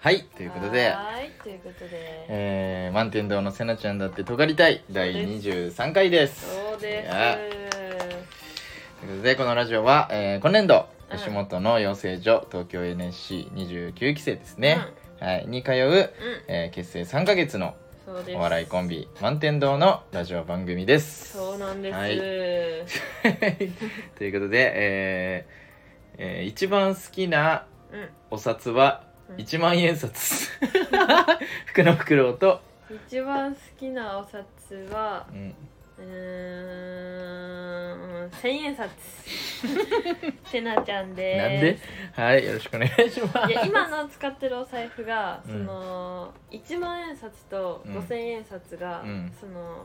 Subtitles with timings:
[0.00, 1.90] はいということで、はーいということで。
[2.28, 4.84] えー、満天堂のせなちゃんだって尖りたい。
[4.92, 6.46] 第23回です。
[6.54, 7.36] そうでいや。
[7.36, 7.40] と
[9.06, 14.78] いうことでこのラジオは、えー今年度うん吉本の養成所東京 NSC29 期生ですね、
[15.18, 16.10] はい、に通う、すうん。
[16.46, 17.74] えー結成3ヶ月の
[18.36, 21.32] お笑いコンビ満天堂のラジオ番組です。
[21.32, 22.16] そうなんです、はい。
[24.16, 28.08] ということで、えーえー一番好きなうん。
[28.30, 30.50] お札はうん1万円札。
[31.66, 32.60] 福の袋と、
[33.06, 34.44] 一番好きなお札
[34.92, 35.54] はうん、
[35.98, 38.90] うーん千円札。
[40.46, 41.78] せなちゃんでなんで？
[42.14, 43.52] はいよろしくお願いします。
[43.52, 45.52] いや今の使ってるお財布が、うん。
[45.52, 49.32] その1万円札とうん5,000円札が、うん。
[49.38, 49.84] その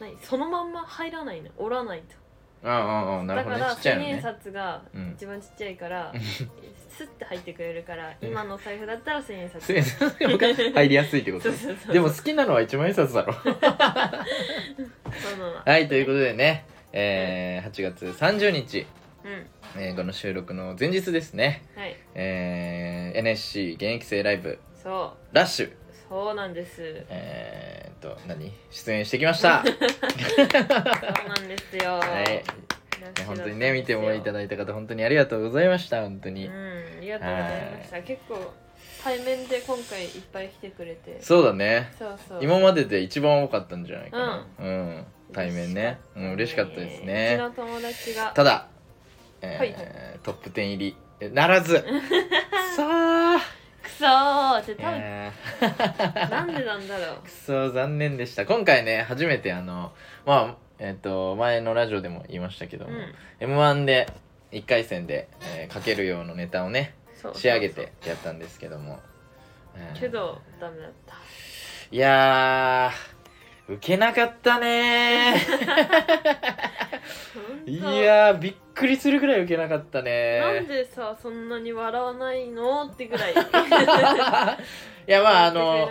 [0.00, 0.16] 何？
[0.22, 1.50] そのまんま入らないの？
[1.58, 2.14] 折らないと
[2.62, 3.26] うんうんうん。
[3.26, 3.60] なるほどね。
[3.62, 4.20] だから1,000円ちっちゃいのね。
[4.22, 5.12] 札がうん。
[5.16, 6.44] 一番ちっちゃいから、う んス
[7.04, 8.28] ッて入ってくれるからうん。
[8.28, 9.64] 今のお財布だったら1,000円札。
[9.64, 13.32] 千円札が入りやすいってことそうそうそうでも好きなのは1万円札だろ。
[13.32, 15.54] そうなの。
[15.64, 18.86] はいということでね、えー、8月30日、
[19.24, 19.46] うん。
[19.80, 21.96] えーこの収録の前日ですね、はい。
[22.14, 24.58] えー、NSC 現役生ライブ。
[24.82, 25.68] そラッシュ。
[25.68, 25.72] う
[26.08, 27.04] そうなんです。
[27.08, 28.52] えと何？
[28.70, 29.62] 出演してきました。
[29.66, 31.92] そうなんですよ。
[31.98, 32.26] はい。
[32.26, 32.44] ね
[33.26, 38.02] 本当にね見てもいただだいた方本当にありがとうございました本当に、うんありがとうございました。
[38.02, 38.52] 結構
[39.02, 41.18] 対面で今回いっぱい来てくれて。
[41.20, 41.92] そうだね。
[41.98, 42.40] そうそう。
[42.42, 44.46] 今までで一番多かったんじゃないかな。
[44.58, 46.00] うん、対面ね。
[46.14, 48.32] うん嬉しかったですうちねの友達が。
[48.34, 48.68] ただ、
[49.40, 49.76] えーはい
[50.22, 50.96] トップ10入り。
[51.20, 51.76] えならず。
[52.76, 53.59] さあ、く
[53.98, 55.32] そーって多分、え
[56.30, 57.16] なんでなんだろう。
[57.16, 58.46] ー、くそ残念でした。
[58.46, 59.92] 今回ね初めてあの
[60.26, 63.14] まあえっ、と前のラジオでも言いましたけども、うん。
[63.40, 64.12] m 1で
[64.52, 66.94] 1回戦で、えー、かけるようのネタをね
[67.34, 69.00] 仕上げてやったんですけども、
[69.74, 70.00] えー。
[70.00, 71.14] けどダメだった。
[71.92, 75.40] いやー受けなかったねー
[77.66, 80.40] いやーびっくりするぐらい受けなかったね。
[80.40, 83.32] なんでさそんなに笑わないのってぐらい。
[85.06, 85.88] いやまああの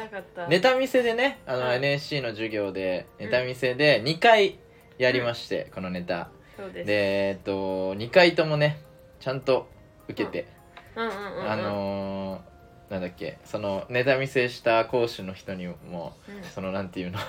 [0.47, 4.59] ネタ見せでねあの、うん NSC の授業でネタ見せで2回
[4.97, 6.29] やりまして、このネタ。
[6.73, 8.81] でえっと2回ともね
[9.19, 9.67] ちゃんと
[10.07, 10.47] 受けて、
[10.95, 11.51] うんうんうんうん。
[11.51, 12.49] あのー
[12.89, 16.43] なんだっけそのネタ見せした講師の人にもうん。
[16.43, 17.19] そのなんていうの？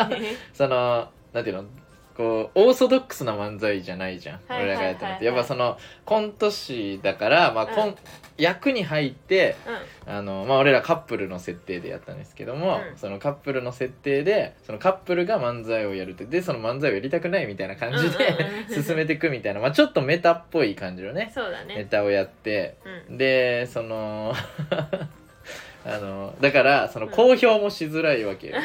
[0.54, 1.64] そのなんていうの？
[2.16, 5.04] こうオーソドックスな漫才じゃないじゃん、はいはい俺らがやったのって。
[5.04, 7.94] はいはいやっぱそのコント師だから、まあコンうん。
[8.38, 9.56] 役に入って
[10.06, 12.98] うあの、まあ、俺らカップルの設定でやったんですけども、うん。
[12.98, 21.76] そのカップルの設定でそのカップルが漫才をやるってでその漫才をやりたくないみたいな感じで、うん進めていくみたいな、まあ、ちょっとメタっぽい感じのんねそうだね。
[21.76, 22.76] ネタをやって
[23.08, 23.18] うん。
[23.18, 24.34] でその
[25.84, 28.62] あのだからその公表もしづらいわけよ、ね、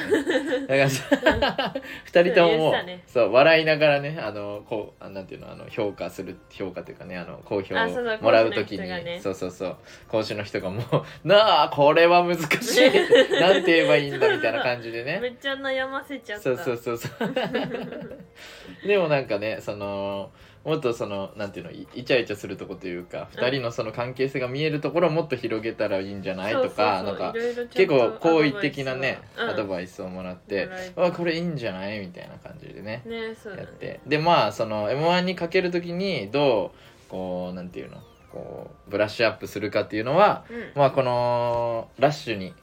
[0.67, 1.73] だからさ
[2.05, 2.73] 二人とももう
[3.07, 9.19] そう笑いながらねあのこうあなんていうのあの評価する評価というかねあの公表あそうそうもらう時に講師の人がね。
[9.21, 9.77] そうそうそう。
[10.07, 10.83] 講師の人がもう
[11.27, 12.81] 「なあこれは難しい」
[13.39, 15.19] なんて言えばいいんだみたいな感じでね。
[15.21, 16.43] めっちゃ悩ませちゃった。
[16.43, 17.33] そうそうそうそう。
[18.87, 20.31] でもなんかねその
[20.67, 27.33] もっとそのなんていうのいイチャイチャするとこというかうん二人のその関係性が見えるところをもっと広げたらいいんじゃないとか
[27.71, 33.01] 結構好意的なねアアドドバイスをもらってもらえ「あこれいいんじゃない?」みたいな感じでね。
[33.07, 34.01] やって。
[34.05, 37.99] でまあその m 1にかける時にどうこうなんていうの
[38.33, 40.71] こうブラッシュアップするかっていうのはうん。
[40.75, 42.53] まあこのラッシュに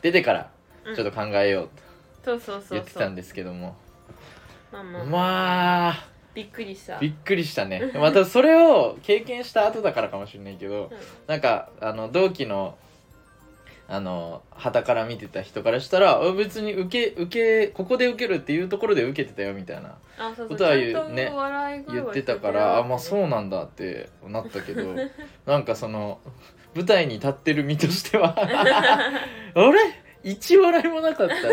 [0.00, 0.50] 出てから
[0.86, 0.96] うん。
[0.96, 1.68] ちょっと考えよう
[2.24, 2.78] とそうそうそうそう。
[2.78, 3.76] 言ってたんですけども。
[4.72, 6.98] まあびっくりした。
[6.98, 7.92] びっくりしたね。
[7.98, 10.98] またそれを経験した後だからかもしれないけどうん。
[11.26, 12.76] なんかあの同期の
[13.92, 19.96] あの旗から見てた人からしたらあ別に受け受けここで受けるっていうところで受けてたよみたいな
[20.46, 21.32] ことは言うね
[21.88, 24.94] 言ってたからあまあてそうなんだってなったけど
[25.44, 26.20] なんかその
[26.76, 29.10] 舞台に立ってる身としては あ
[29.54, 29.80] れ？
[30.22, 31.46] 一笑いもなかったって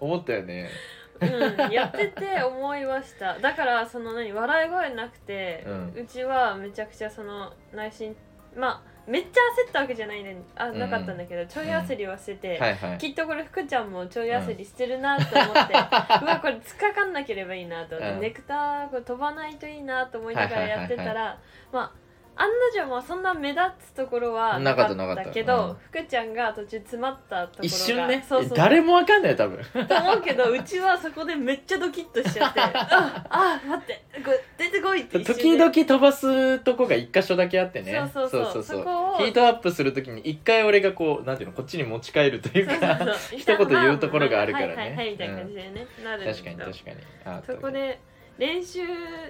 [0.00, 0.70] 思ったよね。
[1.20, 3.38] うん、やってて思いました。
[3.38, 8.14] だからその何笑い声なくて、ううんちはめちゃくちゃその内心
[8.56, 10.78] まあめっちゃ焦ったわけじゃないねあうん。
[10.78, 12.98] なかったんだけど、ちょい焦りはしてて、はいはい。
[12.98, 15.72] きっとこれ福ちゃんもちょい焦りしてるなと思って、
[16.22, 18.20] うわこれ突っかかんなければいいなと思って、うん。
[18.20, 21.38] ネクターこれ飛ばないといいなと思いながらやってたら、
[21.72, 21.92] まあ
[22.40, 25.30] 案の定もそんな目立つところはなかったなかった。
[25.30, 25.76] けど、うん。
[25.90, 28.56] 福ちゃんが途中詰まったところが一瞬ねそうそう。
[28.56, 29.64] 誰もわかんないよ多分。
[29.86, 38.08] と思うけどうちはそこでめっちゃドキッとしちゃって ああ待ってこれ出てこいって一時々飛ばすとこが一箇所だけあってね。
[38.14, 38.62] そうそうそう。
[38.62, 43.38] そこをヒートアップするときに一回俺がこうなんていうのこっちに持ち帰るというかそうそう。
[43.38, 44.74] 一言言うところがあるからね。
[44.74, 46.96] はいはいはいみたいな感じでね、なるんだ確かに確かに。
[47.24, 47.98] あそこで
[48.38, 48.80] 練習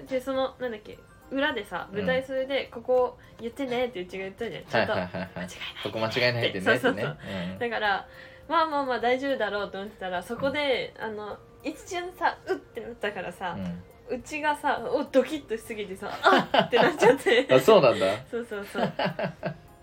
[0.07, 0.97] でそのなんだっけ
[1.31, 4.63] 裏でさ舞台袖でここ言ってねってうちが言ったじゃん。
[4.65, 5.29] ちゃんと間違いない。
[5.83, 7.17] そこ間違いないってねそうそうそう。
[7.59, 8.07] だから
[8.47, 13.55] まあまあまあ大丈夫だろうと思ってたらそこで、あの一瞬さうってなったからさ、
[14.09, 17.43] ううちがさおドキッとしすぎてさあっってなっちゃって。
[17.43, 18.05] ん あそうなんだ。
[18.29, 18.93] そうそうそう。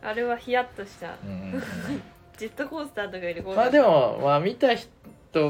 [0.03, 1.15] あれはヒヤッとした。
[2.37, 4.91] ジェットコースターとかよりまあでもまあ見た人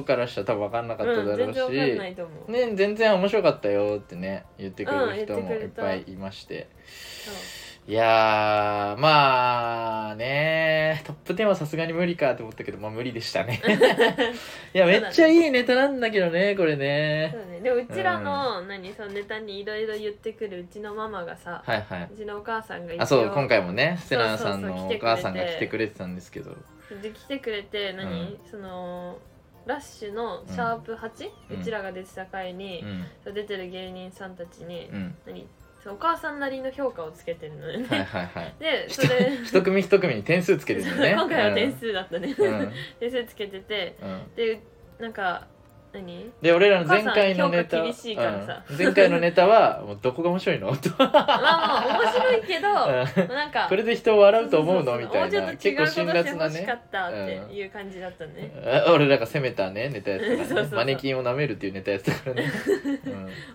[0.02, 5.82] からしたら多分分かんなかっただろうん、う全然わかんなしいと思う、ね全然面白かったよってね言ってくれる人もいった。
[5.82, 6.68] ぱいいまして。
[7.24, 7.34] そう。
[7.88, 13.62] いやーまあねトップ10はさすがに無理かと思ったけどまあ無理でしたね。
[14.74, 17.30] いやめっちゃいいネタなんだけどねこれね。
[17.32, 17.60] そうね。
[17.60, 22.08] でもうちらの、何そのネタにいろいろ言ってくるうちのママがさ、はいはい。
[22.12, 26.56] うちのお母さんがあそう今回もねセナさんのお母さんが来てくれてたんですけど。
[27.00, 28.38] で来てくれて何、うん。
[28.50, 29.16] その
[29.66, 33.04] ラッシュのシャープ8、ううんちらが出てた回に、うん。
[33.24, 35.14] そう出てる芸人さんたちに、うん。
[35.26, 35.46] 何？
[35.88, 38.54] お母さんなりの評価をつけてるのよね、はいはいはい。
[38.58, 41.12] でそれ一組一組に点数つけてるのね。
[41.14, 42.34] 今回は点数だったね、
[42.98, 44.34] 点数つけててうん。
[44.34, 44.60] で
[44.98, 45.46] なんか
[46.00, 46.32] 何？
[46.42, 47.84] で俺らの前回のネタ
[48.76, 50.76] 前回のネタはもうどこが面白いの？
[50.76, 53.34] と まあまあ面白いけどうん。
[53.34, 54.98] なんかこれで人を笑うと思うの？
[54.98, 55.56] みたいな。
[55.56, 56.62] 結構辛辣なね。
[56.62, 58.52] かったっていう感じだったね、
[58.86, 60.68] あ俺らが攻めたねネタやってたからね。
[60.76, 62.50] マネキンを舐めるっていうネタやってたからね。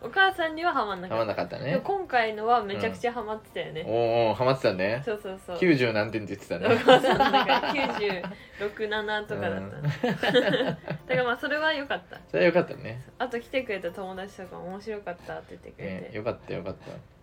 [0.02, 1.26] お母さんにはハマんなかった。
[1.26, 1.82] なかったね。
[1.84, 5.02] 今回のはめちゃくちゃハマってたよね、おーおーハマってたね。
[5.06, 5.58] そうそうそう。
[5.58, 10.78] 90何点って言ってたおね母さんだから967とかだった、 だか
[11.10, 13.04] らまあそれは良かったそれはよかったね。
[13.20, 16.76] あと来てくれた友達とかも面白かったって言ってくれて、ねよかったよかっ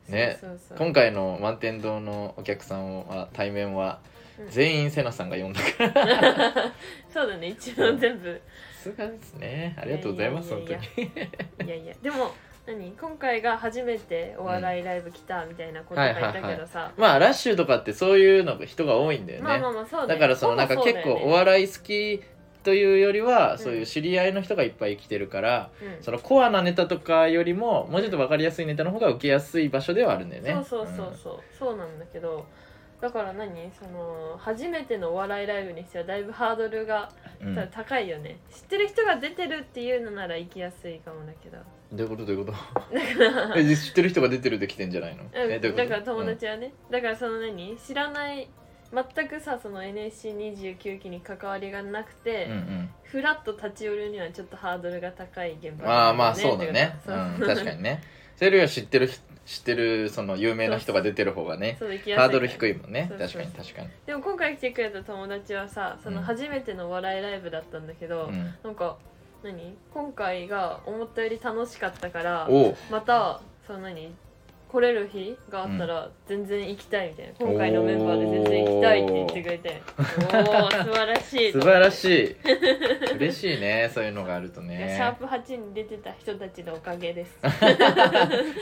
[0.07, 0.13] た。
[0.13, 0.39] ね
[0.77, 4.01] 今回の満天堂のお客さんは対面は
[4.39, 4.51] うん。
[4.51, 6.73] 全員セナさんが呼んだから。
[7.11, 8.41] そうだね一応全部。
[8.77, 9.75] さすがですね。
[9.81, 10.81] ありがとうございます本当に。
[10.99, 11.95] いいやいや。
[12.03, 12.31] でも
[12.67, 12.93] 何？
[12.93, 20.09] 今回が初めてお笑いライブ来たみたいなことが言ったけどさ、まあラッシュとかってそういうのが人が多いんだよね、まあまあまあそうね。
[20.09, 22.23] だからそのなんか結構お笑い好き
[22.69, 26.03] というよりはそういう知り合いの人がいっぱい来てるから、い、うん。
[26.03, 30.53] そのコアなネタとかよりももうちょっと分かりやすいネタの方が受けやすい場所ではあるんだよね。
[30.53, 32.44] そうそうそうそう、そうなんだけど
[33.00, 33.70] だから何？
[33.73, 37.11] その初めてのお笑いライブにしてはだいぶハードルが
[37.41, 41.56] うん、うん高いよね、知ってる人が出てるっていうのなら行きやすいかもだけど。
[41.93, 42.26] どういうこと？
[42.26, 42.59] どういうこと？
[43.32, 47.79] だからえ知ってる人が出てるで来てんじゃないの、えうんだから友達はね、だからその何？
[47.79, 48.50] 知らない
[48.93, 52.90] 全くさその NSC29 期に関わりがなくて、うんうん。
[53.02, 57.44] フラッと立ち寄るにはちょっとハードルが高い現場まあまあそうだね、そうう。
[57.44, 58.02] ん、確かにね。
[58.37, 59.08] それよりは知ってる
[59.44, 63.11] 知ってるその有名な人が出てる方がねハードル低いもんね。
[63.19, 63.88] 確かに確かに。
[64.06, 66.23] でも今回来てくれた友達はさそのうん。
[66.25, 68.55] 初めてのお笑いライブだったんだけど、うん。
[68.62, 68.96] なんか
[69.43, 69.76] 何？
[69.93, 72.49] 今回が思ったより楽しかったから
[72.90, 74.14] またその何？
[74.70, 79.82] 来れる日があったら全然行きたいみたいな、今回のメンバーで全然行きたいって言ってくれて。
[79.99, 82.37] おお素晴らしい素晴らいしい。
[83.17, 87.38] 嬉しいねそういうのがあるとシャーねプ8に出てた人たちのおかげです。
[87.43, 87.49] あ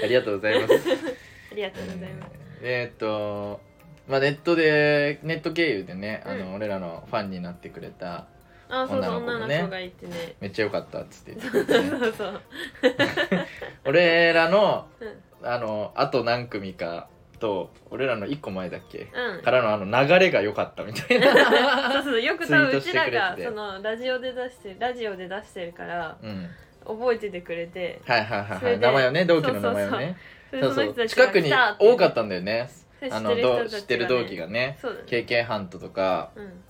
[0.06, 0.74] りがとうございます。
[1.52, 2.32] ありがとうございます、
[2.62, 3.60] えーっと
[4.06, 6.54] まあネットでネット経由でねあの、うん。
[6.54, 8.26] 俺らのファンになってくれた
[8.68, 10.36] あそうそう女の子がいてね。
[10.40, 11.90] めっちゃ良かったっつって言ってそうくれてね。
[11.98, 12.40] そうそう。
[13.84, 15.08] 俺らのうん
[15.42, 19.08] あのあと何組かと俺らの1個前だっけ？
[19.12, 19.42] うん。
[19.42, 21.92] からのあの流れが良かったみたいな。
[21.92, 26.48] そうそうよく多分うちらがそのラジオで出してラジオで出してるからうん。
[26.86, 28.00] 覚えててくれて。
[28.06, 28.78] はいはいはいはい。
[28.78, 30.16] 名前をね同期の名前をね。
[30.52, 32.68] そうそう近くに多かったんだよね。
[33.10, 33.36] あの
[33.68, 34.78] 知ってる同期がね。
[34.82, 34.88] ね。
[35.06, 36.62] KK ハントとか、うん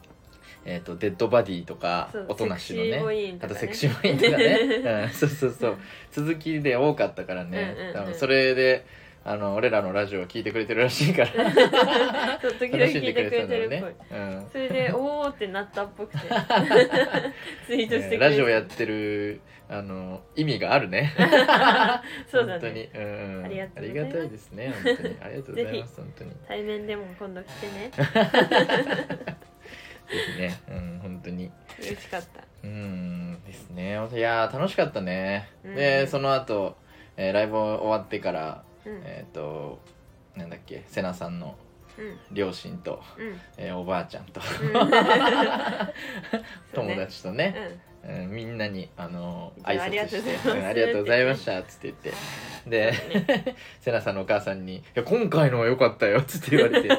[0.69, 2.91] えー、とデッドバディとか音なしのね。
[2.91, 3.39] ね。
[3.41, 4.59] あとセクシーボインとかね、
[5.05, 5.77] うん、そうそうそう。
[6.11, 8.15] 続きで多かったからね、うんうんうん。
[8.15, 8.85] それで
[9.25, 11.31] あの俺らのラジオを聞いてくれてるらしいから。
[12.43, 14.47] そう時々聞いてくれてるね、うん。
[14.51, 16.19] それでおーってなったっぽくて。
[17.67, 21.13] ツイートしてくれてねラジオやってるあの意味があるね。
[22.29, 22.75] そうだ本当に。
[22.75, 25.17] ね、うん、ありがたいですね本当に。
[25.21, 26.31] ありがとうございます本当に。
[26.31, 27.91] ぜ対面でも今度来てね。
[27.93, 28.01] ひ
[30.39, 30.61] ね。
[30.69, 31.51] うん本当に。
[31.79, 32.27] 嬉しかった。
[32.65, 33.93] うんですね。
[34.13, 35.75] いやー楽しかったね、うん。
[35.75, 36.77] でその後、
[37.17, 39.03] えーライブ終わってからうん。
[39.05, 39.81] えっ、と
[40.37, 41.57] なんだっけ瀬名さんの
[41.99, 42.19] うん。
[42.33, 43.41] 両親と、うん。
[43.57, 44.73] えーおばあちゃんとうん。
[46.75, 47.55] 友達とね
[48.05, 48.17] うん。
[48.21, 50.49] うんみんなにあの挨拶してありがとうございます。
[50.49, 52.13] うんありがとうございました」っつって言って。
[52.67, 52.93] で
[53.81, 56.93] 瀬名さんのお母さんに「いや今回のは良かったよ」っつって言われて、う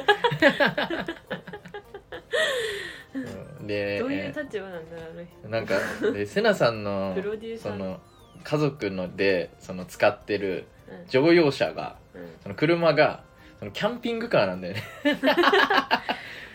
[3.68, 5.74] でどういうえ立場なんだろうあの人ーなんか
[6.12, 7.72] で瀬名さんの プロデューサー。
[7.72, 8.00] その
[8.44, 11.06] 家族のでその使ってるうん。
[11.08, 12.22] 乗用車がうん。
[12.42, 13.22] その車が
[13.58, 14.82] そのキャンピングカーなんだよね。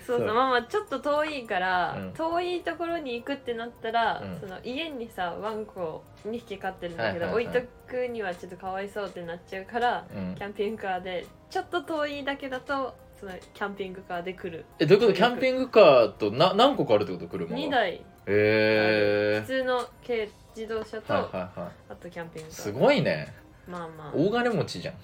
[0.05, 0.27] そうそう。
[0.27, 0.35] そう。
[0.35, 2.13] まあまあちょっと遠いから、うん。
[2.13, 4.39] 遠いところに行くってなったら、うん。
[4.39, 7.57] その家にさワンコ2匹飼ってるんだけど、はいはいはい。
[7.57, 10.35] 置いとくにはちょっとかわいそうってなっちゃうから、うん。
[10.35, 14.65] キャンピングカーでちょっと遠いだけだとそのキャンピングカーで来る。
[14.79, 15.13] えどういうこと？
[15.13, 17.27] キャンピングカーとな何個かあるってこと？
[17.27, 17.93] 車が2台。
[17.93, 22.59] へえ普通の軽自動車と、はいはいはあとキャンピングカー。
[22.59, 23.33] いすごいね。
[23.67, 24.11] まあまあ。
[24.13, 24.95] 大金持ちじゃん。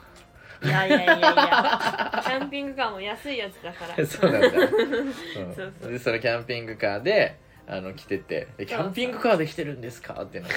[0.67, 2.19] いやいやいやいや。
[2.25, 3.95] キャンピングカーも安いやつだから。
[4.05, 5.13] そうなんだ、 うん。
[5.55, 5.91] そうそう。
[5.91, 10.21] でそのキャンピングカーであの来ててでキャンピングカーで来てるんですか？
[10.23, 10.55] ってなって。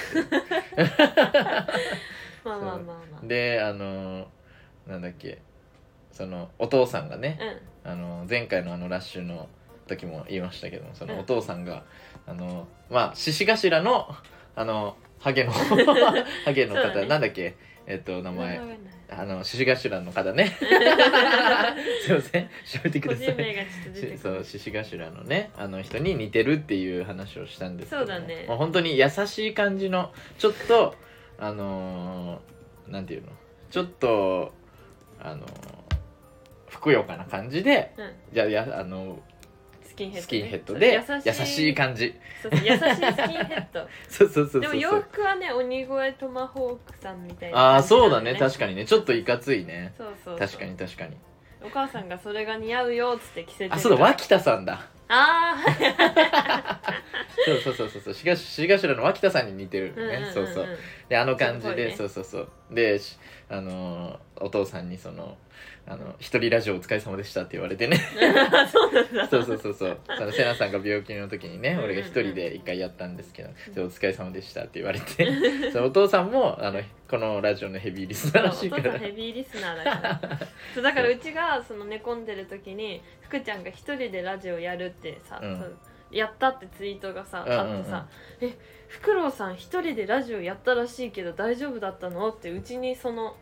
[2.45, 3.27] まあまあまあまあ。
[3.27, 4.27] であの
[4.89, 5.39] なんだっけ？
[6.13, 7.39] そのお父さんがね、
[7.85, 7.91] うん。
[7.93, 9.49] あの前回のあのラッシュの
[9.89, 11.83] 時も言いましたけどもそのうんお父さんが、
[12.27, 14.09] あのまあ獅子頭の
[14.55, 15.51] あのハゲの
[16.45, 17.07] ハゲの方、ね。
[17.07, 17.57] なんだっけ？
[17.87, 18.61] えっと名前。
[19.15, 20.47] あの獅子頭の方ね。
[22.07, 22.45] すいません。
[22.65, 24.19] 調べてく個ださい。
[24.19, 28.07] そう獅子頭のねあの人に似てるっていう話をしたんですけども。
[28.07, 28.47] そうだね。
[28.49, 30.95] まあ、本当に優しい感じのちょっと
[31.39, 33.29] あのーなんていうの？
[33.71, 34.55] ちょっと
[35.21, 35.82] あのーふ
[36.83, 38.13] くよかな感じでうん。
[38.33, 39.19] じゃあやあの
[39.83, 41.75] スキンヘッド、ね、スキンヘッドで優しい。
[41.75, 42.15] 感じ。
[42.45, 43.87] 優しいスキンヘッド。
[44.09, 48.35] そうそうそうでも洋服はね鬼越トマホークさんみたいなああ感じそうだね。
[48.35, 48.87] 確かにね。
[48.87, 49.93] ちょっといかついね。
[49.99, 51.17] そうそう確かに確かに。
[51.65, 54.03] お母さんがそれが似合うよっつって着せてるあそうだ。
[54.03, 54.87] 脇田さんだ。
[55.09, 55.57] あ
[57.45, 58.15] そうそうそうそうそう。
[58.15, 60.79] しが獅子頭の脇田さんに似てるあ、うんうんうんうん、ねそうそう。
[61.09, 61.95] であの感じで、ね。
[61.95, 62.49] そうそうそう。
[62.71, 63.19] でし
[63.51, 65.37] あのーお父さんにその
[65.85, 67.97] あの一人ラジオお疲れ様でしたって言われてね。
[68.73, 69.27] そうなんだ。
[69.27, 69.99] そうそうそうそう。
[70.17, 75.27] そのセナさんが病気の時にね俺が一人で一回やったんですけど「でお疲れ様でした」って言われて。
[75.73, 80.39] そのお父さんもあのこのラジオのヘビーリスナーらしいお父さんからヘビーリスナーだから。
[80.75, 85.79] そうだからうちがその寝込んでる時に福ちゃんが一人でラジオやるってさ、うん。
[86.13, 87.77] やったってツイートがさ、うんうんうん。
[87.77, 88.07] あってさ
[88.41, 88.55] 「え
[88.89, 93.33] フクロウさん一人でラジオやったらしいけど大丈夫だったの?」ってうちにそのうん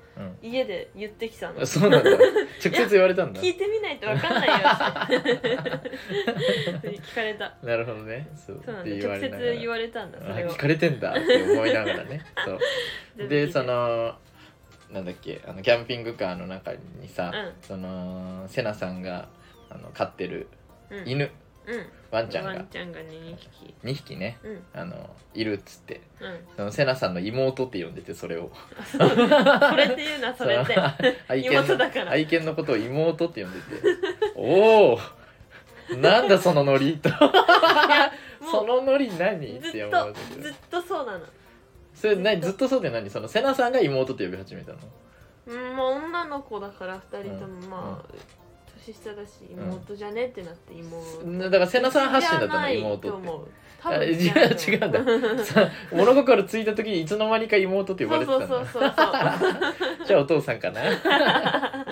[0.42, 1.64] 家で言ってきたの。
[1.64, 2.10] そうなんだ。
[2.64, 3.40] 直接言われたんだ。
[3.40, 4.54] 聞いてみないとわかんないよ。
[6.76, 7.54] っ て聞かれた。
[7.62, 8.28] なるほどね。
[8.34, 8.62] そう。
[8.64, 9.08] そうなんだ。
[9.08, 12.24] 直接言われたんだそれ聞かれてんだって思いながらね。
[12.44, 12.52] そ
[13.24, 13.28] う。
[13.28, 14.16] でその
[14.90, 17.52] なんだっけあのキャンピングカーの中にさ、うん。
[17.62, 19.28] そのセナさんが
[19.70, 20.48] あの飼ってる
[20.90, 21.08] うん。
[21.08, 21.30] 犬、
[21.66, 21.86] うん。
[22.10, 22.50] ワンちゃんが。
[22.50, 23.74] ワンちゃんが2匹。
[23.84, 24.38] 2匹ね。
[24.42, 24.62] うん。
[24.72, 26.00] あのいるっつって。
[26.20, 26.38] うん。
[26.56, 28.50] そのセナさんの妹って呼んでてそれを。
[28.90, 30.74] それって言うな それって。
[30.74, 30.86] そ の
[31.28, 32.10] 愛犬の妹だから。
[32.12, 33.66] 愛犬のことを妹って呼んでて。
[34.34, 34.98] おお
[35.96, 37.10] なんだそのノリと。
[38.50, 39.60] そのノリ何？
[39.60, 41.26] ずって思うんだけどずっとそうなの。
[41.94, 42.40] それ何？
[42.40, 42.68] ずっと。
[42.68, 43.08] そうって何？
[43.10, 44.78] そのセナさんが妹って呼び始めたの？
[45.46, 47.54] うんもう女の子だから2人とも。
[47.60, 47.68] うん。
[47.68, 48.14] まあ、
[48.86, 53.08] 年下だし妹じゃねってなって妹、だからセナさん発信だったの妹って。
[53.08, 53.48] と思う
[53.82, 55.44] い分や違うんだ。
[55.44, 58.46] さ物心ついた時にいつの間にか妹って呼ばれてたんだ。
[58.46, 60.80] そうそうそうそう じゃあお父さんかな。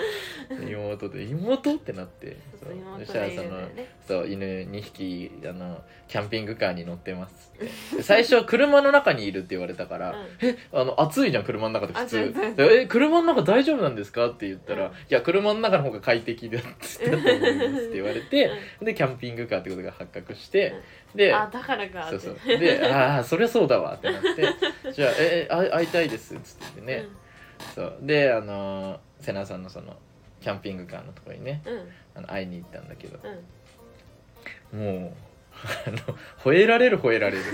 [0.67, 2.37] 妹で妹ってなって。
[2.61, 2.69] そ
[3.01, 3.69] うしたらその
[4.07, 7.97] そう犬2匹あのキャンピングカーに乗ってますって。
[7.97, 10.49] で最初は車の中にいるって言われたから「うん。
[10.49, 14.91] えあの暑いじゃん車の中で普通え車の中大丈夫なんですか?」って言ったら「うん。
[14.91, 20.75] いや車の中の方が快適だ」って言われてでキャンピングカーってことが発覚して
[21.15, 22.35] であだからかそうそう。
[22.45, 24.55] で「ああそりゃそうだわ」ってなって
[24.93, 27.07] 「じゃあええあ会いたいです」っつって言ってね、
[27.75, 27.97] そう。
[28.01, 29.97] であのー瀬名さんのその
[30.39, 31.73] キャンピングカーのところにねうん。
[31.73, 33.19] うんあの会いに行ったんだけど。
[34.73, 34.79] うん。
[34.79, 35.11] もう
[35.87, 35.97] あの
[36.43, 37.49] 吠えられる吠えられる、で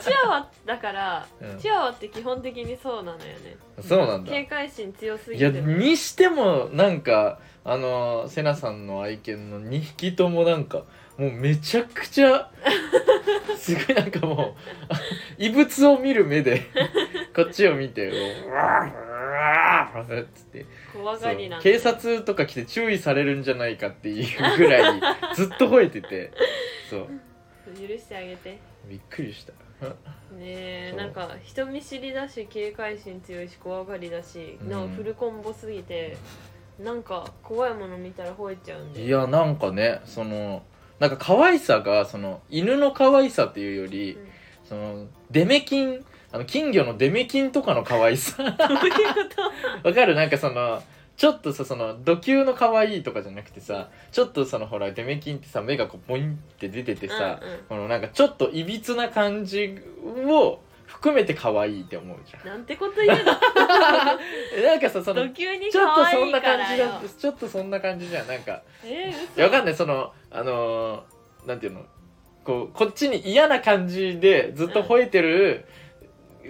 [0.00, 1.58] チワワだから、うん。
[1.58, 3.56] チワワって基本的にそうなのよね。
[3.80, 4.30] そうなんだ。
[4.30, 10.82] 警戒心強すぎいやてにしてもなんかあの瀬名さんの愛犬の2匹ともなんか
[11.18, 12.50] もうめちゃくちゃ
[13.56, 15.00] すごいなんかもうあ
[15.38, 16.62] 異物を見る目で
[17.34, 18.08] こっちを見て
[18.46, 25.00] 「うわーうわーっつって怖がりなんだよ警察とか来て注意されるんじゃないかっていうぐらい
[25.34, 26.32] ずっと吠えてて
[26.90, 27.08] そう
[27.74, 28.58] 許してあげて
[28.88, 36.16] びっくりしたねえなんか人見知りだし警戒心強いし怖がりだしうんのフルコンボすぎて
[36.78, 40.62] なんか怖いもの見たら吠えちゃうんでいやなんかねその
[40.98, 44.26] なんか可愛さがその犬の可愛さっていうより、うん。
[44.68, 48.42] そのデメキンあの金魚のデメキンとかの可愛さ。
[49.84, 50.14] わかる？
[50.14, 50.82] なんかその
[51.16, 57.58] ちょっとさその土球の可愛いとかじゃなくてさちょっとそのほらデメキンってさ目がこうポインって出ててさ、うんうん。
[57.68, 59.78] このなんかちょっといびつな感じ
[60.26, 62.46] を含めて可愛いって思うじゃん。
[62.46, 63.32] なんてこと言うの？
[64.56, 68.26] え なんかさそのド級にちょっと可愛いそんなからよ感じだちょっとそんな感じじゃん。
[68.28, 69.40] なんかえー、い嘘。
[69.40, 69.74] やわかんない。
[69.74, 71.84] そのあのーなんていうの？
[72.44, 75.66] こうこっちに嫌な感じでずっと吠えてる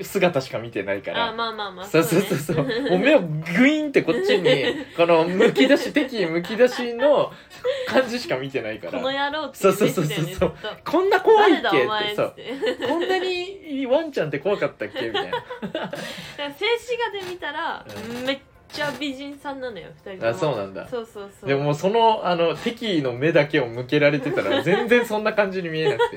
[0.02, 2.38] 姿しか見てないから、あまあまあまあそうそうそう。
[2.38, 2.56] そう
[2.90, 7.32] もう目をグインってこっちに このむき出し敵意むき出しの
[7.86, 10.16] 感じしか見てないかこのら野郎ってそうそうそうそう。
[10.16, 10.90] 言ってたよねずっと。
[10.90, 11.62] こんな怖いっけ？
[11.62, 12.16] 誰だお前って。
[12.16, 12.26] そう。
[12.26, 12.34] っつっ
[12.78, 15.06] てこんなにワンちゃんって怖かったっけ？
[15.08, 15.30] みたいな。
[15.32, 15.90] だから
[16.50, 17.84] 静止画で見たら、
[18.18, 18.26] うん。
[18.26, 18.38] めっ
[18.68, 20.30] ちゃ美人さんなのよ二人とも。
[20.30, 20.86] あそうなんだ。
[20.88, 21.48] そうそうそう。
[21.48, 26.16] でももうそのあの敵意の目だけを向けられてたら全然そんな感じに見えなくて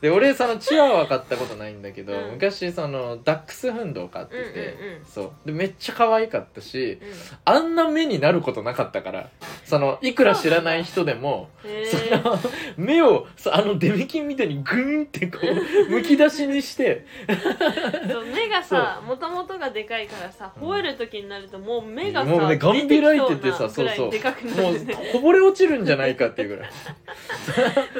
[0.00, 2.30] で俺そのチワワ飼ったことないんだけど、うん。
[2.32, 5.04] 昔そのダックスフンドを飼ってて、うんうんうん。
[5.04, 5.32] そう。
[5.46, 7.08] でめっちゃ可愛かったしうん。
[7.44, 9.30] あんな目になることなかったから
[9.64, 12.38] そのいくら知らない人でもへそーの
[12.76, 17.04] 目をそうあのデメキンみたいにグーンってこう むき出しにして。
[18.08, 26.70] そう目がさもともとがでかいからさ吠える時になるともう目がさもうねガン開いててさそうなぐらいでかくなもうるねこぼれ落ちるんじゃないかっていうぐらい。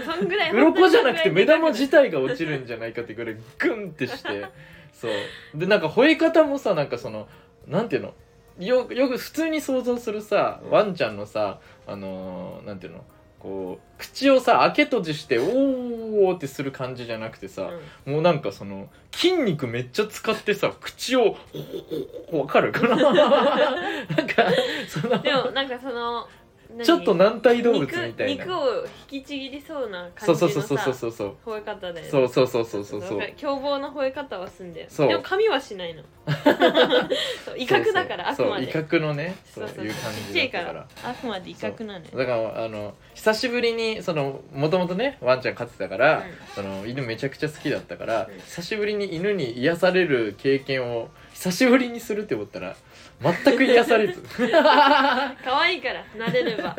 [0.05, 4.47] そんぐらい鱗じゃなくて目玉自自体が落ちるんじゃないかってぐらいグンってして。
[4.93, 5.11] そう。
[5.55, 7.27] でなんか吠え方もさなんかその
[7.67, 8.15] なんていうの？
[8.59, 13.05] よよく普通に想像するさワンちゃんのさあのーなんていうの？
[13.39, 17.71] こう口をさ開け閉じして「おー」ってする感じじゃなくてさ、
[18.05, 21.37] もうなんかその筋肉めっちゃ使ってさ口を
[22.33, 22.97] わかるかな？
[22.97, 24.45] なんか
[24.89, 26.29] そのでもなんかその何
[26.85, 28.27] ちょっと軟体動物みたいな。
[28.27, 31.37] 肉肉を引きちぎりそうな感じのそうそうそうさそうそう。
[31.47, 33.21] 吠え方でそうそうそうそうそうそう。
[33.37, 35.09] 凶暴な吠え方はすんだよそう。
[35.09, 36.03] でも髪はしないの。
[37.45, 38.51] そう威嚇だからあくそう。
[38.51, 38.67] まで。
[38.67, 39.37] 威嚇のね。
[39.47, 39.85] そそう。
[39.87, 42.11] いう感ちっじちゃいかだったかららあくまで威嚇なのよ。
[42.15, 46.23] だからあの久しぶりにそのもともとねワンちゃん飼ってたから、うん。
[46.55, 48.41] その犬めちゃくちゃ好きだったから、うん。
[48.41, 52.77] 久しぶりに犬に癒される経験を久しぶりにするって思ったら
[53.21, 54.23] 全く癒されず。
[55.45, 56.77] 可愛いから慣れれば。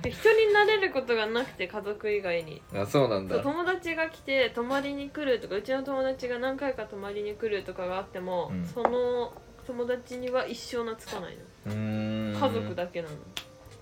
[0.00, 2.62] で人に慣れることがなくて家族以外に。
[2.74, 3.34] あそうなんだ。
[3.36, 8.64] そう友達が来て泊まりに来るとかうちの友達が何回か泊まりに来るとかがあっても、うん。
[8.64, 9.32] その
[9.66, 11.42] 友達には一生懐かないの。
[11.66, 12.40] うーん。
[12.40, 13.14] 家族だけなの。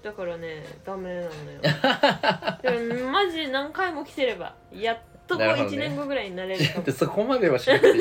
[0.03, 1.31] だからねダメなのよ。
[2.63, 5.77] でもマジ何回も来てればやっとこう1なるほどね。
[5.77, 6.85] 年後ぐらいになれるかも。
[6.87, 8.01] でそこまではしなくてい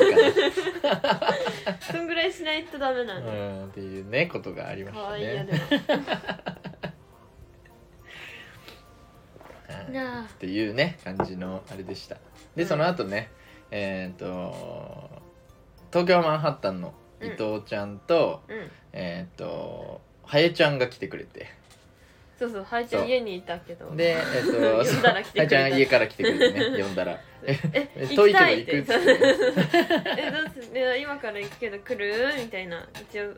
[0.82, 1.34] か
[1.92, 5.20] そんぐらいしないとダメなな、のようん、っていうねことがありましたね。
[5.44, 5.58] でも。
[9.68, 9.92] はい。
[9.92, 12.16] なあっていうね感じのあれでした。
[12.56, 13.30] でうんその後ね
[13.70, 15.10] えっ、と
[15.90, 18.70] 東京マンハッタンの伊藤ちゃんと、うん。
[18.92, 21.48] えっ、とハエちゃんが来てくれて
[22.38, 23.94] そうそうハイちゃん家にいたけど。
[23.94, 25.56] でえっ、と呼んだら来てくれた。
[25.56, 27.20] ハエちゃん家から来てくれてね呼んだら。
[27.46, 27.54] え
[28.14, 29.18] 遠いけど行くっつって。
[30.18, 32.32] えどうすね今から行くけど来る？
[32.38, 32.86] みたいな。
[33.10, 33.34] 一応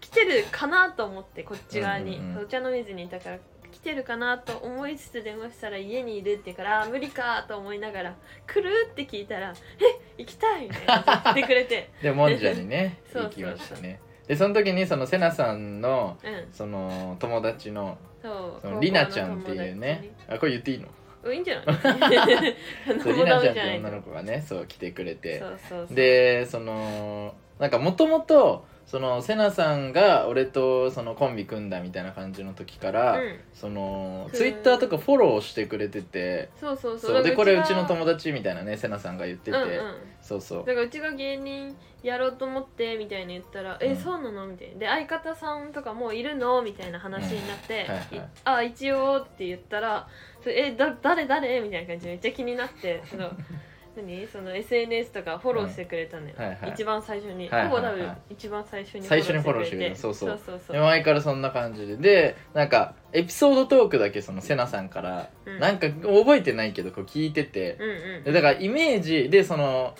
[0.00, 2.42] 来てるかなと思ってこっち側に、うんうんうん。
[2.44, 3.38] お茶の水にいたから
[3.70, 8.14] 来てるかなと思いつつ電話したら家にいるって言うからあー無理かと思いながら
[8.46, 8.88] 来る？
[8.90, 11.90] って聞いたらえ行きたいみたいなこと言ってくれて。
[12.02, 13.22] でもんじゃにねそう。
[13.24, 14.00] 行きましたね。
[14.26, 16.48] でその時にそのセナさんのうん。
[16.52, 18.60] その友達のそう。
[18.60, 20.10] そのリナちゃんっていうね。
[20.28, 20.88] あこれ言っていいの？
[21.22, 21.76] うんいいんじゃない？
[23.02, 25.38] そうリもうダナちゃんってい女の子がねそう来てくれて。
[25.40, 25.96] そうそうそう。
[25.96, 33.40] でそのなんかもともとそのセナさんが俺とそのコンビ組んだみたいな感じの時から、うん。
[33.52, 34.30] そのう。
[34.30, 37.10] んツイッターとかフォローしてくれててそうそうそう。
[37.16, 37.22] そう。
[37.24, 39.94] でこれうちのが友達みたいなねセナさんが言ってて、うんうん。
[40.22, 40.64] そうそう。
[40.64, 43.88] だからうちが芸人やろうと思ってみたいに言ったら「うん。
[43.90, 44.78] えそうなの?」みたいな。
[44.78, 46.62] で相方さんとかもういるの？
[46.62, 47.90] みたいな話になってうん。
[47.90, 48.16] はいはい。
[48.16, 50.06] いあ一応」って言ったら
[50.40, 53.32] 「それえだ誰誰?」みたいな感じでめっちゃ気になってその
[53.96, 56.70] 何その SNS とかフォローしてくれたのよ、うんはいはい。
[56.70, 57.68] 一番最初に、はいはいはい。
[57.68, 60.28] ほぼ多分一番最初に最初にフォローしてくれたそうそう。
[60.30, 60.76] そうそうそう。
[60.76, 61.96] で前からそんな感じで。
[61.96, 65.58] でなんかエピソードトークだけそのセナさんから、うん。
[65.58, 68.24] なんか覚えてないけどこう聞いてて、うんうん。
[68.24, 69.94] でだからイメージでその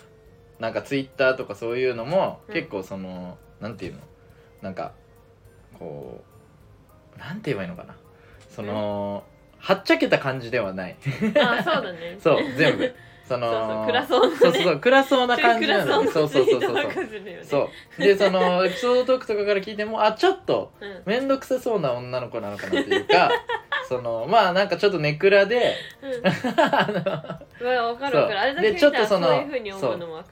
[0.59, 2.55] なんかツイッターとかそういうのもうん。
[2.55, 4.01] 結構その、なんていうの？
[4.63, 4.93] なんか
[5.79, 6.23] こ
[7.15, 7.95] うなんて言えばいいのかな？
[8.51, 9.25] その、
[9.59, 10.97] はっちゃけた感じではない。
[11.41, 12.19] あそうだね。
[12.23, 12.95] そう全部
[13.29, 14.37] そのそうそう暗そうなね。
[14.39, 16.11] そうそうそう暗そうな感じなのね。
[16.11, 16.75] そうそうそうそうそう。
[16.77, 18.03] うそう。
[18.03, 21.03] でそのエピソードトークとかから聞いてもあちょっとうん。
[21.05, 23.31] 面倒くさそうな女の子なのかなっていうか
[23.89, 26.11] そのまあなんかちょっとネクラでうん。
[26.27, 27.35] あ
[28.55, 29.45] のでちょっとその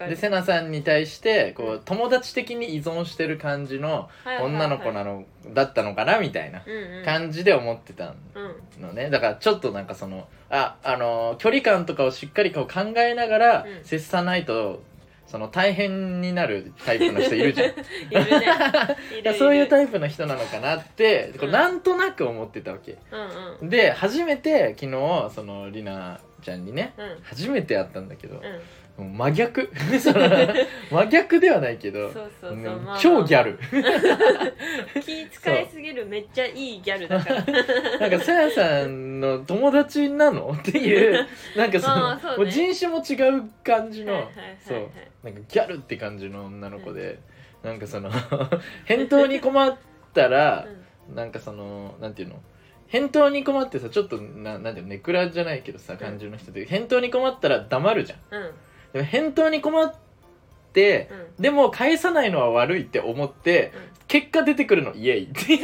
[0.08, 1.80] でセナさんに対してこううん。
[1.80, 4.08] 友達的に依存してる感じの
[4.42, 6.62] 女の子なのだったのかなみたいな
[7.04, 8.82] 感じで思ってたうん。
[8.82, 13.84] のねだからちょっとなんかそのああの距離感とかをしっかりこう考えながらうん。
[13.84, 14.82] 接さないと
[15.26, 17.68] その大変になるタイプの人いるじゃん。
[17.70, 18.46] いるね。
[19.10, 22.98] いるいるそういうタイプの人なのかなってこううんなんとなく思ってたわけ。
[23.10, 23.68] うんうん。
[23.70, 27.18] で初めて昨日そのりなちゃんにねうん。
[27.22, 28.42] 初めて会ったんだけど、うん
[28.96, 29.70] もう真逆？
[30.00, 30.20] そ の
[30.90, 32.12] 真逆ではないけど。
[32.12, 32.56] そうそうそう。
[32.56, 32.98] ねまあまあ。
[32.98, 33.58] 超ギャル。
[35.02, 37.44] 気使いすぎるめっちゃいいギャルだから。
[37.98, 40.56] なんかさやさんの友達なの？
[40.56, 41.26] っていう
[41.58, 42.36] なんかそのまあそうね。
[42.36, 44.58] もう人種も違う感じの、はいはいはいはい。
[44.60, 44.90] そう。
[45.24, 47.18] なんかギャルって感じの女の子で、
[47.64, 48.12] なんかその
[48.84, 49.76] 返答に困っ
[50.12, 50.68] たら、
[51.12, 52.36] なんかそのなんていうの？
[52.86, 54.90] 返答に困ってさちょっとななんていうの？
[54.90, 58.18] ネクラじゃないけどさ感じの人で、返答に困ったら黙るじゃん。
[58.30, 58.50] うん
[59.02, 59.94] 返答に困っ
[60.72, 61.42] てうん。
[61.42, 63.94] でも返さないのは悪いって思って、うん。
[64.06, 65.24] 結果出てくるのイエイ。
[65.24, 65.58] って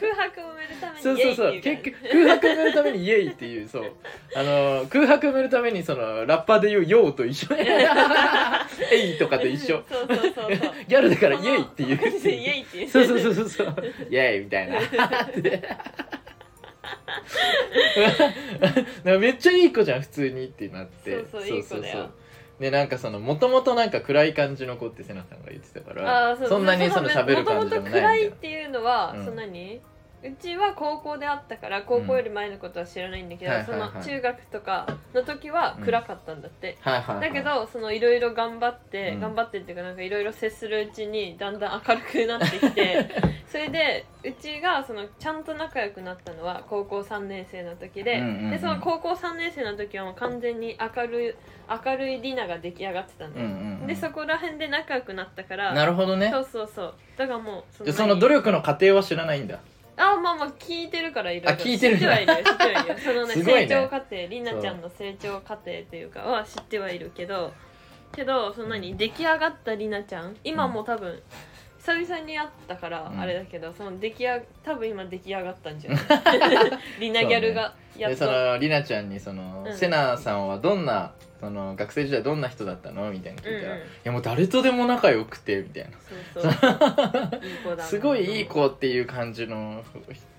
[0.00, 1.60] 空白を埋めるためにそうそうそう。
[1.60, 3.92] 結局空白埋めるためにイエイっていうそう。
[4.34, 7.54] あの空白埋めるためにそのラッパーで言う「ヨー」と一緒。
[8.90, 9.82] エイとかと一緒。
[10.88, 11.98] ギャルだからイエイっていう。
[11.98, 12.88] このイエイっていう。
[12.88, 13.48] そうそうそうそう。
[13.48, 13.74] そう
[14.10, 14.78] イエイみたいな。
[15.36, 15.68] で
[19.04, 21.24] なんかめっちゃいい子じゃん普通にってなって。
[21.30, 22.10] そうそういい子だよ。
[22.60, 26.62] でなんかそのもともとなんか暗い感じの子って瀬名さんが言ってたからそう。
[26.62, 29.24] んなにその喋る感じでもないみたいいっていうのは、うん。
[29.24, 29.80] そんなに？
[30.24, 33.94] うちは高校であったから高校より前のことは知らないんだけど、そはいはいはい。
[33.96, 37.28] の中学とかの時は暗かったんだって、なはいはいはい。
[37.28, 39.20] だけどそのいろいろ頑張って、うん。
[39.20, 43.08] 頑張ってっていうかなんかいろいろ接するうちにだんだん明るくなってきて
[43.50, 48.50] それでうちがそのちゃんと仲良くなったのは高校3年生の時で,、うんうんうん。
[48.50, 51.34] でその高校3年生の時はもう完全に明るい
[51.84, 53.48] 明るいリナが出来上がってたの、うんうん
[53.80, 53.86] うん。
[53.88, 56.30] でそこら辺で仲良くなったからなるほどね。
[56.30, 56.94] そうそうそう。
[57.16, 59.58] だからもうその努力の過程は知らないんだ
[59.96, 62.96] あまあまあ聞いてるからいろいろあ聞いてる知ってはいるよ知ってはいるよ。
[63.04, 63.60] そのねすごいね。
[63.62, 67.52] 成長過程りなちゃんの成長過程というかは知ってはいるけど
[68.14, 71.20] けどそんなに出来上がったりなちゃん今も多分
[71.78, 73.20] 久々に会ったからうん。
[73.20, 76.00] あれだけど、その出来上多分今出来上がったんじゃない？
[77.00, 78.18] リナギャルがやっと。
[78.20, 79.76] でそのりなちゃんにその、うん。
[79.76, 83.10] セナさんはどんなその学生時代どんな人だったの？
[83.10, 83.86] みたいな聞いたら、うんうん。
[83.86, 87.82] いやもう誰とでも仲良くてみたいな。
[87.82, 89.82] すごいいい子っていう感じの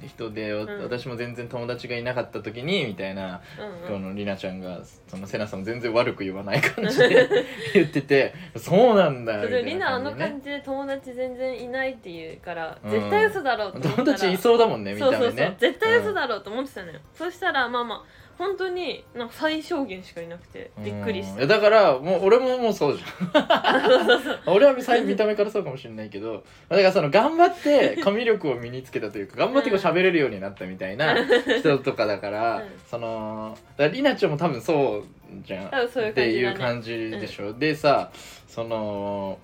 [0.08, 0.66] 人で、ん。
[0.82, 4.00] 私も全然友達がいなかった時にみたいな、うんうん。
[4.00, 7.28] このりなちゃんがそのセナさんを全然悪く言わない感じで
[7.76, 12.92] 言っててそうなんだみたいそれリナあな感じでねの感じで友達全然いないって言うから、うん。
[12.92, 13.96] 絶対嘘だろうと思ったら。
[13.96, 15.34] 友達いそうだもんね見たそうそうそう。
[15.34, 24.40] 目ね絶対嘘だろうと思ってたのよ、そしたらまあまあ本当になんか最小限しかいなくてびっくりしたうんいやだからもう俺ももうそうじゃん。
[24.52, 31.16] 俺は最見た目からそうかもしれないけどだからその頑張ってコミュ力を身につけたというか頑張ってこう喋れるようになったみたいな
[31.60, 32.64] 人とかだから、うん。
[32.90, 35.04] そのだからりなちゃんも多分そう
[35.46, 35.70] じゃん。
[35.70, 38.12] 多分そういうっていう感感じでしょ、でさ
[38.48, 39.38] その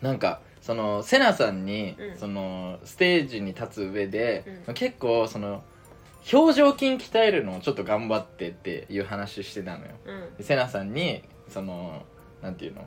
[0.00, 2.16] なんかそのセナさんに、うん。
[2.16, 4.74] そのステージに立つ上で、うん。
[4.74, 5.62] 結構その
[6.32, 9.92] 表情筋鍛えるのをちょっと頑張ってっていう話してたのよ。
[10.04, 12.02] じだねでセナさんにその
[12.42, 12.84] なんていうの？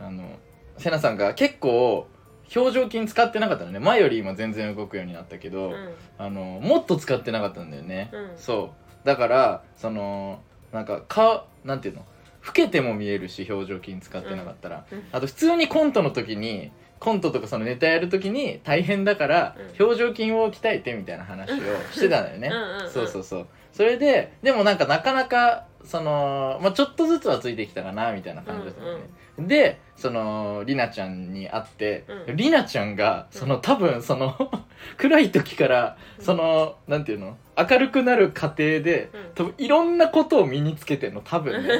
[0.00, 0.38] あの
[0.78, 2.08] セナさんが結構
[2.54, 3.78] 表情筋使ってなかったのね。
[3.78, 5.72] 前より今全然動くようになったけど、うん。
[5.72, 8.32] うんあのもっと使ってなかったんだよね、うん。
[8.36, 9.06] そう。
[9.06, 10.40] だからその
[10.72, 12.04] なんか顔なんていうの？
[12.46, 14.98] 老けても見えるし表情筋使ってなかったら、うん。
[14.98, 15.04] うん。
[15.12, 19.84] あと普通にコントの時にコントとかそのネタやる時に大変だからうん。
[19.84, 21.56] 表情筋を鍛えてみたいな話を
[21.90, 22.48] してたんだよね。
[22.48, 23.46] うんうんうんそうそうそう。
[23.72, 29.04] それででもなんかなかなかその、まあ、ちょっとずつはついてきたかなみたいな感じだったんだよね、
[29.38, 32.36] でそのりなちゃんに会って、うん。
[32.36, 34.36] りなちゃんがその多分その
[34.98, 37.38] 暗い時からそのなんていうの？
[37.56, 39.20] 明るくなる過程でうん。
[39.34, 41.70] 多分いろんなことを身につけてんの多分ね。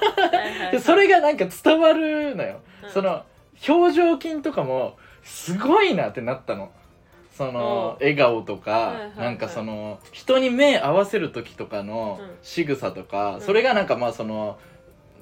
[0.80, 2.90] それがなんか伝わるのよ、うん。
[2.90, 3.22] その
[3.66, 6.70] 表情筋とかもすごいなってなったの。
[7.36, 9.18] そのお笑顔とか、はいはいはい。
[9.18, 12.30] なんかその人に目合わせる時とかのうん。
[12.42, 13.40] 仕草とか、うん。
[13.42, 14.58] それがなんかまあその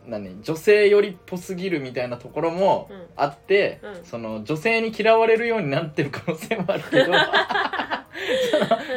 [0.06, 3.06] 何女性寄りっぽすぎるみたいなところもうん。
[3.16, 4.04] あって、うん。
[4.04, 7.04] その女性に嫌われるようになってる可能性もあるけど。
[7.06, 7.18] そ の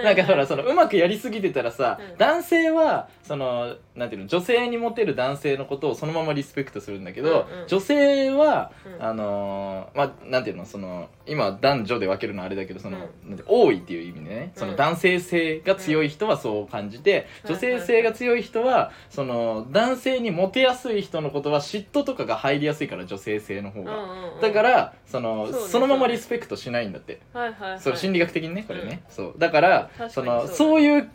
[0.07, 2.17] なんかほらそのうまくやりすぎてたらさ、うん。
[2.17, 7.67] 男性はそのなんていうの女性にモテる男性のことをそのままリスペクトするんだけど、うんうん。
[7.67, 9.05] 女性は、うん。
[9.05, 13.35] あのーまあなんていうのその今男女で分けるのはあれだけどその、ん。
[13.35, 17.49] て多いっていう意味でねそのうん男性性が強い人はそう感じて、うん。
[17.51, 23.97] 女性性が強い人はその男性にモテやすい人のことは嫉妬とかが入りやすいから女性性の方が。
[23.97, 27.79] うんうんうんだからそのそうねそのままリスペクトしないんだって、はいはいはい。
[27.79, 29.35] それ心理学的にねこれね、そう。
[29.37, 31.09] だからそのそういう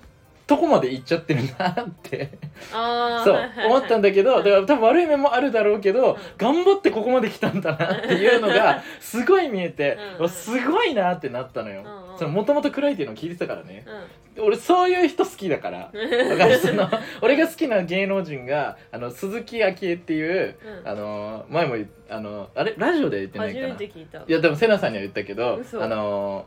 [0.47, 2.31] とこまで行っちゃってるなって。
[2.73, 3.67] あーそうはいはいはい。
[3.67, 6.19] 思ったんだけどだから多分悪い面もあるだろうけど、うん。
[6.37, 10.29] 頑張ってここまで来たんだなっていうのがすごい見えてうん。
[10.29, 11.85] すごいなってなったのよ。
[12.29, 13.87] もともと暗いっていうのを聞いてたからね。
[14.37, 14.45] うん。
[14.45, 15.91] 俺そういう人好きだから。
[15.93, 16.89] うんだから その
[17.21, 20.89] 俺が好きな芸能人があの鈴木あきえっていう、うん。
[20.89, 21.77] あの前も
[22.11, 22.75] あのあれ？
[22.77, 24.19] ラジオで言ってない初かないた。
[24.19, 25.83] いやでもセナさんには言ったけど嘘。
[25.83, 26.47] あの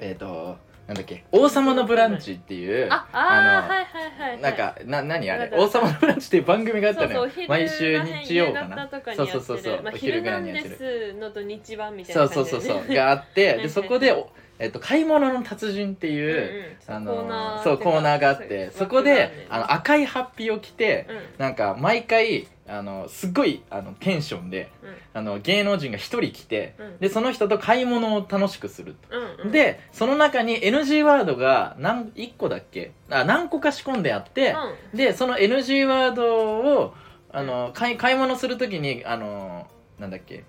[0.00, 4.40] えっ、となんだっけ「王様のブランチ」っていうあああのーはいはいはいはい。
[4.40, 7.20] なんかな何あれ「わかる王様のブランチ」っていう番組があったのよ。
[7.22, 12.94] そうそう毎週日曜か夕なそうそうそうそう、まあ、お昼ぐらいにやってでるすのと日版みたいそうなそうそう感じでそう。
[12.96, 17.08] があってはいでそこで、おえっと、買い物の達人っていう、うんうん。
[17.08, 21.44] あコーナーのそうコーナーがあってそこであの赤いハッピーを着て、うん。
[21.44, 24.70] なんか毎回あのすっごいあのテンションで
[25.12, 26.98] あの芸能人が一人来てうん。
[26.98, 29.16] でその人と買い物を楽しくすると。
[29.16, 29.52] うんうん。
[29.52, 32.92] でその中に NG ワードが何1個だっけ？
[33.10, 34.54] あ何個か仕込んであって、
[34.94, 36.94] でその NG ワードを
[37.32, 39.66] あの買い買い物するときにあの
[39.98, 40.44] なんだっけ？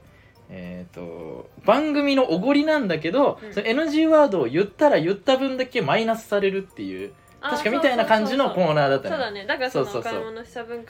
[0.50, 3.54] えっ、と番組のおごりなんだけど、うん。
[3.54, 9.16] その NG ワードを言ったら言った分だけマイナスされるっていうあ確かみたいな感じのコーナーだったの。
[9.16, 9.46] そうだね。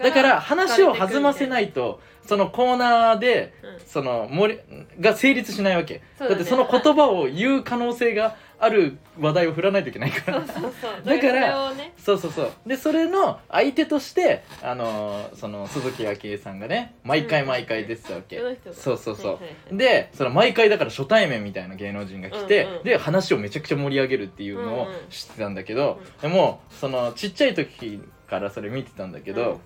[0.03, 3.87] だから話を弾ませないとそのコーナーでうん。
[3.87, 6.01] その盛りが成立しないわけ。
[6.19, 6.35] だね。
[6.35, 10.45] だってその言葉を言う可能性がある話題を振らないといけないから。
[10.45, 10.91] そうそうそう。
[11.05, 12.51] だからそうそうそう。
[12.65, 18.39] でそれの相手としてあのーその鈴木あきえさんがね毎回毎回出てたわけ、
[18.73, 19.39] そうそうそ
[19.71, 29.61] う、でその毎回だから初対面みたいな芸能人が来て、で話をめちゃくちゃ盛り上げるっていうのを知ってたんだけど、でもそのちっちゃい時からそれ見てたんだけど、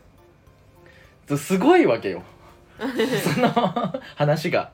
[1.37, 2.23] すごいわけよ。
[2.79, 3.49] その
[4.15, 4.71] 話が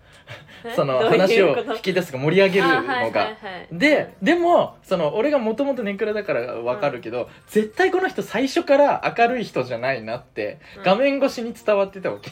[0.76, 2.80] その 話を引き出すか盛り上げるのが。
[2.80, 3.36] あはいはいはい。
[3.72, 10.84] ででもその俺がもともとネクラだから分かるけど、絶対この人最初から明るい人じゃないなって、うん。
[10.84, 12.32] 画面越しに伝わってたわけ。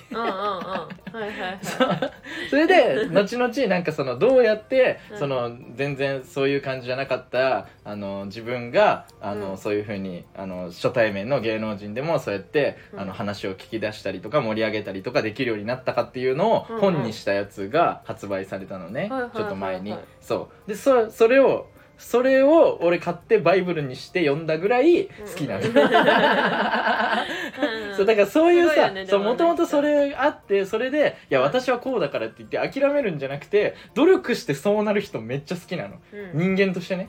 [2.49, 5.17] それで 後々なんかそのどうやって、うん。
[5.19, 9.57] その全然そういう感じじゃなかったあの自分があの、うん。
[9.57, 12.99] そういうふうにあの初対面の芸能人でもそうやって、うん。
[13.01, 16.81] あの話を聞き出したりとか盛り上げたりとかできるようになったかっていうのをうんうん。
[16.81, 19.31] 本にしたやつが発売されたのね、はいはいはいはい。
[19.37, 19.95] ちょっと前に。
[20.21, 20.69] そう。
[20.69, 21.67] でそそれを
[22.03, 25.73] それを俺買ってバイブルにして読んだぐらい好きなの、うん。
[27.95, 31.45] そうだからそういうさもともとそれあってそれでいやうん。
[31.45, 35.95] 私はこうだからって言って諦めるんじゃなくて努力してそうなる人めっちゃ好きなの。
[36.11, 36.55] うん。
[36.55, 37.07] 人間としてね。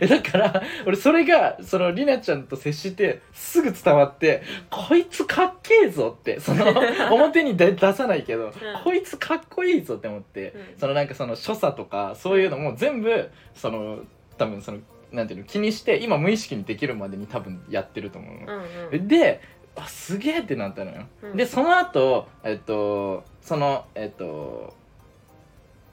[0.00, 0.06] うん。
[0.08, 6.64] だから俺それがそのりなちゃんと接してすぐ伝わってこいつかっけえぞってその
[7.12, 10.62] 表に出出さないけど、こいつかっこいいぞって思って、うん。
[10.78, 13.89] そのなんかその所作とかそういうのも全部その
[14.38, 14.78] 多分その
[15.12, 18.56] なんていうの気にして今無意識にできるまでに多分やってると思うの。
[18.56, 19.08] うんうん。
[19.08, 19.40] で
[19.76, 21.36] あすげえってなったのよ、うん。
[21.36, 24.74] でその後えっとそのえっと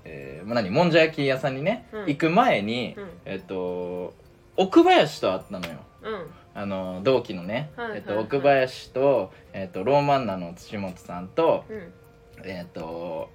[0.03, 2.05] えー、まあ何もんじゃ焼き屋さんにね、うん。
[2.07, 3.09] 行く前に、うん。
[3.25, 4.13] えっと
[4.55, 5.79] 奥林と会ったのよ。
[6.03, 6.27] うん。
[6.55, 11.93] あの同期のね、えっと、奥林と、えっと、ローマンナの土本さんとうん。
[12.45, 13.29] えっと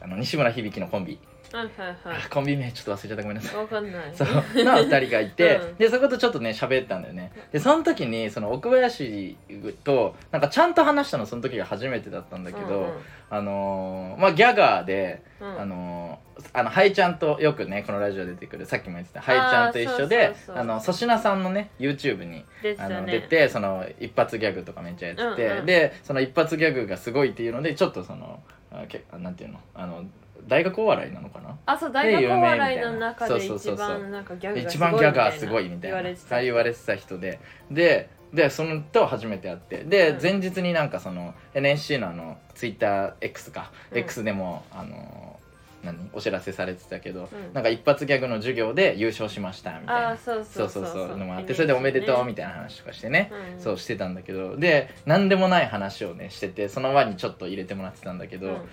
[0.00, 1.18] あの西村響のコンビ、
[1.54, 2.22] はいはいはい。
[2.26, 3.22] あコンビ名ちょっと忘れちゃった。
[3.22, 3.56] ごめんなさい。
[3.56, 4.02] わかんない。
[4.12, 4.34] そうの
[4.72, 5.76] 2人がいて、うん。
[5.76, 7.30] でそことちょっとね喋ったんだよね。
[7.52, 9.36] でその時にその奥林
[9.84, 12.92] となんかちゃんと話したのその時が初めてだったんだけど、うん
[13.30, 15.60] あのーまあギャガーで、うん。
[15.60, 22.44] あのーあのハイちゃんとよくねこのラジオ出てくるさっきも言ってたハイちゃんと一緒でそうそうそうあの粗品さんのね YouTube に
[22.76, 30.04] あの出てその一発ギャグとかめっちゃやってて、うんうんでその一発ギャグがすごいっていうのでちょっとそのあけなんていうのあの
[30.46, 31.56] 大学お笑いなのかな？
[31.66, 35.96] あそう大学お笑いの中で一番なんかギャグが一すごい番ギャガーすごいみたいな。
[35.96, 37.40] 言われてたああ言われてた人で。
[37.70, 39.84] ででそのと初めて会って。
[39.84, 40.22] で、うん。
[40.22, 43.98] 前日になんかその NSC のあの TwitterX か、うん。
[43.98, 45.38] X でもあの
[45.84, 46.10] 何？
[46.12, 47.54] お知らせされてたけど、うん。
[47.54, 50.10] なんか一発ギャグの授業で優勝しましたみたいな。
[50.10, 50.86] あそうそそうう。
[50.86, 53.62] そうのもあってそれでおめでとうみたたいな話とかしてね、うん。
[53.62, 54.56] そうしてたんだけど。
[54.56, 58.66] で何でもない話をねしててその輪にちょっと入れてもらってたんだけど、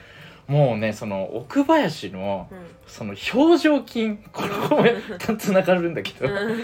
[0.52, 2.58] もうねその奥林のうん。
[2.88, 6.58] その表情筋ここもつながるんだけど、うん。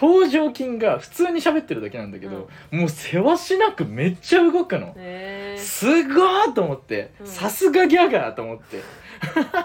[0.00, 4.94] 表情筋が普通に喋ってるだけなんだけど、もうせわしなくめっちゃ動くの。
[4.96, 5.58] へえ。
[5.58, 7.26] すごーと思ってうん。
[7.26, 8.80] さすがギャガーと思って、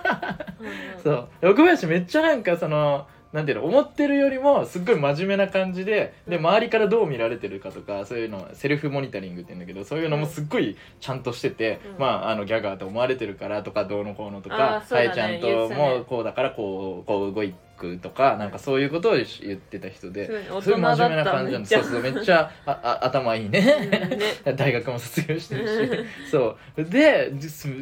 [1.04, 1.30] そう。
[1.40, 6.46] で奥林めっちゃなんかそのなんていうの思ってるよりもすっごい真面目な感じででうん。
[6.46, 12.00] 周りからどう見られてるかとかそういうのセルフモニタリングって言うんだけどそういうのもすっごいちゃんとしてて、うん。
[12.00, 17.44] まああのギャガーと思われてるからとかどうのこうのとあかさえちゃんともこうだからこうこう動
[17.78, 20.28] くとかなんかそういうことを言ってた人で。
[20.62, 21.84] そういう真面目な感じなんでためっちゃ。
[21.84, 24.20] そうそうめっちゃああ 頭いいね、うんね。
[24.56, 26.06] 大学も卒業してるし。
[26.32, 26.84] そう。
[26.84, 27.32] で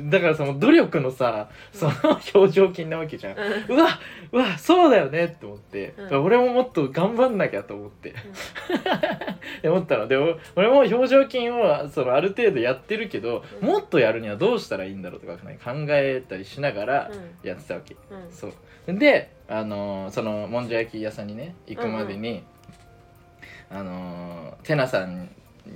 [0.09, 1.93] だからその努力のさその
[2.33, 3.77] 表情筋なわけじゃん、うん。
[3.77, 3.99] うわ
[4.31, 6.23] うわそうだよねって思って、うん。
[6.23, 8.13] 俺ももっと頑張んなきゃと思って、っ
[9.61, 10.07] て 思ったの。
[10.07, 13.67] でお俺も表情筋をそのある程度やってるけど、うん。
[13.67, 17.47] もっとやるにはどうしたらいいんだろうとかね考えたりしながらうん。
[17.47, 18.31] やってたわけ、うん。
[18.31, 18.53] そう。
[18.87, 22.43] であのーそのもんじゃ焼き屋さんにね行くまでに、
[23.69, 25.29] あのー、テナさん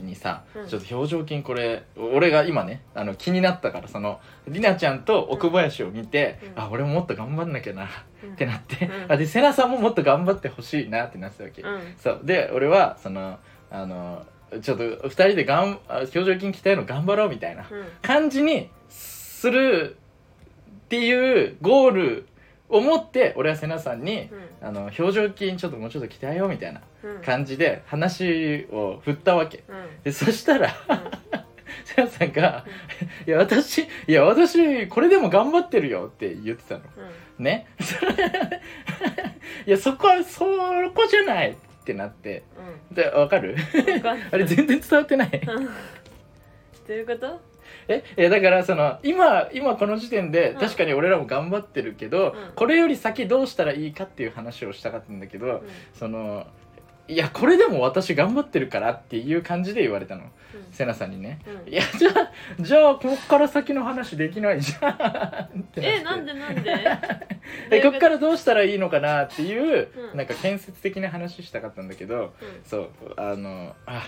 [0.04, 0.68] にさ、うん。
[0.68, 6.62] ちょっと表情筋これ俺が今ねあの気になったからそのりなちゃんと奥林を見て、うん。
[6.62, 7.90] あ俺ももっと頑張んなきゃな
[8.24, 8.34] うん。
[8.34, 9.12] ってなって、うん。
[9.12, 11.96] あでセナさんももっと頑張ってほしいなってなってたわけ、うん。
[11.98, 12.22] そう。
[12.24, 13.40] で俺はその
[13.72, 14.26] あの
[14.62, 17.86] ちょっと2人でがんあ表情筋鍛えるの頑張ろうみたいなうん。
[18.02, 19.98] 感じにする
[20.86, 22.28] っていうゴール
[22.70, 24.30] を持って俺はセナさんに、
[24.62, 27.22] あの表情筋ちょっともうちょっと鍛えようみたいなうん。
[27.22, 29.64] 感じで話を振ったわけ。
[29.68, 30.04] うん。
[30.04, 31.00] でそしたらうん。
[31.86, 32.66] セナさんが
[33.26, 36.82] 「いや私いや私これでも頑張ってるよ」って言ってたの。
[37.40, 37.68] ね。
[39.66, 42.44] いやそこはそこじゃないってなって。
[42.92, 43.56] でわかる？
[43.74, 45.42] うんわかんないあれ全然伝わってない。
[45.48, 45.66] うん。
[45.66, 45.72] ど
[46.90, 47.40] ういうこと？
[48.18, 50.60] えだからその今今この時点でうん。
[50.60, 52.54] 確かに俺らも頑張ってるけど、うん。
[52.56, 55.62] これより先どうしたらいいかっていう話をしたかったんだけど、うん。
[55.94, 56.46] その
[57.08, 60.24] いやこれでも私頑張ってるからっていう感じで言われたの。
[60.72, 61.40] セナさんにね。
[61.66, 61.74] うん。
[61.74, 66.00] いやじゃあじゃあこっから先の話できないじゃんってって。
[66.00, 66.76] えなんでなんで？
[67.72, 70.18] えこっからどうしたらいいのかなっていう、うん。
[70.18, 72.62] なんか建設的な話したかったんだけどうん。
[72.64, 74.04] そうあのあ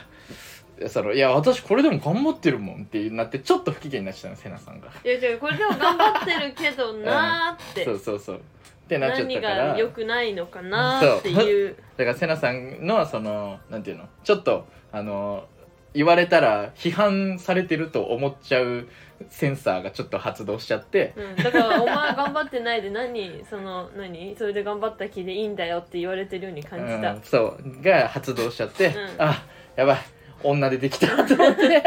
[0.89, 4.87] そのいや私これでも頑張ってるもんってなってちょっと不機嫌になっちゃったのセナさんが。
[5.03, 8.35] いや違うこれでも頑張ってるけどなーってそうそうそう。
[8.37, 8.39] っ
[8.87, 11.75] てなっちゃっ何たからが良くないのかなーっていう。
[11.97, 15.45] だからセナさんのそのなんていうのちょっとあの
[15.93, 18.87] 言われたら批判されてると思っちゃう
[19.29, 21.13] センサーがちょっと発動しちゃって。
[21.15, 27.81] うん、だからお前頑張ってないで何その何それで頑張った気でいいんだよって言われてるように感じた、うん、そう。
[27.81, 28.93] が発動しちゃって、ん。
[29.19, 29.43] あ
[29.75, 29.97] やばい
[30.43, 31.83] 女出てきたと思って。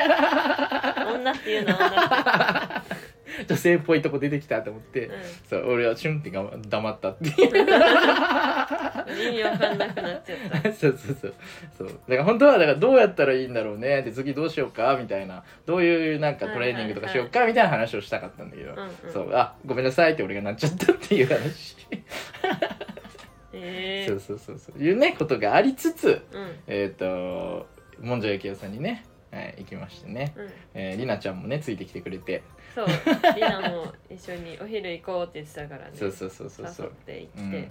[1.15, 2.83] 女っていうのは
[3.49, 5.15] 女性っぽいとこ出てきたと思って、女、
[5.51, 7.35] そう俺はシュンってが黙ったっていう。
[7.35, 10.73] うん、意味わかんなくなっちゃった。
[10.73, 11.35] そうそうそう
[11.77, 11.89] そう。
[11.89, 14.03] だから本当はだからどうやったらいいんだろうね。
[14.03, 15.43] で次どうしようかみたいな。
[15.67, 21.77] どういうなんかトレーニングとかしようかみたいな話をしたかったんだけど、うんうんそうあごめんなさいって俺がなっちゃったっていう話、
[23.53, 24.79] え そうそうそうそう。
[24.83, 26.53] いうねことがありつつー、うん。
[26.67, 27.67] えっ、と
[28.05, 30.51] もんじゃ焼き屋さんにね、はい、行きましてね、うん。
[30.75, 32.43] えー、りなちゃんもねついてきてくれて。
[32.75, 32.87] そう。
[33.35, 35.91] りなも一緒にお昼行こうって言ってたからね。
[35.95, 37.69] そうそうそうそうそ誘っうて行って、うん。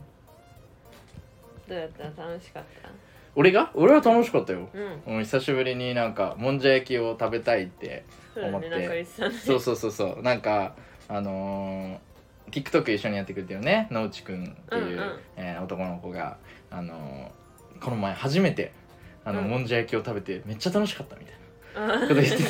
[1.69, 2.24] どうやった？
[2.24, 2.89] 楽しかった？
[3.36, 3.72] 俺が？
[3.74, 4.67] 俺は楽しかったよ。
[5.06, 5.13] うん。
[5.13, 8.69] もう久しぶりになんかもんじゃ焼きを食べたいってそうだ思って。
[8.69, 9.06] ね。
[9.06, 10.22] そうそうそうそう。
[10.22, 10.76] なんか
[11.08, 15.19] あのー、TikTok 一緒にやってくれてるね野内くんっていう、うんうん。
[15.38, 16.38] えー男の子が、
[16.69, 17.43] あのー
[17.80, 18.72] この前初めて
[19.26, 19.50] あの、うん。
[19.50, 21.36] もんじゃ焼きを食べてめっちゃ楽しかったみたい
[21.76, 22.44] あなこと言ってて。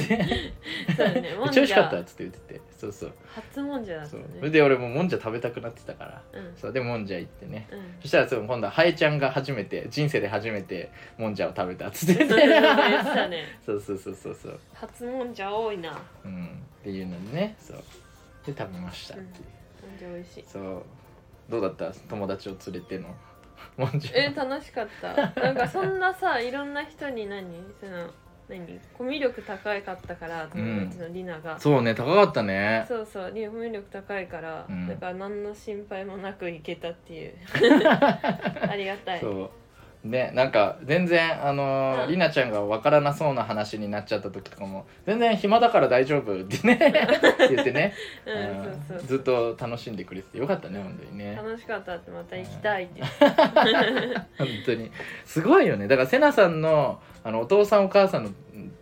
[0.98, 2.02] そうだね めもんじっちゃ美味しかったゃ。
[2.02, 2.62] っつって言ってて。
[2.78, 3.12] そうそう。
[3.26, 4.26] 初もんじゃだったそうね。
[4.40, 6.22] それで俺ももんじゃ食べたくなってたから。
[6.34, 6.54] うん。
[6.58, 7.68] そうでもんじゃ行ってね。
[7.72, 7.96] うん。
[8.02, 12.26] そしたらそう今度はハエちゃんが初めて人生で初めてもんじゃを食べたっつって。
[12.26, 12.62] そうそうそう言
[13.00, 13.44] ってたね。
[13.66, 14.60] そうそうそうそうそう。
[14.74, 15.98] 初もんじゃ多いな。
[16.26, 16.46] うん。
[16.82, 17.56] っていうのでね。
[17.60, 17.78] そう。
[18.46, 20.46] で食べましたっていう、もんじゃ美味しい。
[20.46, 20.84] そう。
[21.50, 21.92] どうだった？
[22.10, 23.16] 友達を連れての
[23.78, 25.14] もんじゃえ楽しかった。
[25.42, 27.46] なんかそんなさいろんな人に何？
[27.80, 28.10] その
[28.50, 28.80] 何？
[28.98, 32.86] コミュ力高かったから友達のりなが、そうね高かったね。
[32.88, 33.30] そうそう。
[33.30, 34.88] コミュ力高いから、うん。
[34.88, 37.34] だから何の心配もなく行けたっていう。
[38.70, 39.20] ありがたい。
[39.22, 39.50] そう
[40.04, 42.12] ねなんか全然あのーうん。
[42.12, 46.94] りなちゃんがわからなそうな話になっちゃった時とかも全然暇だから大丈夫ってね
[47.50, 47.94] 言ってね、
[48.26, 48.64] うんうん。
[48.88, 51.36] そうそうずっと楽しんでくれててよかったね本当にね。
[51.36, 53.02] 楽しかったってまた行きたいって。
[53.20, 53.40] 言って
[54.38, 54.92] 本当に。
[55.26, 55.88] すごいよね。
[55.88, 58.30] だからセナさんのあのお父さんお母さんの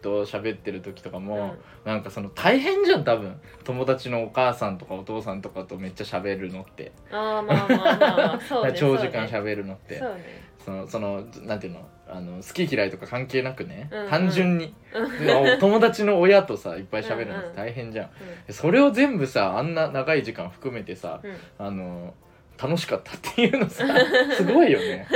[0.02, 1.91] と喋ってる時とかも、うん。
[1.91, 3.39] なんかその大変じゃん多分。
[3.64, 8.39] 友達のお母さんとかお父さんとかとめっちゃ喋るのって、ああまあまあまあまあ。
[8.39, 9.52] そうね長時間そうね。
[9.52, 10.00] 喋るのって。
[10.00, 14.09] そうねそのそのなんていうのあの好き嫌いとか関係なくね、うんうん。
[14.09, 14.74] 単純に。
[14.93, 15.59] うん。
[15.59, 17.49] 友達の親とさいっぱい喋るのってうん。
[17.51, 18.09] うん大変じゃん、
[18.53, 21.30] それを全部さあんな長い時間含めてさうん。
[21.32, 22.14] うんあの
[22.62, 23.84] 楽しかったっていうのさ
[24.38, 25.07] すごいよね。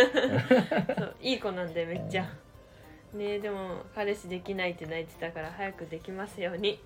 [1.21, 2.27] いい子なんでめっちゃ。
[3.13, 6.79] ねでも彼氏できないって泣いてたから早くできますように。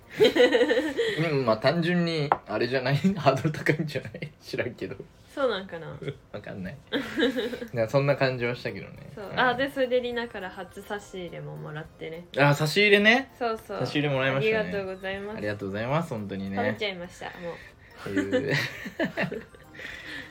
[1.30, 2.96] うんまあ単純にあれじゃない？
[3.16, 4.30] ハードル高いんじゃない？
[4.42, 4.96] 知らんけど
[5.32, 5.86] そうなんかな。
[6.32, 6.76] わかんない。
[7.72, 9.12] なそんな感じはしたけどね。
[9.14, 12.26] そう、んあでそれでリナから初差し入れももらってね。
[12.36, 13.30] あ差し入れね？
[13.38, 13.78] そうそう。
[13.78, 14.58] 差し入れもらいましたね。
[14.58, 15.36] ありがとうございます。
[15.36, 17.54] ありがとうございます本当に食べねちゃいましたもう。
[18.10, 18.54] っていう。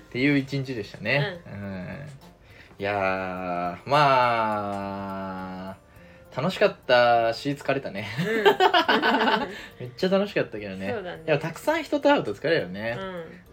[0.10, 2.06] っていう一日でしたね、うん。
[2.80, 5.78] いやーまあ
[6.40, 8.08] 楽しかったし疲れたね。
[8.20, 8.44] うん。
[9.80, 10.92] めっちゃ楽しかったけどね。
[10.94, 11.24] そうだね。
[11.28, 12.98] いやたくさん人と会うと疲れるよね、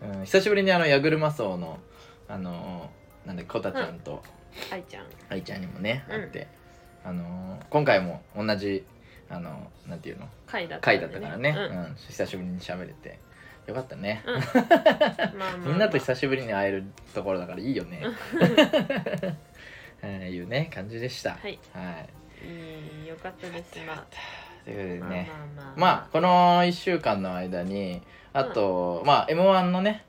[0.02, 0.24] うん。
[0.24, 1.80] 久しぶりにあの矢車荘の
[2.28, 2.90] あの
[3.24, 4.22] なんだっけこたちゃんと
[4.70, 5.06] 愛ちゃん。
[5.28, 6.20] 愛ちゃんにもねうん。
[6.22, 6.46] 会って、
[7.04, 8.84] あの今回も同じ
[9.28, 10.28] あのなんていうの？
[10.46, 11.82] 回だった回だったからね、ううん。
[11.92, 13.18] ん久しぶりに喋れて。
[13.66, 14.34] よかったね、うん。
[14.38, 15.56] まあまあまあ。
[15.66, 18.00] みんなと久しぶりに会えるところだからいいよね。
[20.02, 21.32] えー いうね感じでした。
[21.32, 21.58] はい。
[21.72, 22.06] は
[22.46, 23.02] い。
[23.02, 24.04] いいよかったですまあ
[24.64, 25.74] ということでね、まあまあまあ。
[25.76, 26.28] まあこの
[26.64, 30.04] 1週間の間にあと、まあ M1 のね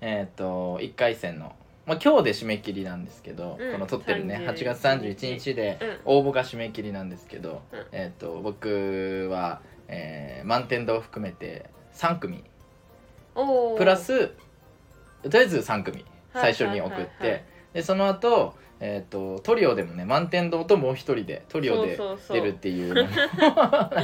[0.00, 1.54] えっ、と1回戦の
[1.86, 6.16] まあ今日で締め切りなんですけど、うんこの撮ってるね31 8月31日でうん。
[6.18, 7.86] 応募が締め切りなんですけど、うん。
[7.92, 12.44] えっ、と僕は、えー満天堂を含めて3組。
[13.34, 13.78] おー。
[13.78, 14.28] プラス
[15.22, 17.44] とりあえず3組最初に送って、はいはい
[17.76, 21.98] でその後、えー、とトリオでもね満天堂ともう一人でトリオで
[22.28, 23.94] 出るっていうのも なんか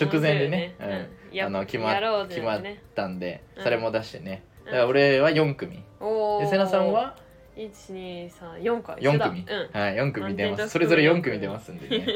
[0.00, 1.36] 直前でね面白いようん。
[1.36, 4.64] やあの決まやろうぜ決まっねたんでうんそれも出してね、うん。
[4.66, 5.82] だから俺は4組。
[6.00, 6.44] おー。
[6.44, 7.14] で瀬名さんは
[7.56, 8.96] ？1234か。
[8.98, 9.80] 4組、うん。
[9.80, 10.68] はい4組出ます。
[10.70, 12.06] それぞれ4四組組出ますんでね。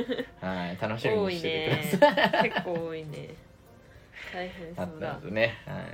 [0.40, 2.50] はい楽しみにしてねてください。
[2.50, 3.28] 結構多いね。
[4.32, 5.12] 大変そうだ。
[5.12, 5.58] あったんね。
[5.66, 5.84] はい。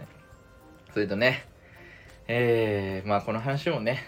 [0.92, 1.44] それとね
[2.28, 4.04] えー、まあこの話もね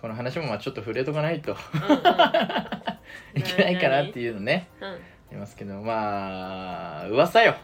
[0.00, 1.98] この話もまあちょっと触れとかないとうんうん。
[3.34, 4.96] いけないかなっていうのねうんあ
[5.32, 7.56] りますけどまあ噂よ。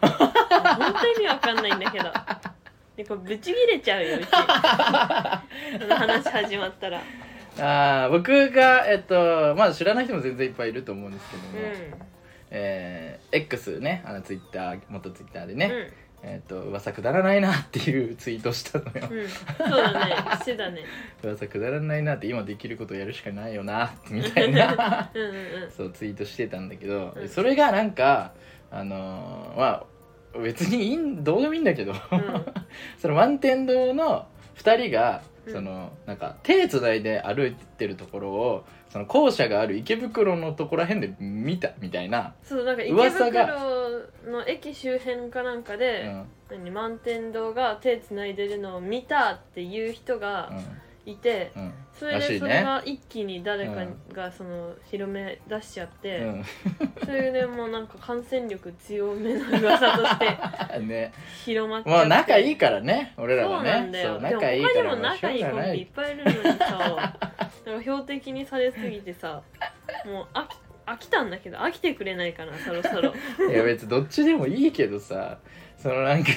[0.00, 2.04] 本当にわかんないんだけど。
[2.96, 4.26] でこれブチギレちゃうようち。
[5.80, 7.00] その話始まったら。
[7.58, 11.52] あー僕がえっとまだ知らない人も全然いっぱいいると思うんですけども、う
[12.50, 15.92] えー X ねあのツイッター元ツイッターでね、んうん
[16.24, 19.28] えっと噂くだらないなっていうツイートしたのよ、うん。
[19.28, 20.14] そうだね。
[20.38, 20.82] してたね。
[21.22, 25.10] 噂くだらないなって今できることをやるしかないよなみたいな。
[25.76, 27.28] そうツイートしてたんだけど、うん。
[27.28, 28.32] それがなんか
[28.70, 31.98] あのーまあ別にいいんどうでもいいんだけど、うん。
[32.98, 35.52] その満天堂の2人がうん。
[35.52, 43.46] その、なんか手つないで歩いてるところをその校舎がある池袋のところらへんで見たみたいな、そうなんか池噂が。
[43.46, 46.26] 袋の駅周辺かなんかうで、ん。
[46.50, 50.52] 何満天堂が手つないでるのを見たっていう人が
[51.06, 51.62] いて、うん。
[51.62, 52.34] うんそれらしいね。
[52.34, 56.44] でそれが一気に誰かうがその広め出しちゃって、うん。
[57.04, 61.12] それでもうなんか感染力強めの噂として ね。
[61.44, 61.98] 広まっちゃって。
[61.98, 64.18] まあ仲いいからね俺らそうがなんだよ。
[64.20, 67.18] ねそう仲いいからでも他にも仲いいコンビいっぱいいるのにさ
[67.66, 69.42] なんか標的にされすぎてさ
[70.06, 73.14] もう飽き飽きたんだけど飽きてくれないかなそろそろ。
[73.48, 75.38] いや別にどっちでもいいけどさ
[75.82, 76.30] そのなんか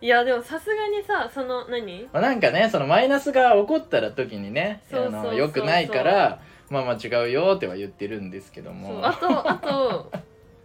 [0.00, 2.08] いやでもさすがにさその何？
[2.12, 5.36] まあなんかねそのマイナスが起こったら時にねそうそうそうそう。
[5.36, 9.06] よくないからまあまあ違うよっては言ってるんですけども。
[9.06, 10.16] あとあとち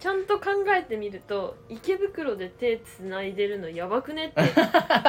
[0.07, 0.45] ゃんと考
[0.75, 4.41] えてみると池袋で手つないでるのやばくねって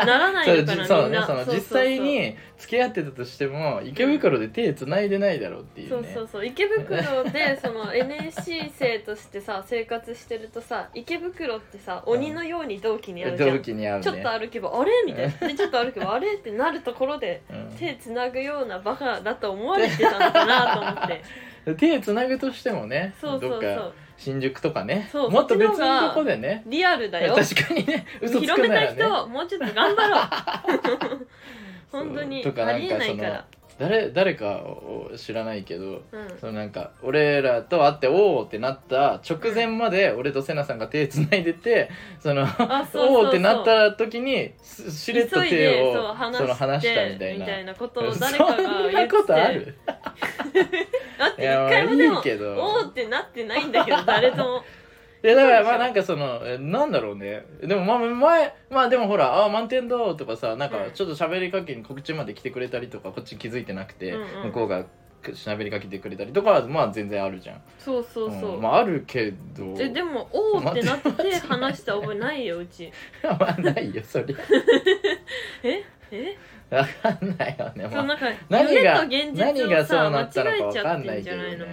[0.05, 0.85] ならないそうのかな。
[0.85, 6.11] じ そうみんな実際に付き合ってたとしても池袋で手繋いでないだろうっていそううね。
[6.15, 14.01] そうそう池袋でその NSC 生としてさ生活してるとさ池袋ってさ鬼のように同期にあるじゃん、同期にね。
[14.03, 14.91] ちょっと歩けばあれ？
[15.07, 15.49] みたいな。
[15.49, 16.35] でちょっと歩けばあれ？
[16.35, 17.77] ってなるところでうん。
[17.79, 21.23] 手つなぐようなバカだと思われてたのかなと思って。
[21.77, 25.09] 手つなぐとしてもねそうそうそどっかう新宿とかね。
[25.13, 26.65] そうもっと別のとこでね。
[26.67, 27.35] リアルだよ。
[27.35, 28.05] 確かにね。
[28.21, 31.29] 嘘つ広めたくならね人もうちょっと頑張ろう。
[31.91, 32.43] 本当に。
[32.43, 33.47] そうとかなんかありえないから
[33.79, 36.39] 誰誰かを知らないけどうん。
[36.41, 41.89] そのなんか俺らと会っておおってなった直前まで俺とセナさんが手つないでて
[42.21, 43.25] そのあそうそうそう。
[43.25, 47.75] おおってなった時にすしれっと急い手をでそう話その話したみたいな。
[47.75, 49.75] ことを 誰かがそんな言ってことある？
[49.87, 52.55] だって一いや回もでもいいけど。
[52.55, 54.65] おおってなってないんだけど誰とも
[55.23, 57.45] いやだからまあなんかそのえなんだろうね。
[57.61, 60.91] でもまあ前まあでもほら「あ満点だ」とかさなんかうん。
[60.93, 64.47] ちょっと喋りかけに告知まで来てくれたりとかこっち気づいてなくて、うんうん。
[64.47, 64.85] 向こうが
[65.25, 67.61] 喋りかけてくれたりとかはまあ全然あるじゃん。
[67.79, 68.63] そうそうそう、ん。
[68.63, 69.75] まああるけど。
[69.79, 72.93] えでもおおってなって話した覚えないようち。
[73.23, 74.37] まあないよそり
[75.65, 75.83] え？
[76.13, 76.37] え？
[76.71, 77.83] ゃわかんないよね。
[77.85, 81.67] もうそうなんか何が夢と現何がそうなったのか違えちゃっわかんなてんじゃないの？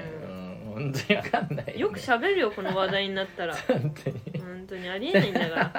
[0.76, 1.78] 本当にわかんないね。
[1.78, 3.56] よく喋るよこの話題になったら。
[3.56, 4.22] 本当に。
[4.40, 5.72] 本当にありえないんだから。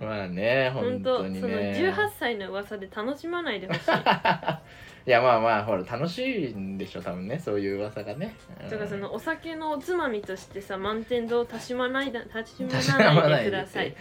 [0.00, 3.80] まあね本本当その当にね18歳の噂で楽しまないでほしい。
[5.06, 8.78] いやまあまあほら楽しいんでしょ多分ねそういう噂がね、うん。
[8.78, 12.66] らそのお酒のおつまみとしてさ満天堂をたしまないだたしま
[12.98, 13.96] なないでください、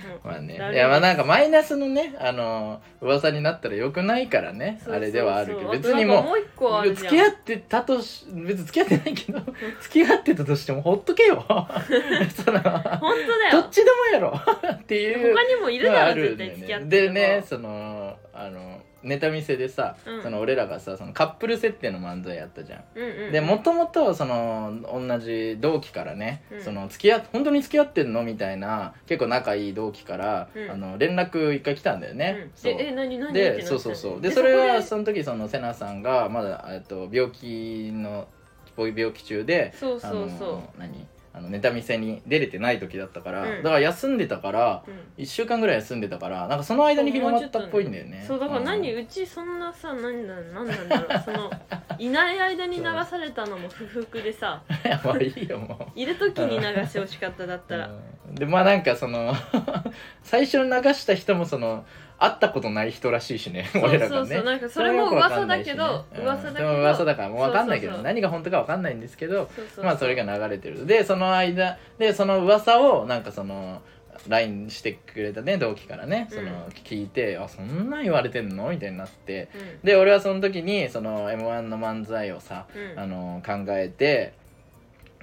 [0.24, 0.54] まあね。
[0.54, 9.40] いやまあなんかマイナスのねあの噂になったらよくないからねあれではあるけど別にもう付き合ってたとし別に付き合ってないけど
[9.80, 11.44] 付き合ってたとしてもほっとけよ。
[11.48, 13.52] その本当だよ。
[13.52, 14.40] どっちでもやろ。
[14.72, 20.22] っていう他にもいるだろ絶あるんだよ対付き合ってねでねそのあのネタ見せでさ、うん。
[20.22, 22.84] その俺らがさそのカップル設定の漫才やったじゃん。
[22.94, 23.32] うんうんうん。
[23.32, 26.62] でもともとその同じ同期からね、うん。
[26.62, 30.70] その付き合本当に付き合ってんのみたいな結構仲いい同期から、うん。
[30.70, 32.50] あの連絡一回来たんだよね、うん。
[32.54, 32.72] そう。
[32.72, 34.20] ええ何何でそうそうそう。
[34.20, 38.28] ででそれはそその時そのセナさんがまだえっと病気の
[38.76, 40.78] 病気中でそうそうそう。
[40.78, 41.06] 何？
[41.34, 43.62] あのネタ見せに出れてない時だったから、うん。
[43.62, 45.22] だから休んでたからうん。
[45.22, 51.20] 1週間ぐらい休んでたからなんかその間に広まったっぽいんだよねそうだから何、うちそんなさ何なん何なんだろう。
[51.24, 51.50] その
[51.98, 54.62] いない間に流されたのも不服でさ。
[55.04, 55.98] まあいいよもう。
[55.98, 57.88] いる時に流してほしかっただったら。
[57.88, 58.34] うん。
[58.34, 59.34] でまあなんかその
[60.22, 61.84] 最初に流した人もその
[62.22, 64.08] 会ったことない人らしいしね俺らがね。
[64.08, 66.68] そうそうなんかそれも噂だけど噂だけど。
[66.68, 69.50] うん噂だからもう分かんないけど何が本当か分かんないんですけど
[69.82, 70.86] まあそれが流れてる。
[70.86, 73.82] でその間でその噂をなんかその
[74.28, 76.48] LINE してくれたね同期からねそのうん
[76.84, 78.68] 聞いて、あそんなん言われてんの？
[78.70, 79.48] みたいになって。
[79.54, 79.80] うん。
[79.82, 83.00] で俺はその時にその m 1の漫才をさうん。
[83.00, 84.34] あの考えて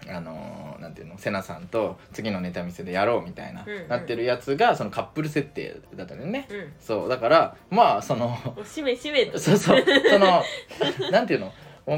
[0.08, 1.18] あのなんていうの？
[1.18, 3.88] セナさんと次のネタ見せでやろうみたいな、うんうん。
[3.88, 6.74] なってるやつがそのカップル設定だったね、うん。
[6.80, 9.38] そうだからまあそのおしめしめと。
[9.40, 9.84] そうそう。
[10.10, 10.44] その
[11.12, 11.52] なんていうの？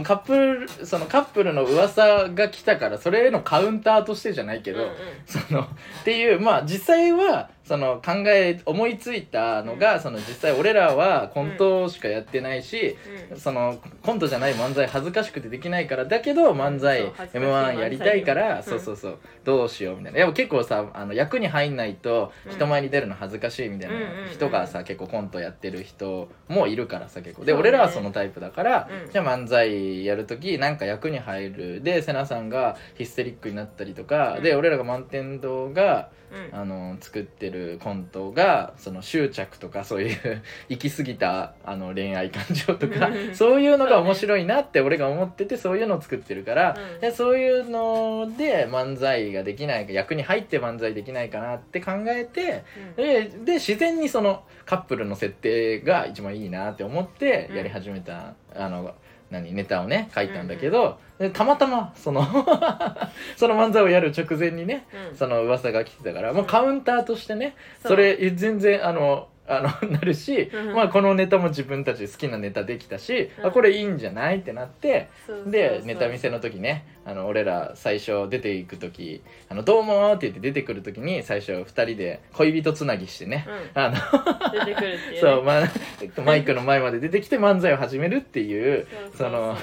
[0.03, 4.95] カップルそのカップルの噂が来たからそれへのカウンターとしてじゃないけど、うんうん。
[5.25, 5.67] そのっ
[6.05, 12.97] ていうまあ実際はその考え思いついたのが、その実際俺らはコントしかやってないし、
[13.31, 13.39] うん。
[13.39, 19.19] そのコントじゃない漫才恥ずかしくてできないからだけど漫才そう恥ずかしい m 1やりたいから、そうそうそう。
[19.43, 20.19] どうしようみたいな。
[20.19, 22.51] でも結構さあの役に入んないとうん。
[22.51, 24.29] 人前に出るの恥ずかしいみたいなうんうんうん。
[24.29, 27.45] 人がさ結構コントやってる人もいるからさ結構。
[27.45, 29.11] で、俺らはそのタイプだから、うん。
[29.11, 31.81] じゃあ漫才やる時なんか役に入る。
[31.81, 34.43] でセナさんがヒステリックになったりとか、うん。
[34.43, 36.59] で俺らが満天堂がうん。
[36.59, 37.50] あの作ってる
[37.81, 43.35] コントがその執着とかそういう行き過ぎたあの恋愛感情とかうん。
[43.35, 47.01] そういうのが面白いなって俺が思っててそういうのを作ってるから、うん。
[47.01, 52.63] でそういうので漫才ができないか役に入って漫才できないかなって考えて
[52.95, 58.93] でで自然にそのカップルの設定が一番いいなって思ってやり始めた、あの
[59.31, 62.21] 何ネタをね書いたんだけど、でたまたまその
[63.37, 65.09] その漫才をやる直前にねうん。
[65.09, 67.91] うんその噂が来てたからもうカウンターとしてねそう。
[67.91, 73.45] それ全然あのあの なるし、うんまあ、このネタも自分たち好きなネタできたし、うん。
[73.47, 74.37] あこれいいんじゃない？
[74.37, 75.51] ってなってそうそうそう。
[75.51, 83.81] でネタ見せの時ねあの俺ら最初出ていく時「あのどうも」って言って出てくる時に最初2人で恋人つなぎしてね、うん。
[83.81, 83.95] あの
[84.51, 85.19] 出てくるっていうね。
[85.19, 85.69] そう、まあ、
[86.23, 89.57] マイクの前まで出てきて漫才を始めるっていうその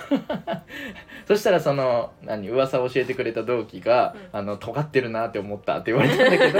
[1.26, 6.58] そしたらその何噂を教えてくれた同期が「うあの尖ってるなって思った」って言われたんだけど。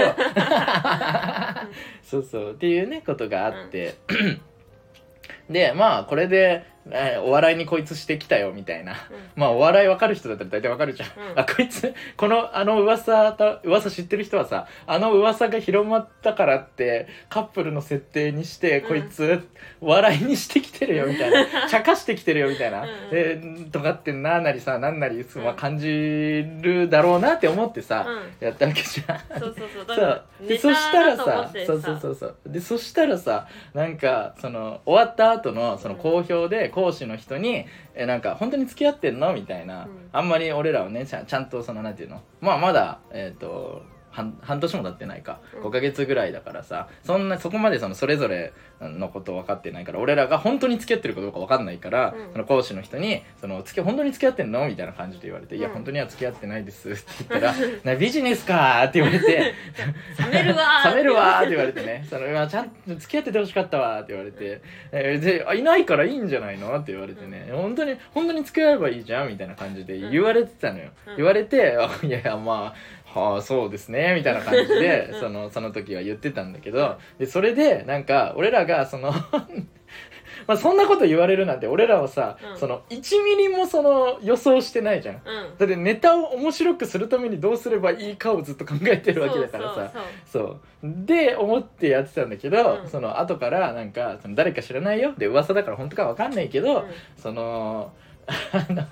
[2.03, 2.51] そうそう。
[2.51, 3.95] っていうねことがあって、
[5.49, 6.78] でまあこれで、えー
[7.23, 8.95] お笑いにこいつしてきたよみたいな。
[9.35, 11.39] まあお笑い分かる人だったら大体分かるじゃん、うん。
[11.39, 18.87] あこいつこのあの噂と噂知ってる人はさあの噂が広まったからってカップルの設定にして、うん。
[18.89, 19.47] こいつ
[19.81, 21.45] 笑いにしてきてるよみたいな。
[21.69, 25.55] 茶化してきてるよみたいな、うんで尖ってんななりさなんなり、まあ、うん。
[25.55, 28.45] 感じるだろうなって思ってさ、うん。
[28.45, 29.39] やったわけじゃん。
[29.39, 29.85] そうそうそう。
[29.95, 30.01] だそ
[30.45, 30.47] う。
[30.47, 32.35] でネそしたらさそうそうそうそう。
[32.47, 37.65] でそしたらさなんかその終わった後のその好評で講師の人に
[37.95, 40.09] 「えなんか本当に付き合ってんの?」みたいな、うん。
[40.11, 42.21] あんまり俺らはねちゃんちゃんとそのなんていうの？
[42.41, 43.81] まあまだえっ、と
[44.19, 45.39] 半半年も経ってないか。
[45.55, 45.63] うん。
[45.63, 52.31] 5ヶ月ぐらいだからさそんなそこまでそのそれぞれのこと分かってないから俺らが本当に付き合ってるかどうか分かんないから、うん。
[52.33, 54.67] その講師の人にその付き本当に付き合ってんの？
[54.67, 59.53] みたいな感じで言われて「いやうん本当には付き合ってないです」って言ったら「な ビジネスか」って言われて
[60.19, 64.61] 冷めるわー冷めるわーって言われてね、そのまあちゃんと付き合っててほしかったわーって言われて、
[64.91, 66.75] えーであいないからいいんじゃないの？
[66.77, 69.27] って言われてね、本当に本当に付き合えばいいじゃん？
[69.29, 70.89] みたいな感じで言われてたのよ。
[71.07, 71.17] うん。
[71.17, 72.75] 言われて、あいやいやまあ
[73.13, 75.19] はあそうですねみたいな感じでうん。
[75.19, 79.13] そのその時は言ってたんだけどでそれでなんか俺らがその
[80.47, 82.57] まあそんなこと言われるなんて俺らはさ、うん。
[82.57, 85.15] その1ミリもその予想してないじゃん。
[85.15, 85.21] うん。
[85.57, 89.91] だってネタを面白くするためにどうすればいいかをずっと考えてるわけだからさ。
[90.25, 91.05] そうそうそう。
[91.05, 92.89] で思ってやってたんだけど、うん。
[92.89, 96.85] その後からなんかその誰か知らないよで噂だから本当かわかんないけど、そう
[97.17, 97.91] その
[98.53, 98.83] あの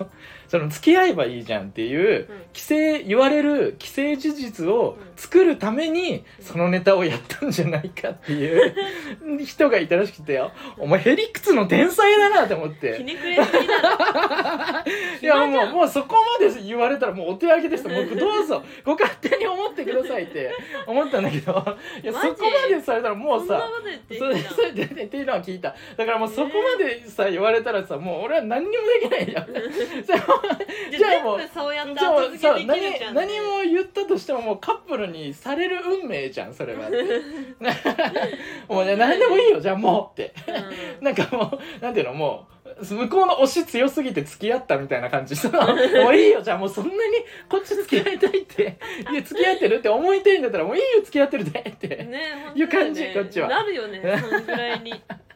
[0.48, 2.38] その付き合えばいいじゃんっていううん。
[2.54, 8.74] 既成言われる既成事実を作るためにそのネタをやったんじゃないかっていう
[9.44, 10.42] 人がいたらしくて
[10.78, 12.98] お前ヘリクツの天才だなって思っひて。
[15.22, 15.70] いやもうん。
[15.72, 17.86] もうそこまで言われたらもうお手上げです。
[17.88, 18.62] もうどうぞ。
[18.84, 20.52] ご勝手に思ってくださいって
[20.86, 21.64] 思ったんだけど。
[22.02, 23.68] いやそこまでされたらもうさ
[24.18, 25.74] それそれでっていうのは聞いた。
[25.96, 29.46] だからもうそこまでさ言われたらさもう俺は何にもできないじゃん
[30.90, 36.88] じ ゃじゃあもう全部そうやって後付さけできるじゃん何何も言ったとしてももうカップルにされる運命じゃんそれは。
[38.68, 40.34] もうね何でもいいよじゃあもうって。
[40.98, 41.04] うん。
[41.04, 42.46] なんかもうなんていうのも
[42.80, 45.34] う向こうの推し強すぎて付き合ったみたいな感じ。
[45.34, 46.98] さ もういいよじゃあもうそんなに
[47.48, 48.78] こっち付き合いたいって
[49.10, 53.48] いや付き合ってるって思いたいんだったらもういいよ付き合ってるでってねいう感じこっちは。
[53.48, 54.94] なるよねそんぐらいに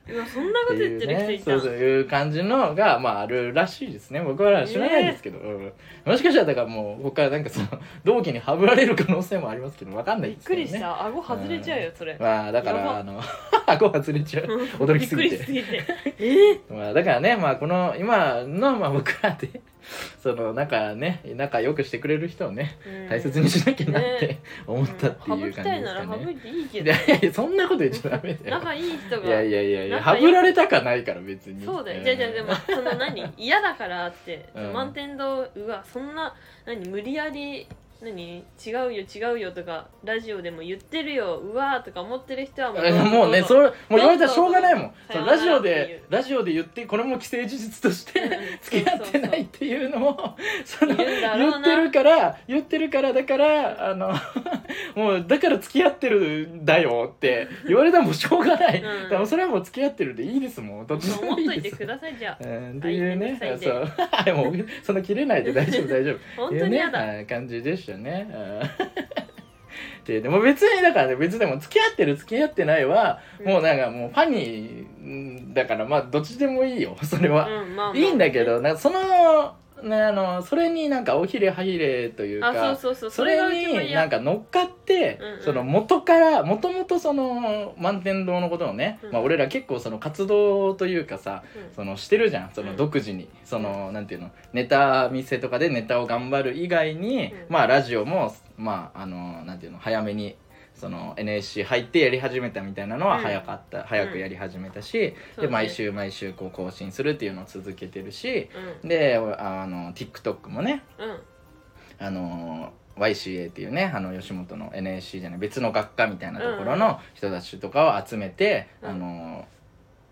[0.09, 4.21] うわそんなこと言ってる人いたそうそういう感じのがまああるらしいですね。
[4.21, 5.73] 僕は知らないですけど、うん。
[6.05, 7.69] もしかしたらだからもう他なんかその
[8.05, 11.07] 同期にはぶられる可能性もありますけどわかんないびっですけどねくりした。
[11.07, 12.17] 顎外れちゃうよそれ。
[12.19, 13.21] まあだからあの
[13.67, 14.47] 顎外れちゃう。
[14.85, 15.37] 驚きすぎて。
[15.37, 15.85] びっくりしすぎて。
[16.19, 19.61] え まあだからねまあこの今のまあ僕らで
[20.23, 24.41] その仲ね仲良くしてくれる人をねー大切にしなきゃなってね。
[24.67, 26.37] 思ったってうんいう感じですかね。
[26.73, 28.59] いやいやそんなこと言っちゃダメだよ。
[28.59, 33.33] 仲いい人がいやいやいやいや仲良くはぶられたかないから別にそうだよ、んじゃあじゃあでもその何？
[33.37, 34.73] 嫌だからって、うん。
[34.73, 36.89] 満天堂うわそんな何？
[36.89, 37.67] 無理やり
[38.03, 38.45] 何？
[38.65, 44.93] 違うよ違うよとかラジオでも言ってるようわーとか思ってる人はもうえもうねどそれもう言われたらしょうがないもん。
[45.27, 48.31] ラジオでラジオで言ってこれも既成事実としてうん
[48.63, 54.13] 付き合ってないっていうのをその言ってるから言ってるからだからあの
[54.95, 59.03] もうだから付き合ってるんだよって言われたらもうしょうがない、うん。
[59.05, 60.87] だからそれはもう付き合ってるでいいですもん。
[60.87, 62.45] どっちで思っといてもいいですくださいじゃあ。
[62.45, 63.39] うんっていうね。
[63.61, 64.35] そう。
[64.35, 66.19] もうそんな切れないで大丈夫大丈夫。
[66.37, 67.17] 本当に嫌だ、ね。
[67.17, 68.29] はい感じでしたね。
[68.31, 68.63] うん。
[70.05, 73.47] ででも別にだからね別でも付き合ってる付き合ってないは、うん。
[73.47, 85.43] もうなんかもうファニーだからまあどっちでもいいよそれは、うんまあまあいいんだけどなんかそのねあのそれになんかおひれはひれというかあそれになんか乗っかって、うんうん。
[85.43, 89.13] その元からもともとその満天堂のことをね、うん。
[89.13, 91.75] まあ、俺ら結構その活動というかさうん。
[91.75, 97.47] そのしてるじゃんそのうん独自に、そのなんていうのネタ見せとかでネタを頑張る以外に、うん。
[97.49, 100.37] まあラジオもまああのなんていうの早めに
[100.83, 103.23] その NSC 入ってやり始めたみたいなのはうん。
[103.23, 105.47] 早かった、早くやり始めたし、そうね。
[105.47, 108.49] で毎週毎週こう更新するっていうのを続けてるし
[108.83, 108.89] うん。
[108.89, 112.05] であの TikTok もねうん。
[112.05, 118.91] あの YCA っていうねあの吉本の NSC じゃない別の学科みたいなところの人たちとかを集めて、うん。
[118.91, 119.47] あの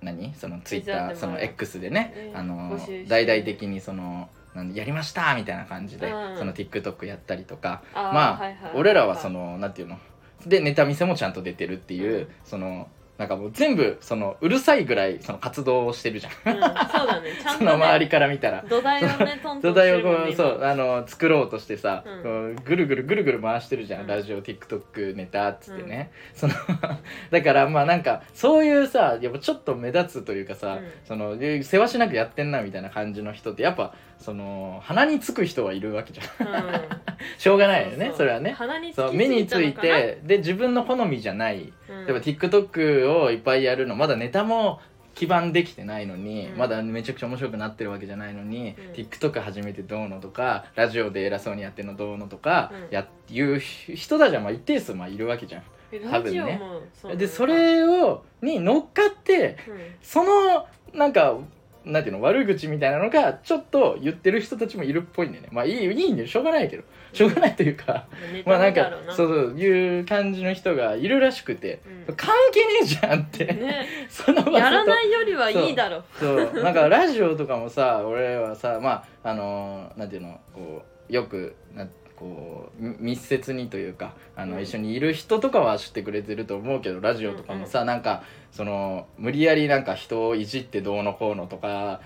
[0.03, 0.33] 何？
[0.37, 4.29] その Twitter うその X でね、ねあの大々的にその
[4.73, 6.39] やりましたみたいな感じで、うん。
[6.39, 7.83] その TikTok やったりとか。
[7.93, 9.99] まあ、俺らはそのなんていうの？
[10.47, 12.29] でネタ見せもちゃんと出てるっていう、うん。
[12.45, 12.89] その
[13.21, 17.33] なんかもう全部そのうるさいぐらいその活動をしてるじゃん、うん、そうだね。
[17.39, 18.65] ちゃんと、ね、その周りから見たら。
[18.67, 22.23] 土台をねトントン土台をこうそうあの作ろうとしてさ、うん。
[22.23, 24.07] こうぐるぐるぐるぐる回してるじゃん、うん。
[24.07, 26.55] ラジオ TikTok ネタっつってね、その
[27.31, 30.91] だからまあなんかそういうさやっぱちょっと目立つというかさ、うん。
[31.05, 36.27] そので世話しなくやってんなみたいな感じの人ってやっぱその鼻につく人はいるわけじゃん。
[37.39, 38.53] しょうがないよねそれはね。
[38.53, 41.73] 鼻にそう目についてで自分の好みじゃない。
[41.89, 42.07] うん。
[42.07, 43.97] 例えば TikTok をいっぱいやるの。
[43.97, 44.81] まだネタも
[45.15, 46.59] 基盤できてないのに、うん。
[46.59, 48.93] まだめちゃくちゃ面白くなってるわけじゃないのに、うん。
[48.93, 52.95] TikTok 始めてどうのとかラジオで偉そうにやってるのどうのとか、うん。
[52.95, 55.63] やいう人たちはまあ一定数まあいるわけじゃん。
[56.11, 59.79] ラジオもそうでそれをに乗っかってうん。
[60.03, 61.39] そのなんか
[61.85, 65.49] なんていうの悪口みたいなのがちょっと言ってる人たちもいるっぽいんだよね。
[65.51, 66.29] まあいいいいんだよ。
[66.29, 66.85] しょうがないけど。
[67.13, 72.15] しょうがないというか、ネまあなんかそうそういう感じの人がいるらしくて、うん。
[72.15, 73.87] 関係ねえじゃんって、ね。
[74.09, 76.05] その場やらないよりはいいだろ。
[76.19, 76.63] そう。
[76.63, 81.87] なんかラジオとかもさ俺はさまああのなんていうのこうよくな
[82.21, 84.63] こうみ密接にというかあの、うん。
[84.63, 92.01] 一緒にいる人とかは知ってくれてると思うけどラジオとかもさ、なんかその無理やりなんか人をいじってどうのこうのとか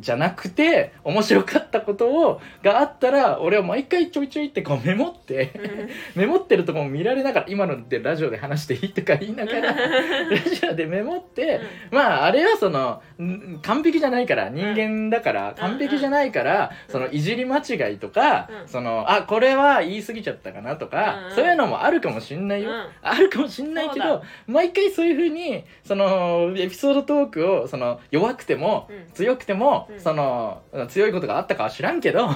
[0.00, 5.52] じゃなくて面白かったことをがあったら俺は毎回ちょいちょいってこうメモって
[6.14, 11.60] メモってるとこも見られながら今のでラジオで話していいとか言いながらラジオでメモって、
[11.90, 16.92] まああれはそのん完璧じゃないから人間だから完璧じゃないから、うん。
[16.92, 18.68] そのいじり間違いとか、うん。
[18.68, 21.34] そのあこれは言い過ぎちゃったかなとか、うん。
[21.34, 22.86] そういうのもあるかもしんないよ、うん。
[23.02, 29.12] あるかもしんないけど毎回そういうふうにそのエピソードトークをその弱くても、うん。
[29.14, 30.00] 強くても、うん。
[30.00, 32.28] その強いことがあったかは知らんけど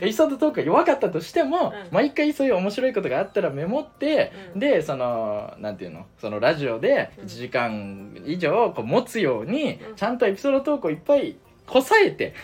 [0.00, 1.94] エピソードトークが弱かったとしても、うん。
[1.94, 4.60] 毎回そういう面白いことがあったらメモって、うん。
[4.60, 6.06] でそのなんていうの？
[6.18, 7.24] そのラジオでうん。
[7.24, 9.96] 1時間以上こう持つように、うん。
[9.96, 11.36] ちゃんとエピソードトークをいっぱい
[11.66, 12.34] こさえて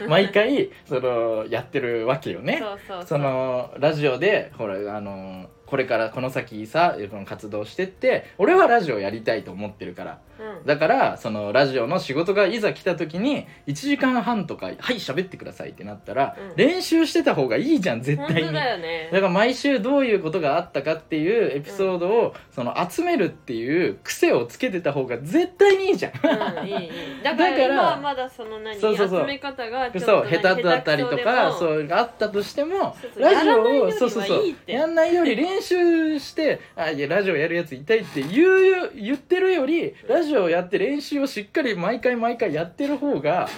[0.00, 0.08] うん。
[0.08, 2.62] 毎回そのやってるわけよね。
[3.04, 10.66] そのラジオでほらあのこれからこの先さ活動してって俺はラジオやりたいと思ってるからうん。
[10.66, 16.56] だからそのラジオの仕事がいざ来た時に1時間半とか「はい喋ってください」ってなったら、うん。
[16.56, 18.52] 練習してた方がいいじゃん絶対に。
[18.52, 19.08] だよね。
[19.12, 26.12] だから毎週どういうことがあったかっていうエピソードをその集めるっていう癖をつけてた方が絶対にいいじゃん。
[26.12, 26.90] うんいいいい。
[27.22, 29.20] だから今はまだその何そうそうそう。
[29.20, 34.54] 集め方がちょっと下手だったりとかそうあったとしてもラジオをそうそうそう。
[34.66, 43.48] やんないより練習してあいやラジオやるやついたいって言う言ってるよりラジオやって練習をしっかり毎回毎回やってる方が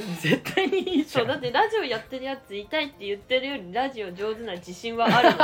[0.20, 5.36] 絶対にいいじゃそうんだってラジオやってるやついたいって言ってるよりラジオ上手な自信はあるの。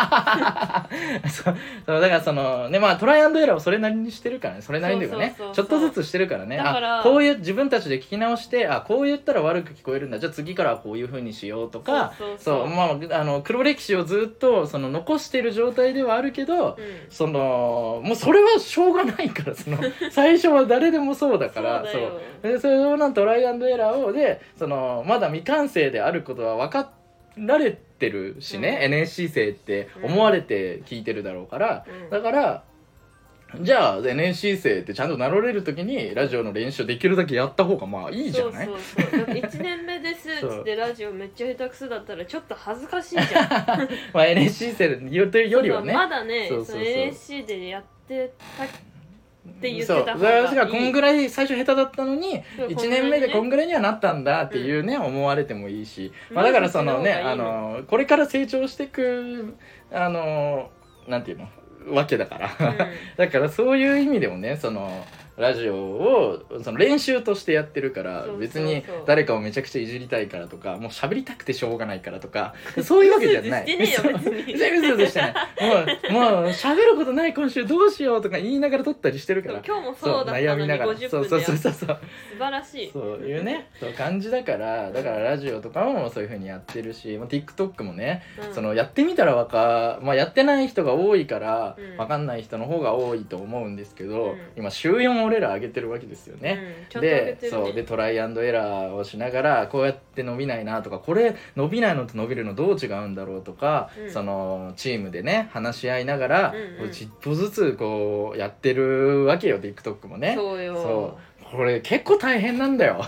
[1.28, 4.62] そうそうだからそのねまあトライアンドエラーをそれなりにしてるからね。
[4.62, 5.34] それなりにというかね。
[5.36, 5.80] そうそうちょそう。
[5.80, 6.56] そうっとずつしてるからね。
[6.56, 10.18] だからあこういう自分たちで聞き直してあこう言ったら悪く聞こえるんだ。
[10.18, 12.68] じゃあ次からはこういうふうにしようとかそうそうそう。
[12.68, 12.84] ま
[13.16, 17.06] ああの黒歴史をずっとその残してる状態ではあるけど、うん。
[17.08, 19.78] そのもうそれはしょうがないからその
[20.10, 22.20] 最初は誰でもそうだからそうだよ。
[22.42, 26.90] でそれをなんトライアンドエラーをでそのまだ未完成であることは分か
[27.36, 28.92] られてるしね、うん。
[28.94, 32.10] NSC 生って思われて聞いてるだろうから、うん。
[32.10, 32.64] だから
[33.60, 38.66] じゃあ NSC 生ってちゃんと名乗れる時にラジオの練習できるだけやった方がまあいいじゃない？
[38.66, 39.18] そうそうそう。
[39.18, 43.28] だって1年目ですっつってラジオめっちゃ下手くそだったらちょっと恥ずかしいじゃん。
[44.14, 44.88] まあ NSC 生
[45.28, 45.92] というよりはね。
[45.92, 46.82] まだねそうそうそう。
[46.82, 48.64] NSC でやってた
[49.48, 50.04] って言ってそう。
[50.04, 50.46] た方がいい。
[50.46, 59.54] 私がこんぐらい最初下手だったのにそう1年目でこんぐぐらいにはなったんだっていうね、思われてもいいし、まあ、だからそのねあのこれから成長していく
[59.92, 60.70] あの
[61.06, 61.48] なんていうの？
[61.90, 62.50] わけだから、
[63.16, 65.04] だからそういう意味でもねその
[65.42, 73.64] ラジオをその練習としてやってるから別に誰かをめちゃくちゃいじりたいからとかもう喋りたくてしょうがないからとか そういうわけじゃない。
[73.74, 74.12] ううそう。
[74.12, 75.34] そうしてない。
[76.12, 79.60] もうもう喋ることない今週どうしようとか言いながら撮ったりしてるから。
[79.66, 81.98] 今日もそうだったのに50そうそうそうそうそう。
[82.32, 82.90] 素晴らしい。
[82.92, 88.54] そういうねそう感じだからだからラジオとかもそういう風にやってるし、まあ、TikTok もね、うん。
[88.54, 91.96] そのやってみたらわか、まあ、やってない人が多いから、うん。
[91.96, 94.38] わかんない人の方が多いと思うんですけど、うん。
[94.56, 96.86] 今週4俺ら上げてるわけですよね。
[96.94, 104.10] うんでそうでトライアンドエラーをしながらこうやって伸びないなとかこれ伸びないのと伸びるのどう違うんだろうとか、うん。
[104.10, 106.90] そのチームでね話し合いながら、うんうん。
[107.20, 110.34] 歩ずつこうやってるわけよ TikTok もね。
[110.36, 113.02] そうこれ結構大変なんだよ。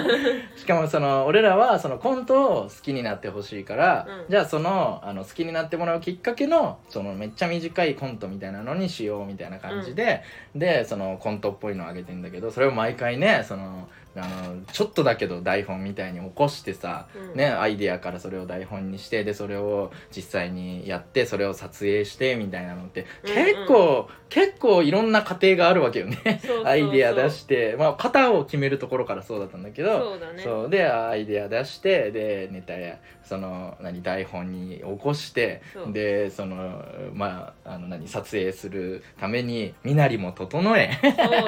[0.56, 4.30] しかもその俺らはそのコントを好きになってほしいから、うん。
[4.30, 10.22] じゃあそのあの好きになってもらうきっかけのそのめっちゃ短いコントみたいなのにしようみたいな感じで、
[10.54, 17.36] でそのコントっぽいのをあげてんだけどそれを毎回ねそのあのちょっとだけど台本みたいに起こしてさ、うん。
[17.36, 23.36] ね、アイデアからそれを台本にしてでそれを実際にやってそれを撮影してみたいなのってうんうん。
[23.36, 26.40] 結構、結構いろんな過程があるわけよね。
[26.64, 30.68] アイデア出して、まあ、型を決めるところからそうだったんだけどそうだね。
[30.70, 40.90] でアイデア出してでネタやその何台本に起こしてでそのまああの何撮影するために身なりも整え。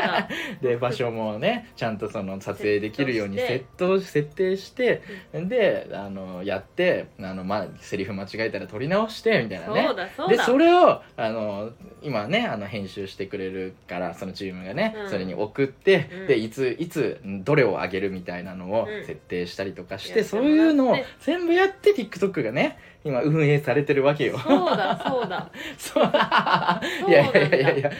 [0.60, 9.88] で場所もねちゃんとその撮影できるようにセ設定設定してであのやってあの、まあ、セリフ間違えたら撮り直してみたいなね。
[10.28, 11.70] でだそれをあの
[12.03, 15.11] 今ねあの編集してくれるからそのチームがね、うん。
[15.11, 16.26] それに送って、うん。
[16.26, 19.07] でいついつんどれを上げるみたいなのをうん。
[19.07, 20.24] 設定したりとかして、やって。
[20.24, 24.38] そういうのを全部やって TikTok がね今運営されてるわけよ。
[24.38, 25.50] そうだそうだ。
[25.76, 26.05] そう。
[27.11, 27.70] いやいやいやいや。
[27.72, 27.90] いや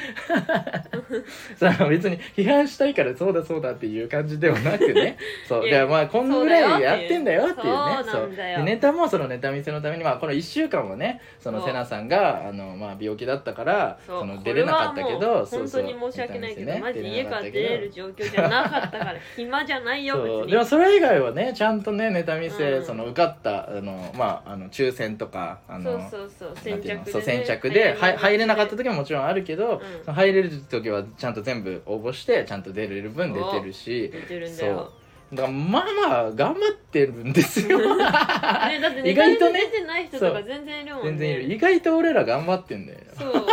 [1.57, 5.19] さあ別に批判したいからそうだそうだっていう感じではなくね。
[5.49, 5.67] そう。
[5.67, 8.05] いやでまあこんぐらいやってんだよっていうね。
[8.05, 20.53] そうでネタもそのネタ見せのためにまあこの1週間はねそのセナさんがあの、まあ、病気だったからその出れなかったけど本当に申し訳ないけど、マジ家から出れる状況じゃなかったから暇じゃないよ別に。
[20.53, 22.85] でもそれ以外はねちゃんとねネタ見せ、うん。
[22.85, 30.15] その受かったあのまああの抽選とかあのそうそうそう先着で、そう先着では入れなかった時ももちろんあるけど、うん。
[30.15, 34.93] 入れる時はちゃんと全部応募してちゃんと出れる分出てるし出てるんだよ。
[35.33, 37.79] だからまあまあ頑張ってるんですよ。
[37.97, 41.11] ね、だって意外とね出てない人とか全然いるもんね。
[41.11, 41.43] 全然いる。
[41.55, 42.99] 意外と俺ら頑張ってんだよ。
[43.19, 43.47] そう。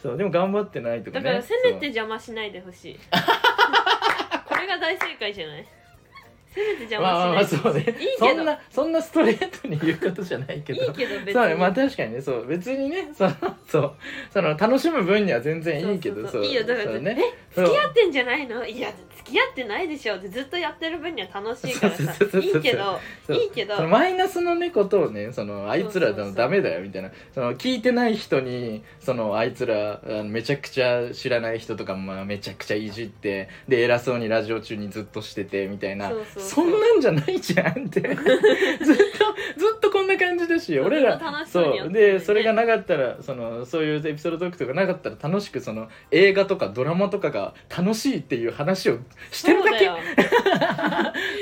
[0.00, 0.16] そう。
[0.16, 1.24] でも頑張ってないとかね。
[1.24, 2.98] だからせめて邪魔しないでほしい。
[4.48, 5.66] これが大正解じゃない？
[6.54, 7.80] せめて邪そうまあまあま魔しないあそうね。
[7.80, 8.18] いいけど。
[8.18, 10.82] そんなそんなストレートに言うことじゃないけど。
[10.84, 11.32] いいけど別に。
[11.32, 12.20] そうねまあ確かにね。
[12.20, 13.32] そう別にねその
[13.66, 13.94] そう。
[14.32, 16.50] その楽しむ分には全然いいけどそうそうそう。
[16.50, 16.64] いいよ。
[16.64, 17.16] だからそうね。
[17.56, 18.66] え付き合ってんじゃないの？
[18.66, 22.38] いや付き合ってないでしょってずっとやってる分には楽しいからさ。
[22.38, 22.98] いいけど
[23.28, 23.86] いいけど。
[23.86, 27.10] マイナスのねことをねそのあいつらダメだよみたいな。
[27.34, 36.08] その聞いてない人にそのあいつらめちゃくちゃ知らない人とかもまあめちゃくちゃいじってで偉そうにラジオ中にずっとしててみたいな。
[36.08, 36.66] そうそうそう。
[36.66, 38.00] んなんじゃないじゃんって。
[38.00, 38.22] ずっと
[39.56, 41.20] ずっとこんな感じだし俺ら。
[41.46, 41.92] そう。
[41.92, 48.98] でそれがなかったらそのそういうエピソードトークとかなかったら楽しくその映画とかドラマとかが楽しいっていう話を
[49.30, 49.88] してるだけ？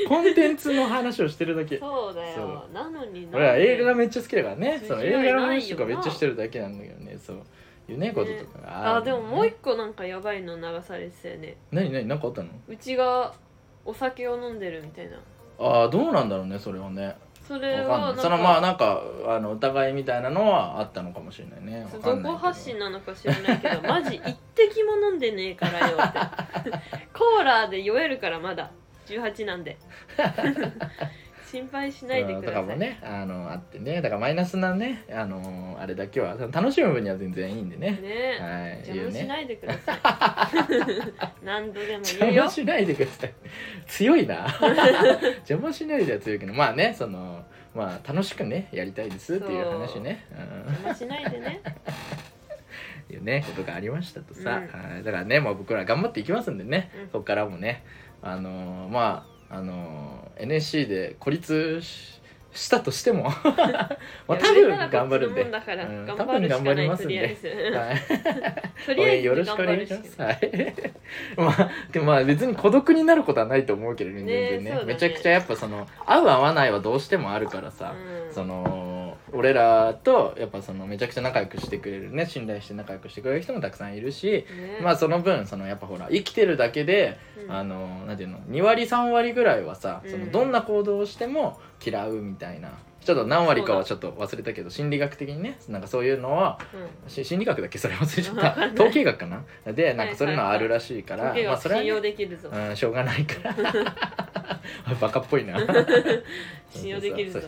[0.08, 1.78] コンテンツの話をしてるだけ。
[1.78, 4.82] そうだそよなのに俺は映画がめめっちゃ好きだからね。
[4.86, 7.18] その映画の話とかめっちゃしてるだけなんだけどね。
[7.18, 7.42] そう。
[7.90, 11.56] いうねこととかがるあでももう一個なんかやばいの流されてたよね。
[11.72, 12.48] 何何何かあったの？
[12.68, 13.34] うちが
[13.84, 15.16] お酒を飲んでるみたいな。
[15.58, 17.16] ああどうなんだろうねそれはね
[17.48, 21.88] それはそのまあなんかあの疑いみたいなのはあったのかもしれないね。
[21.90, 21.98] ど。
[22.18, 25.96] こ発信なのか知らないけどマジ一滴も飲んでねえからよ。
[25.96, 26.12] っ
[26.62, 26.70] て
[27.14, 28.70] コーラで酔えるからまだ。
[29.06, 29.78] 18なんで
[31.50, 32.62] 心配しないでうんください。
[32.62, 34.02] とかもねあのあってね。
[34.02, 37.98] だからマイナスなねあのあれだけは楽しむ分には全然いいんでね。
[38.02, 38.38] ね。
[38.40, 39.98] はい邪魔しいないでください。
[41.44, 43.32] 何度でも邪魔しないでください。
[43.86, 44.46] 強いな。
[45.48, 47.44] 邪魔しないでは強いけどまあねその
[47.74, 50.24] まあ楽しくねやりたいですっていう話ね。
[50.66, 51.60] 邪魔しないでね。
[53.10, 54.92] う んいうねことがありましたとさ、うん。
[54.92, 55.02] はい。
[55.02, 57.06] だからねもう僕ら頑張っていきますんでね、うん。
[57.08, 57.82] ここからもね
[58.20, 62.18] あのーまああのー NSC で孤立し
[62.58, 63.24] したとしても。
[64.26, 65.42] まあ多分頑張るんで。
[65.42, 65.52] うん。
[66.06, 67.18] 多分頑張りますんで。
[67.20, 67.36] はい。
[68.86, 70.22] とりあえず よろしくお願いします。
[70.22, 70.74] はい。
[71.36, 74.80] まあ、でもまあ別に孤独になることはないと思うけどね、ね全然ね。
[74.80, 74.84] ね。
[74.86, 77.94] めちゃくちゃやっぱその、合う合わないはどうしてもあるからさ、
[78.26, 78.32] うん。
[78.32, 84.78] その、俺らとやっぱそのめちゃくちゃ仲良くしてくれるね、信頼して仲良くしてくれる人もたくさんいるし、ね。
[84.82, 87.52] まあその分、そのやっぱほら、生きてるだけで、うん。
[87.52, 90.26] あの、なんていうの、2割3割ぐらいはさ、そうん。
[90.26, 92.70] のどんな行動をしても嫌うみたいな。
[93.04, 96.58] ちょっと何割かはちょっと忘れたけど心理学的にねなんかそういうのは
[97.04, 97.10] うん。
[97.10, 97.78] し心理学だっけ？
[97.78, 98.66] それ忘れちゃった。
[98.74, 99.72] 統計学かな？
[99.72, 102.50] でなんかそういうのはあるらしいから、まあそれは、は信用ねできるぞ。
[102.52, 104.60] うん、しょうがないから。
[105.00, 105.56] バカっぽいな。
[106.70, 107.40] 信用できるぞ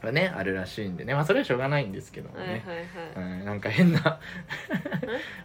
[0.00, 1.14] そうそうそれねあるらしいんでね。
[1.14, 2.64] まあそれはしょうがないんですけどもはいはいね、
[3.14, 3.24] はい。
[3.24, 4.20] うん、なんか変な。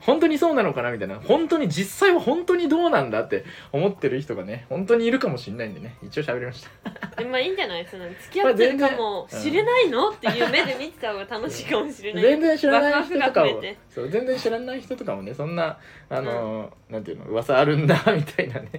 [0.01, 0.91] 本当にそうなのかな？
[0.91, 1.19] みたいな。
[1.19, 5.95] 本当に実際は本当にどうなんだって思ってる人がね本当にいるかもしれないんでね。
[6.03, 7.21] 一応喋りました。
[7.21, 7.85] でまあいいんじゃない？
[7.85, 10.09] その付き合ってるかも知れないの？
[10.09, 12.23] っていう目で見てた方が楽しいかもしれない。
[12.23, 13.77] 全然知らない人とかワクワクもが増えて。
[13.89, 15.77] そう全然知らない人とかもねそんな
[16.09, 18.69] あの、なんていうの噂あるんだみたいなね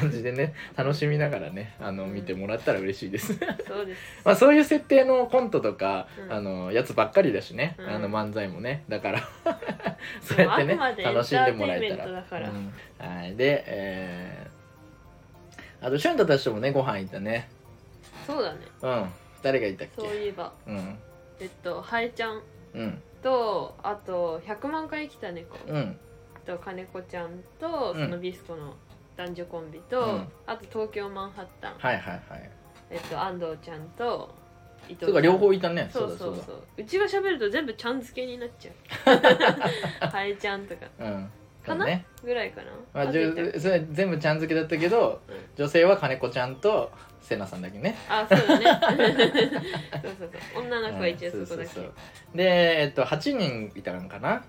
[0.00, 3.34] 感じでね楽しみながらねあの見てもらったら嬉しいです。
[3.34, 4.00] そうです。
[4.24, 6.32] まあそういう設定のコントとか、うん。
[6.32, 7.88] あのやつばっかりだしね、うん。
[7.88, 9.28] あの漫才もねだから。
[10.22, 12.04] そうやってね楽しんでもらえたら。
[12.04, 12.48] ントだから。
[12.48, 13.34] うんはい。
[13.34, 17.48] でえー、あと俊太たちともねご飯行ったね。
[18.24, 18.60] そうだね。
[18.82, 19.10] うん。
[19.42, 20.00] 誰がいたっけ？
[20.00, 20.52] そういえば。
[20.68, 20.96] うん。
[21.40, 22.40] えっとハエちゃん
[22.74, 23.02] うん。
[23.20, 25.58] とあと100万回来た猫。
[25.66, 25.98] うん
[26.44, 28.04] と金子ちゃんとうん。
[28.04, 28.74] そのビスコの
[29.16, 30.28] 男女コンビと、うん。
[30.46, 32.50] あと東京マンハッタン、はいはいはい。
[32.90, 34.34] えっと安藤ちゃんと
[34.88, 35.88] 伊藤そうか両方いたね。
[35.92, 36.36] そうだそう。
[36.36, 38.74] そううちが喋ると全部ちゃん付けになっちゃう。
[40.08, 40.86] ハエちゃんとか。
[40.98, 41.30] だうん。
[41.64, 41.86] かな？
[42.22, 45.34] ぐらいかな、まあ、じゅそれ全部ちゃん付けだったけど、うん。
[45.56, 46.92] 女性は金子ちゃんと
[47.22, 47.96] せなさんだけね。
[48.08, 48.66] あそうだね。
[50.02, 50.62] そうそうそう。
[50.62, 51.88] 女の子は一応そこだけ、うんそうそうそ
[52.34, 52.36] う。
[52.36, 54.44] でえっと8人いたのかな？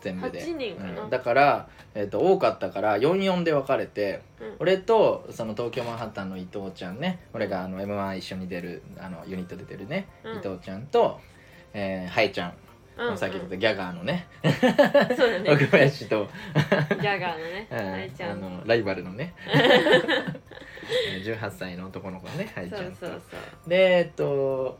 [0.00, 0.40] 全部で。
[0.42, 1.02] 8人かな。
[1.02, 1.10] うん。
[1.10, 4.56] だから、えっと多かったから44で分かれてうん。
[4.60, 7.20] 俺とその東京マンハッタンの伊藤ちゃんね。
[7.32, 10.36] 俺があの m 1一緒に出るあのユニット出てるね、うん。
[10.38, 11.20] 伊藤ちゃんと、
[11.72, 12.54] えー、ハイちゃん、
[12.98, 14.26] うんさっき言ったギャガーのね。
[15.16, 15.50] そうだね。
[15.50, 17.68] 奥林と、ジャガーのね。
[17.70, 17.78] うん。
[17.94, 18.30] 愛ちゃん。
[18.32, 19.34] あのライバルのね。
[19.52, 20.40] えー
[21.22, 22.96] 18歳の男の子のねハイちゃんと。
[23.00, 23.36] そうそうそ
[23.66, 23.68] う。
[23.68, 24.78] でえっと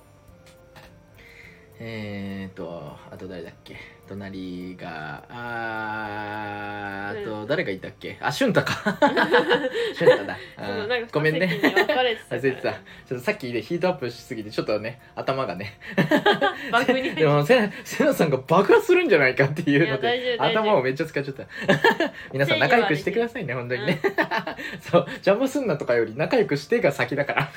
[1.78, 3.76] えー、っとあと誰だっけ？
[4.10, 8.18] 隣があーあと誰がいたっけ？
[8.20, 8.98] あ俊太か。
[9.94, 10.36] 俊太だ。
[11.12, 11.60] ごめんね。
[11.62, 12.72] 忘れてた。
[12.72, 15.78] かちょっとさっきでヒートアップしすぎてちょっとね頭がね。
[17.14, 21.44] でもせせなさんが爆発するんじゃないかっていうので頭をめっちゃ使っちゃった。
[22.34, 24.00] 皆さん仲良くしてくださいね本当にね、
[24.80, 27.50] そう邪魔すんなとかより仲良くしてが先だから。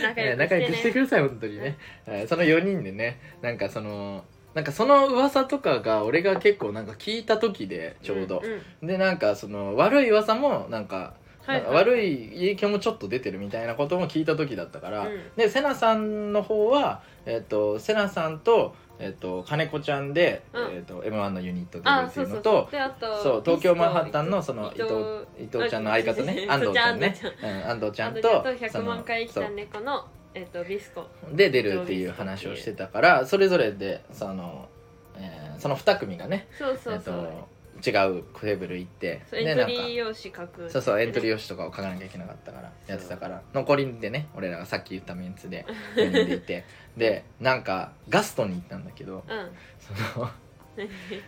[0.00, 1.76] 仲ね良く仲良くしてください本当にね、
[2.06, 4.24] はいその4人でねなんかその
[4.54, 8.42] なんかその噂とかが俺が結構なんか聞いた時でちょうど、
[8.82, 8.86] んん。
[8.86, 15.20] でなんかその悪い噂もなんかはい悪い影響もちょっと出てるみたいなことも聞いた時だったから、うん。
[15.36, 20.76] でセナさんの方は、えっとセナさんと,、えっと金子ちゃんで、うん。
[20.76, 24.94] えっと m 1のユニット出るあっていううのとであとそう東京マンハッタンのその伊藤
[25.38, 26.46] 伊藤ちゃんの相方ね。
[26.48, 27.14] 安藤ちゃんね。
[27.42, 31.06] うん安藤ちゃんとと100その万回来たそう猫のえっとビスコ。
[31.32, 34.68] で出るっていう話をしてたからそれぞれでその、
[35.16, 40.70] えーその2組がねそうそうそう、えっと違うテーブル行ってそうエントリー用紙書く。
[40.70, 43.42] そうそうエントリーー用紙とかを書かなきゃいけなかったからやってたから。
[43.52, 45.66] 残りでね俺らがさっき言ったメンツで
[45.96, 46.64] 4人でいて。
[46.96, 49.50] でなんかガストに行ったんだけどうん。
[49.80, 50.30] その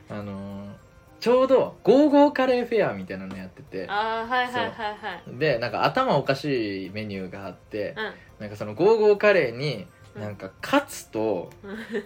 [0.09, 0.73] あのー
[1.19, 3.87] ちょうどゴーゴーカレーフェアみたいなのやってて。
[3.89, 5.39] ああはいはいはいはい。
[5.39, 10.23] でなんか頭おかしいメニューがあってうんなんかそのゴーゴーカレーにうん。
[10.23, 11.51] なんかカツと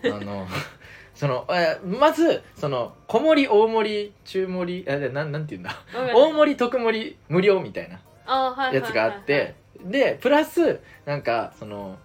[0.02, 0.12] うん。
[0.12, 0.46] あの
[1.14, 5.76] そのえまずその小盛り大盛り中盛りあでなんなんて言うんだ？
[6.14, 9.54] 大盛り特盛り無料みたいなやつがあって
[9.84, 11.98] でプラスなんかその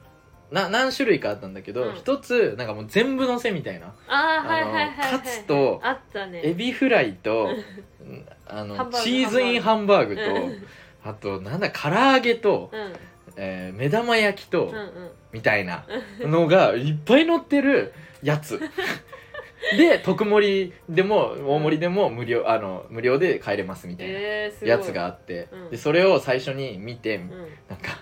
[0.52, 1.96] な何種類かあったんだけどうん。
[1.96, 3.94] 一、つなんかもう全部のせみたいな。
[4.08, 6.42] あーはいはいはいカツとあったね。
[6.44, 7.50] エビフライと
[8.02, 10.68] うん あのチーズインハンバーグとうん。
[11.04, 12.94] あとなんだ唐揚げと、うん
[13.36, 15.12] えー目玉焼きと、うんうん。
[15.32, 15.86] みたいな
[16.22, 18.60] のがいっぱい乗ってるやつ。
[19.78, 25.70] で特盛りでも大盛りでも無料あの無料で帰れますみたいなやつがあって、うん。
[25.72, 27.30] でそれを最初に見て、うん。
[27.70, 27.98] なんかよ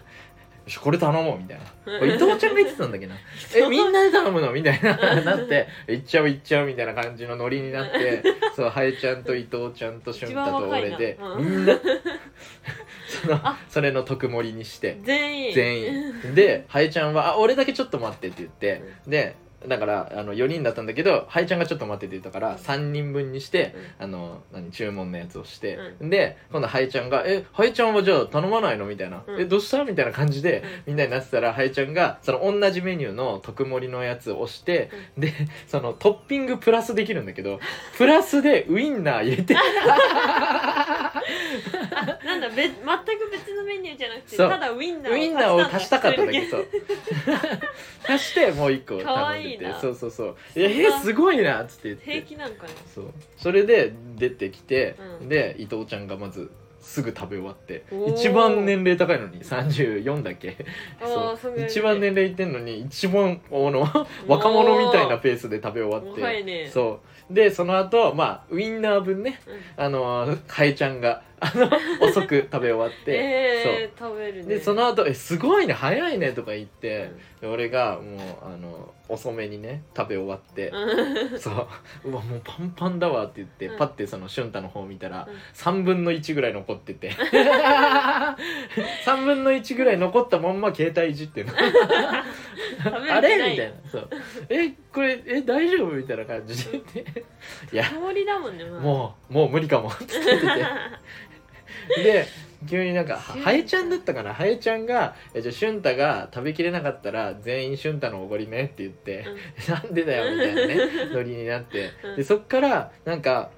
[0.68, 2.00] しこれ頼もうみたいな、うん。
[2.00, 3.14] これ伊藤ちゃんが言ってたんだけど
[3.56, 4.52] えみんなで頼むの？
[4.52, 4.96] みたいな。
[5.22, 8.24] なって行っちゃう行っちゃうみたいな感じのノリになって
[8.56, 11.46] そうハエちゃんと伊藤ちゃんと俊太と俺で、うん。
[11.46, 11.78] みんな。
[13.08, 13.58] そのあ。
[13.70, 14.98] それの特盛りにして。
[15.04, 15.54] 全員。
[15.54, 16.36] 全員。
[16.36, 19.36] でハエちゃんは「あ俺だけちょっと待って」って言って、で
[19.68, 29.42] だからあの4人だったんだけどハエちゃんがちょっと待ってって言ったから3人分にして、あの何注文のやつをして、で今度ハエちゃんが「えハエちゃんはじゃあ頼まないの?」みたいな「うん。
[29.42, 30.94] えどうした?」みたいな感じで、うん。
[30.94, 35.34] みんなになってたらハエちゃんがその同じメニューの特盛りのやつを押して、で
[35.68, 37.60] そのトッピングプラスできるんだけど
[37.98, 39.56] プラスでウインナー入れて。
[39.56, 41.14] あ
[42.26, 42.76] なんだべ全く
[43.32, 44.50] 別のメニューじゃなくてそう。
[44.50, 46.58] ただウインナーウインナーを足したかっただけそ
[48.08, 49.50] 足してもう一個かわ頼んで。
[49.50, 49.80] ていいな。
[49.80, 52.06] そうそうそう「えー、すごいな」っつって言って。
[52.06, 52.70] 平気なんかな。
[52.94, 53.06] そう。
[53.38, 55.30] それで出てきて、うん。
[55.30, 56.52] で伊藤ちゃんがまず
[56.82, 57.84] すぐ食べ終わって。
[57.92, 58.14] おー。
[58.14, 60.58] 一番年齢高いのに34だっけ？
[61.02, 61.18] あ そう。
[61.34, 63.88] ーそんぐらい一番年齢いってんのに一番あの
[64.28, 66.44] 若者みたいなペースで食べ終わって。
[66.44, 66.70] ね。
[66.70, 67.00] そ
[67.30, 67.34] う。
[67.34, 69.40] でその後まあウインナー分ね。
[69.78, 69.84] うん。
[69.86, 71.70] あのハエちゃんがあの
[72.08, 74.56] 遅く食べ終わって、えー、食べるね。
[74.56, 77.42] でその後えすごいね早いね」とか言って、うん。
[77.42, 81.40] で俺がもうあの遅めにね食べ終わって、うん。
[81.40, 81.68] そう。
[82.06, 83.78] うわもうパンパンだわって言って、うん。
[83.78, 85.36] パッてその俊太の方見たら、うん。
[85.54, 87.12] 3分の1ぐらい残ってて。
[89.06, 91.46] 3分の1ぐらい残ったまんま携帯いじって
[93.10, 93.52] あれ？
[93.52, 93.74] みたいな。
[93.92, 94.10] そう。
[94.50, 95.92] えこれえ大丈夫？
[95.94, 96.78] みたいな感じで
[97.72, 99.90] いや香りだもんね、まあ、もうもう無理かも。
[99.90, 100.48] って言ってて
[102.04, 102.26] で
[102.70, 104.34] 急になんかハエちゃんだったかな？
[104.34, 109.26] ハエちゃんが「えじゃあ俊太が食べきれなかったら全員俊太のおごりね」って言って
[109.68, 110.78] 「なんでだよ」みたいなね
[111.14, 111.92] ノリになって。
[112.04, 112.16] うん。
[112.16, 113.50] でそっからなんか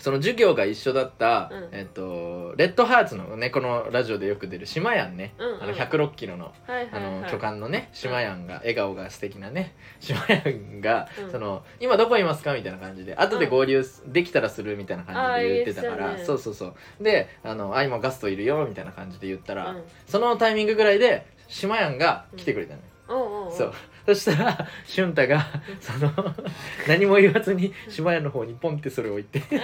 [0.00, 1.68] その授業が一緒だった、うん。
[1.72, 5.62] えっと、レッドハーツのねこのラジオでよく出る島やんね、うんうん。
[5.62, 11.30] あの106キロのはいはいあのはい巨漢のね島やんが笑顔が素敵なね島やんが、うん。
[11.30, 16.24] その今どこいますかみたいな感じで後で合流すできたらするみたいな感じで言ってたから、ね。
[16.24, 16.74] そうそうそう。
[17.00, 19.82] であのあ今ガストいるよみたいな感じで言ったら、うん。
[20.06, 23.74] そのタイミングぐらいで島やんが来てくれたのよ、そう
[24.06, 25.46] そしたら俊太が
[25.80, 26.12] その
[26.88, 29.42] 何も言わずに島屋の方にポンってそれを置いて。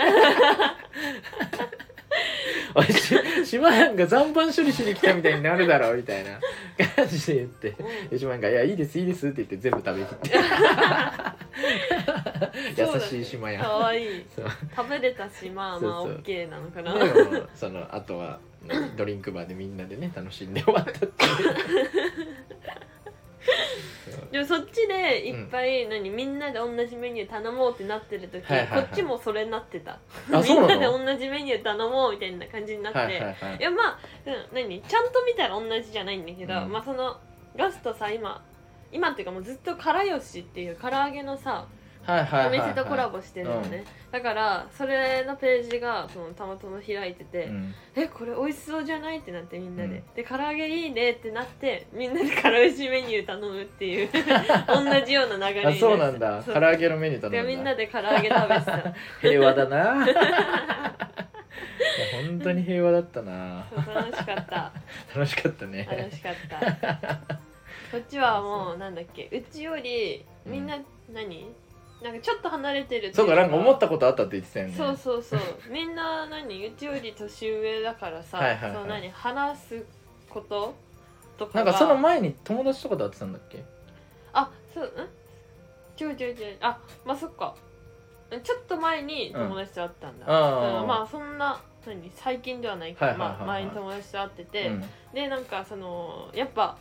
[2.74, 3.14] おいし
[3.47, 6.39] 島屋が残飯処理しに来たみたいになるだろうみたいな。
[6.95, 7.74] 感じで言って。
[8.11, 10.30] で島屋が「いやいいですいいです」って言って全部食べきって。
[12.76, 13.62] 優しい島屋。
[13.62, 14.26] かわいい。
[14.76, 16.95] 食べれたしまあまあ OK なのかな。
[17.55, 21.11] そのあとは何ドリンクバーでみんなでね楽しんで終わったっていう
[24.30, 28.82] でもそっちでいっぱい、何みんなで同じメニュー頼もうってなってる時、はいはいはい。
[28.82, 29.99] こっちもそれになってた。
[30.32, 30.99] あそうなの？
[30.99, 33.57] みんなで同じメニュー頼もうみたいな感じになって、はいはいはい。
[33.59, 36.72] いやまあ、うん、何ちゃんと見たら同じじゃないんだけど、うん。
[36.72, 37.18] まあその
[37.57, 38.44] ガストさ今
[38.92, 41.66] 今っていうかもうずっとからよしっていう唐揚げのさ
[42.07, 42.68] はいはいおはいはい。
[42.68, 47.74] 店とコラボしてるのね、だからそれのページがそのたまたま開いてて、うん。
[47.96, 50.14] えこれ美味しそうじゃないってなってみんなで、うん。
[50.14, 54.09] で唐揚げいいねってなってみんなでからよしメニュー頼むっていう
[54.68, 56.42] 同じような流れになってあそうなんだ。
[56.42, 56.54] そう。
[56.54, 57.42] 唐揚げのメニュー頼んだ。
[57.42, 58.64] でみんなで唐揚げ食べて。
[58.64, 60.07] た平和だな。
[61.96, 63.66] いや本当に平和だったな。
[63.70, 64.72] そう楽しかった。
[65.14, 65.88] 楽しかったね。
[65.90, 67.38] 楽しかった。
[67.90, 70.78] こっちはもうなんだっけうちよりみんな
[71.12, 71.54] 何、
[72.03, 74.74] なんかちょっと離れてるそうかなんか思ったことあったって言ってたよね。
[74.76, 75.40] そうそうそう。
[75.70, 78.74] みんな何うちより年上だからさ、はいはいはい。
[78.74, 79.84] そう何話す
[80.28, 80.74] こと
[81.38, 83.64] とかなんがかその前に友達とかと会ってたんだっけ？
[84.34, 84.90] あそうん？
[85.97, 87.55] ちょいちょいちょいあまあそっか。
[88.42, 90.32] ちょっと前に友達と会ったんだ、うん。
[90.32, 90.80] あー。
[90.82, 93.38] うんまあそんな何最近ではないけど、はいはいはいはい。
[93.38, 94.84] まあ、前に友達と会ってて、うん。
[95.14, 96.76] でなんかそのやっぱ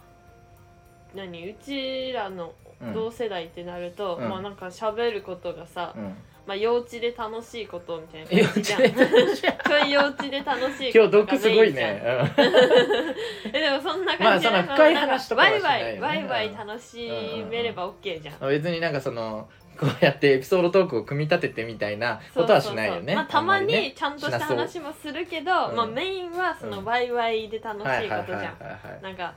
[1.15, 2.51] 何うちらの
[2.85, 2.93] うん。
[2.93, 4.29] 同世代ってなると、うん。
[4.29, 6.15] まあなんか喋ることがさ、うん。
[6.47, 12.01] まあ幼稚で楽しいことみたいな感じじゃんでち幼稚で楽しい今ことが日毒すごいね。
[13.51, 15.97] えでもそんなまあ感じそんな深い話とかはワイワしないよね。
[15.97, 17.09] イワイワイ楽し
[17.49, 18.35] めれば OK じゃん。
[18.41, 22.99] うん別になんかそのこうやってエピソードトークを組み立ててみたいなことはしないよね。
[22.99, 25.75] そうそうそうまあ、たまにちゃんとした話もするけど、うん。
[25.75, 29.33] まあ、メインはそのワイワイで楽しいことじゃん、なんか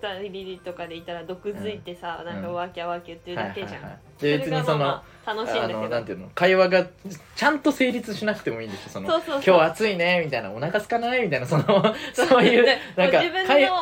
[0.00, 2.26] 二人とかでいたら毒づいてさ、ん。
[2.26, 5.88] なんかワーキャーワーキャー言ってるだけじゃん、はいはいはいで別にその楽しいんだけど。
[5.88, 6.86] なんていうの会話が
[7.36, 11.64] ちゃんと成立しなくてもいいんでしょその今日暑いねみたいなお腹空かないみたいなその
[12.14, 12.42] そう。
[12.42, 13.20] いうでなんか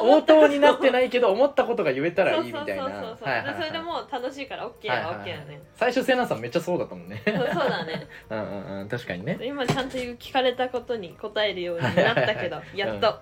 [0.03, 3.17] 応答になってないけど思ったことが言えたらいいみたいな。
[3.17, 7.23] それでもう楽しいから OK は OK だね、最初セナさんめっちゃそうだったもんね。
[7.25, 8.07] そうだね。
[8.31, 9.39] うんうんうん確かにね。
[9.41, 13.21] 今ちゃんと聞かれたことに答えるようになったけど やっと、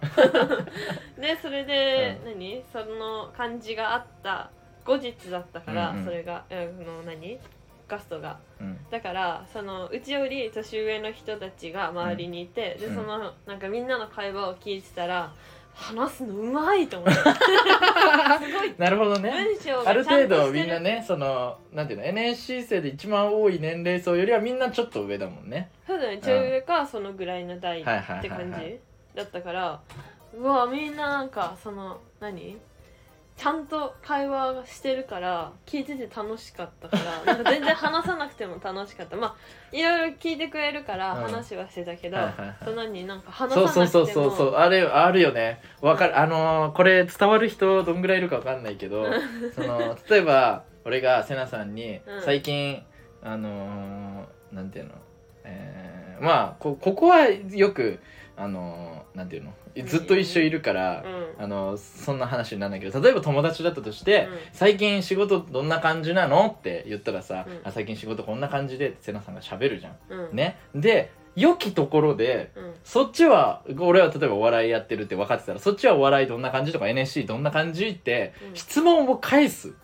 [1.21, 2.63] でそれで、う何？
[2.73, 4.51] その感じがあった
[4.85, 6.05] 後日だったから、うんうん。
[6.05, 7.39] それがあの何？
[7.87, 8.39] ガストが。
[8.61, 8.79] うん。
[8.91, 12.95] だからそのうちより年上の人たちが周りにいて、でうん。
[12.95, 15.33] そのなんかみんなの会話を聞いてたら
[15.75, 17.15] 話すのうまいと思って。
[17.21, 18.75] すごい。
[18.79, 19.31] なるほどね。
[19.31, 20.37] 文章があるちゃんとしてる。
[20.37, 25.71] 程度みんなねそのなんていうの NSC 生で一番多い年齢層よりはみんなちょっと上だもんね。
[25.87, 26.19] そうだね。
[26.19, 28.81] ちょい上かそのぐらいの代っはいはいてはいはい感じ
[29.15, 29.81] だったから
[30.33, 32.57] うわみんななんかその何？
[33.37, 39.17] ちゃんと会話してるから聞いてて楽しかったから なんか全然話さなくても楽しかった。
[39.17, 42.57] まあいろいろ聞いてくれるからうん話はしてたけど、はいはいはい。
[42.65, 43.87] そんなになんか話さなくても。
[43.87, 44.55] そうそうそうそう。
[44.55, 45.61] あれあるよね。
[45.81, 46.19] わかる。
[46.19, 49.07] あのーこれ伝わる人どんぐらいいるかわかんないけど
[49.55, 52.23] その例えば俺がセナさんにうん。
[52.23, 52.85] 最近、
[53.23, 54.93] あのーなんていうの？
[55.43, 57.99] えーまあこここはよく
[58.37, 59.53] あのーなんていうの？
[59.87, 61.05] ずっと一緒いるから、
[61.39, 61.45] うん。
[61.45, 64.39] あのそんな話にならないけど例えば友達だったとして、うん。
[64.53, 66.47] 最近仕事どんな感じなの？
[66.59, 67.61] って言ったらさ、うん。
[67.65, 69.97] あ最近仕事こんな感じでってセナさんが喋るじゃん。
[70.09, 70.37] うん。
[70.37, 72.75] ね、で良きところでうん。
[72.85, 78.57] そっちは俺は例えばお笑いやってるって分かってたらそっちはお笑いどんな感じとか NSC どんな感じってうん。
[78.57, 79.69] 質問を返す。
[79.69, 79.75] うん。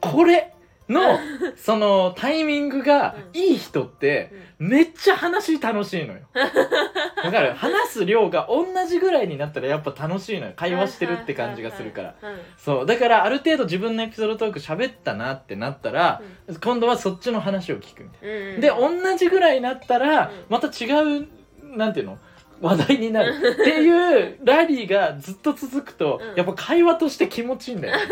[0.00, 0.54] これ
[0.92, 1.18] の
[1.56, 3.40] そのタイミングがうん。
[3.40, 6.20] いい人ってめっちゃ話楽しいのよ。
[6.34, 10.52] だから話す量が同じぐらいになったらやっぱ楽しいのよ。
[10.54, 12.14] 会話してるって感じがするから。
[12.22, 12.38] うん。
[12.56, 12.86] そう。
[12.86, 16.20] だからある程度自分のエピソードトーク喋ったなってなったら、
[16.62, 18.60] 今度はそっちの話を聞くみたいうんうんな。
[18.60, 20.44] で同じぐらいになったら、うん。
[20.48, 20.90] また違
[21.20, 21.28] う
[21.76, 22.18] なんていうの？
[22.62, 23.34] 話題になる。
[23.34, 26.36] っていうラリーがずっと続くと、うん。
[26.36, 27.98] やっぱ会話として気持ちいいんだよ。
[27.98, 28.04] そ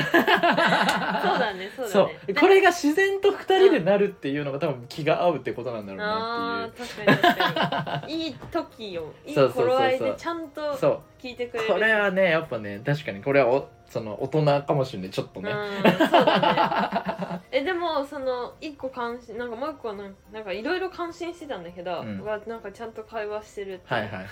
[0.00, 6.88] うだねそうだそねうこれが自然と二人でなるっていうのが多分気が合うってことなんだろうなあっていう。
[6.88, 8.14] ー確かに確かに。
[8.14, 9.66] いい時よいいそうそうそうそう。
[9.66, 11.00] 頃合いでちゃんとそう。
[11.20, 11.72] 聞いてくれる。
[11.72, 17.48] これはねやっぱね確かにこれはおその大人かもしれないちょっとね、うんそうだね。
[17.50, 22.20] えでもその一個関心なんかもう一個なんなんかいろいろ感心してたんだけど、うん。
[22.20, 24.26] うわなんかちゃんと会話してるってはいはいはい。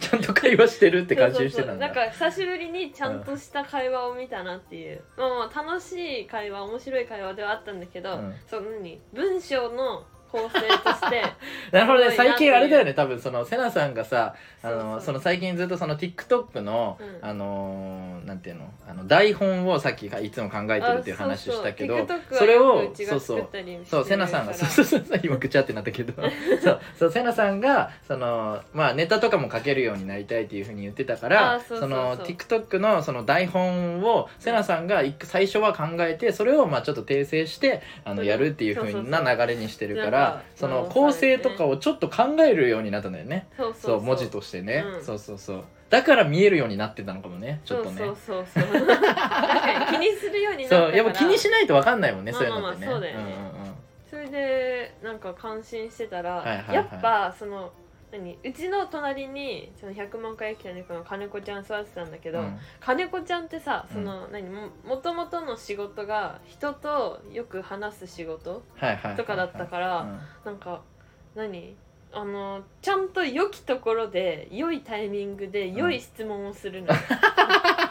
[0.00, 1.86] ちゃんと会話してるって感心してたんだ。
[1.86, 5.92] そうそうそうなんか久しぶりにちゃんとした会話を見たなっていう、まあまあ楽し
[6.22, 8.34] い会話面白い会話ではあったんだけど、うん。
[8.48, 9.00] その何？
[9.12, 10.04] 文章の
[10.36, 11.22] 構成として
[11.72, 12.10] なるほどね。
[12.14, 12.92] 最近あれだよね。
[12.94, 17.28] 多分そのセナさんがさあのそうそうその最近ずっとその TikTok の、うん。
[17.28, 18.70] あのーなんていうの？
[18.88, 24.54] あの台本をさっきいつも考えてるっていう話したけどあそれをよくうちが作ったりしてるそうセナさんが。
[24.54, 25.20] そうそうそう。
[25.22, 26.12] 今ぐちゃってなったけど。
[26.62, 26.80] そう。
[26.98, 31.98] そうセナさんがそのまあネタとかも書けるようになりたいっていうふうに言ってたからあそうそうそう。
[31.98, 38.26] の TikTok のその台本をセナさんが一最初は考えてそれをまあちょっと訂正してあのうん。
[38.26, 43.48] やるっていうふうそうそうなそう流れにしてるかなんからそのまあ構成とかをちょっと考えるようになったんだよね。
[43.74, 44.84] そう文字としてね。
[44.86, 45.04] うん。
[45.04, 45.64] そうそうそう。
[45.88, 47.98] だから見えるようになってたのかもねちょっとね。
[47.98, 48.64] そうそうそう
[49.90, 52.86] 気にするようになったやっぱ気にしないと分かんないもんねまあそういうのってね。
[52.86, 53.24] まあまあそうだよね。
[53.24, 53.74] んうんうん。
[54.10, 56.74] それでなんか感心してたら、はいはいはい。
[56.74, 57.72] やっぱその
[58.12, 58.38] 何？
[58.44, 62.58] うちの隣にその100万回生きた猫の金子ちゃん座ってたんだけど、うん。
[62.80, 64.48] 金子ちゃんってさその、何？
[64.48, 68.62] ももともとの仕事が人とよく話す仕事
[69.16, 70.20] とかだったから、うん。
[70.44, 70.82] なんか
[71.34, 71.76] 何？
[72.12, 76.88] あのちゃんと良きところで良いタイミングで良い質問をするの、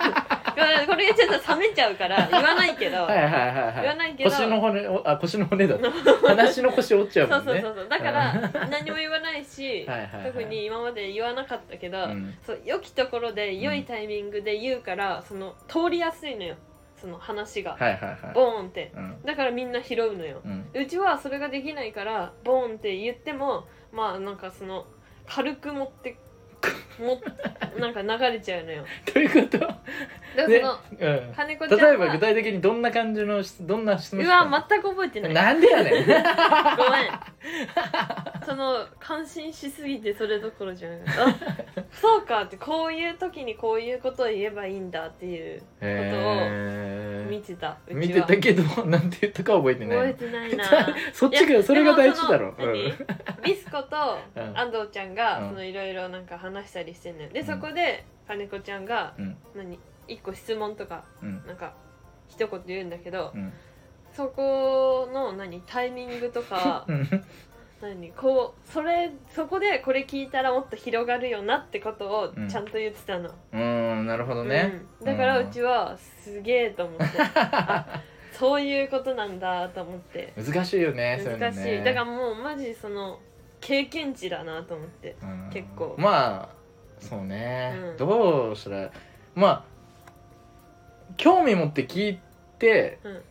[0.56, 3.74] こ れこれちょっと冷めちゃうから言わないけど、はいはいはいはい。
[3.82, 4.30] 言わないけど。
[4.30, 5.78] 腰の骨おあ腰の骨だ。
[6.26, 7.46] 話の腰折っちゃうもんね。
[7.46, 7.76] そうそうそう。
[7.76, 8.34] そうだから
[8.70, 10.32] 何も言わないしはいはいはい。
[10.32, 12.34] 特に今まで言わなかったけど、うん。
[12.46, 16.56] そう良きところで良いタイミングで言うから、その通りやすいのよ。
[16.96, 18.18] その話が、はいはいはい。
[18.34, 18.92] ボーンって。
[18.96, 19.22] うん。
[19.24, 20.42] だからみんな拾うのよ。
[20.46, 20.70] うん。
[20.74, 24.86] うちはそれができないからボーンって言ってもまあなんかその
[25.26, 26.18] 軽く持って
[27.00, 27.22] も
[27.80, 28.86] なんか流れちゃうのよ。
[29.14, 29.60] どういうこと？
[29.60, 29.76] だか
[30.38, 31.34] らねその、うん。
[31.36, 34.46] 金子ちゃんは例えば具体的にどんな感じのどんな質問うした？
[34.46, 35.34] のわ全く覚えてない。
[35.34, 35.94] なんでやねん。
[35.94, 36.16] ごめん。
[38.46, 41.50] その感心しすぎてそれどころじゃなかった
[41.82, 47.30] あそうかってこういう時にこういうことを言えばいいんだっていうことをへー。
[47.30, 48.00] 見てたうちは。
[48.00, 50.14] 見てたけどなんて言ったか覚えてない。
[50.14, 50.96] 覚えてないな。
[51.14, 52.54] そっちがそれが大事だろ。
[52.56, 52.84] でもその
[53.36, 53.42] 何？
[53.44, 55.50] ビスコとうん安藤ちゃんがうん。
[55.50, 57.30] そのいろいろなんか話したりしてんのよ。
[57.30, 57.46] でん。
[57.46, 59.38] そこで金子ちゃんがうん。
[59.56, 61.44] 何一個質問とかうん。
[61.46, 61.74] なんか
[62.28, 63.52] 一言言うんだけどうん。
[64.14, 67.10] そこの何タイミングとかうん。
[67.82, 72.48] 何こうそれそこでこれ聞いたらもっと広がるよなってことをうん。
[72.48, 74.82] ちゃんと言ってたの、うんなるほどね。
[75.00, 77.06] うん、だからうちはすげえと思って。
[77.36, 78.02] あ
[78.38, 80.34] そういうことなんだと思って。
[80.36, 81.84] 難しいよねそういうの難しい、ね。
[81.84, 83.20] だからもうマジその
[83.62, 85.16] 経験値だなと思って。
[85.22, 85.50] うん。
[85.52, 85.96] 結構。
[85.98, 86.55] まあ
[87.06, 87.98] そうね、うん。
[87.98, 88.92] どうしたら
[89.36, 89.64] まあ
[91.18, 92.20] 興味持って聞い
[92.60, 93.22] てうん。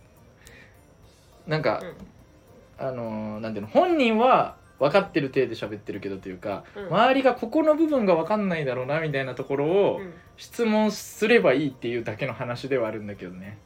[1.47, 2.87] なんか、うん。
[2.87, 3.69] あのーなんていうの？
[3.69, 6.87] 本人は分かってる体で喋ってるけどというか、うん。
[6.87, 10.15] 周りがここの部分が分かんないだろうなみたいなところをうん。
[10.37, 13.59] 質問すればいいっていうだけの話ではあるんだけどね。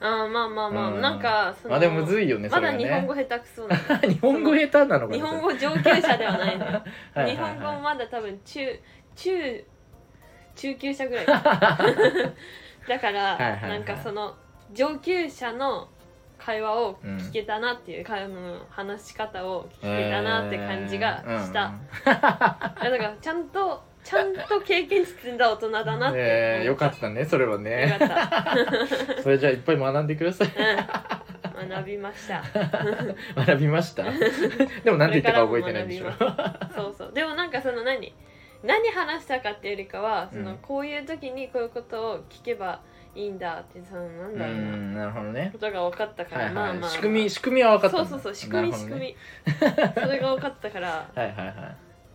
[0.00, 1.00] あーまあまあまあ、うん。
[1.00, 3.68] なんかまあでもむずいよねまだ日本語下手くそ
[4.08, 6.82] 日本語下手なのかな日本語上級者ではないのよ。
[7.26, 8.80] 日本語まだ多分中
[9.16, 9.64] 中
[10.54, 11.26] 中級者ぐらい。
[11.26, 11.42] か
[12.88, 13.70] だから、はいはいはい。
[13.70, 14.34] なんかその
[14.72, 15.88] 上級者の
[16.38, 21.74] 会話を聞けたなっていう、会話の話し方を聞けたなって感じがした、
[22.04, 26.18] いやだからちゃんとちゃんと経験値積んだ大人だなって。
[26.18, 27.98] えー、よかったねそれはよね
[29.24, 30.48] それじゃあいっぱい学んでください。
[30.48, 32.44] うん、学びました。
[33.34, 34.04] 学びました。
[34.84, 36.12] でも何て言ったか覚えてないでしょ。
[36.72, 37.12] そうそう。
[37.12, 38.14] でもなんかその何？
[38.66, 42.80] 何話したかっていうよりかはその、うんこういう時にこういうことを聞けば
[43.14, 45.50] いいんだってそのなんうだろうな、んなるほどね。
[45.52, 46.90] ことが分かったから、はいはい、まあまあ。
[46.90, 48.10] 仕組み仕組みは分かったんだ。
[48.10, 49.16] そうそうそう仕組み、仕なるほど組ね
[49.96, 50.02] み。
[50.06, 51.52] それが分かったからはいはいは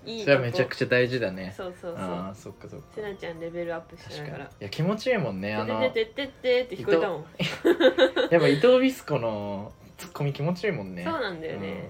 [0.05, 0.11] い。
[0.11, 1.53] いいそれはめちゃちくちゃ大事だね。
[1.55, 2.05] そうそうそう。
[2.05, 2.85] ああそっかそっか。
[2.95, 4.49] せなちゃんレベルアップしなが確からに。
[4.49, 7.25] いや気持ちいいもんねあの「ててててて」って聞こえたもん、
[8.31, 11.03] やっぱ伊藤ビスコのツッコミ気持ちいいもんね。
[11.03, 11.61] そうなんだようん。
[11.61, 11.89] ね、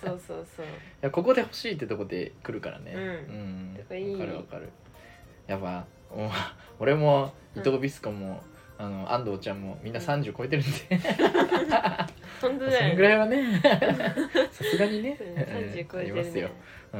[0.00, 0.66] そうそうそう。
[0.66, 0.68] い
[1.02, 2.92] やここで欲しいってとこで来るからね。
[2.94, 3.02] うん。
[3.02, 3.74] うん。
[3.76, 4.12] やっぱいい。
[4.12, 4.68] わかるわかる。
[5.46, 6.30] やっぱお
[6.78, 8.42] 俺も伊藤ビスコも、
[8.78, 10.70] あの安藤ちゃんもみんな30超えてるんで、
[12.40, 12.92] 本当そだよね。
[12.94, 13.60] んぐらいはね。
[14.52, 15.18] さすがにね。
[15.20, 16.20] うん30超えてるね。
[16.20, 16.50] ありますよ、
[16.92, 16.98] う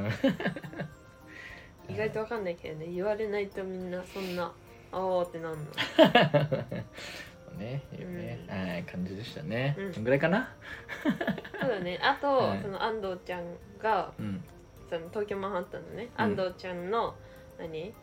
[1.91, 1.95] ん。
[1.95, 2.87] 意外と分かんないけどね。
[2.89, 4.53] 言われないとみんなそんな
[4.91, 5.67] 「あーってなんの
[7.51, 8.69] ねいうね、うん。
[8.71, 9.93] はい感じでしたね、うん。
[9.95, 10.55] そんぐらいかな？
[11.61, 11.99] そうだね。
[12.03, 12.61] あと、はい。
[12.63, 13.45] その安藤ちゃん
[13.81, 14.45] がうん。
[14.89, 16.23] その東京マンハッタンのね、うん。
[16.23, 17.15] 安藤ちゃんの
[17.59, 17.95] 何？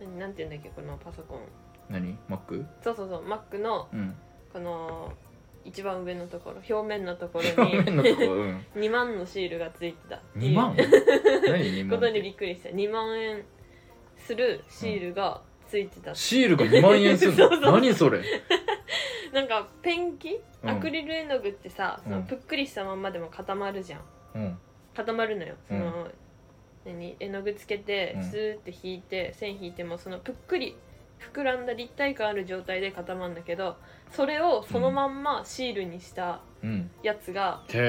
[0.00, 1.40] 何なんて言うんだっけこのパソコン。
[1.88, 2.18] 何？
[2.28, 2.64] マック？
[2.82, 4.14] そうそうそうマックのうん。
[4.52, 5.12] この
[5.64, 8.56] 一番上のところ表面のところ表面のとこうん。
[8.74, 11.90] に2万のシールがついてた2万って何2いう。
[11.90, 12.20] ことに万って？
[12.22, 12.68] びっくりした。
[12.70, 13.44] 2万円
[14.16, 15.40] するシールが
[15.72, 17.36] ついてた、シールが2万円すんの？
[17.36, 17.60] そうそう。
[17.72, 18.20] 何それ？
[19.32, 20.38] なんかペンキ？
[20.62, 20.70] うん。
[20.70, 24.00] アクリル絵の具ってさ、そのうんぷっくりしたまんまでも固まるじゃん。
[24.34, 24.58] うん。
[24.94, 25.54] 固まるのよ。
[25.66, 26.04] その、
[26.84, 27.16] うん何？
[27.18, 28.22] 絵の具つけてうん。
[28.22, 30.76] スーって引いて、線引いてもそのぷっくり
[31.32, 33.76] 膨らんだ立体感ある状態で固まるんだけど
[34.10, 36.90] それをそのまんまシールにしたうん。
[37.02, 37.82] やつが、その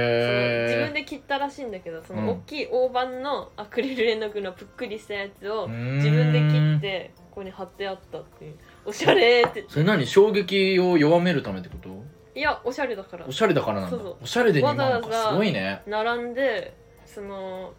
[0.64, 2.26] 自分で切ったらしいんだけどそうん。
[2.26, 8.55] の大きい大判のアクリル絵の具のぷっくりしたやつを自自分で切ってここに貼ってあったっていう。
[8.85, 9.65] おしゃれって。
[9.68, 10.05] それ何？
[10.05, 11.89] 衝撃を弱めるためってこと？
[12.35, 13.26] いやおしゃれだから。
[13.26, 13.97] おしゃれだからなんだ。
[13.97, 14.18] そうそう。
[14.22, 15.81] おしゃれで2万わざわざかすごいね。
[15.88, 16.77] 並んで
[17.07, 17.73] その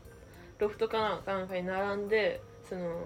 [0.58, 2.96] ロフトかなんかに並んでその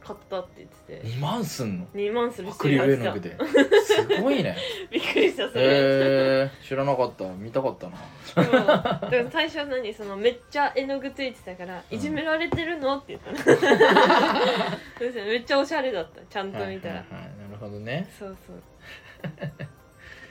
[0.00, 1.08] 買ったって言ってて。
[1.16, 3.36] 2万すんの？2万するアクリル絵の具で。
[3.84, 4.56] すごいね。
[4.90, 7.24] びっくりしたそれ、へえ知らなかった。
[7.34, 7.96] 見たかったな。
[8.50, 9.94] でもだから最初何？
[9.94, 11.96] そのめっちゃ絵の具ついてたから「うん。
[11.96, 13.36] いじめられてるの?」って言ったの。
[14.98, 15.24] そうですね。
[15.24, 16.20] めっちゃおしゃれだった。
[16.22, 18.08] ちゃんと見たら、はいはいはいなるほどね。
[18.18, 18.62] そうそう。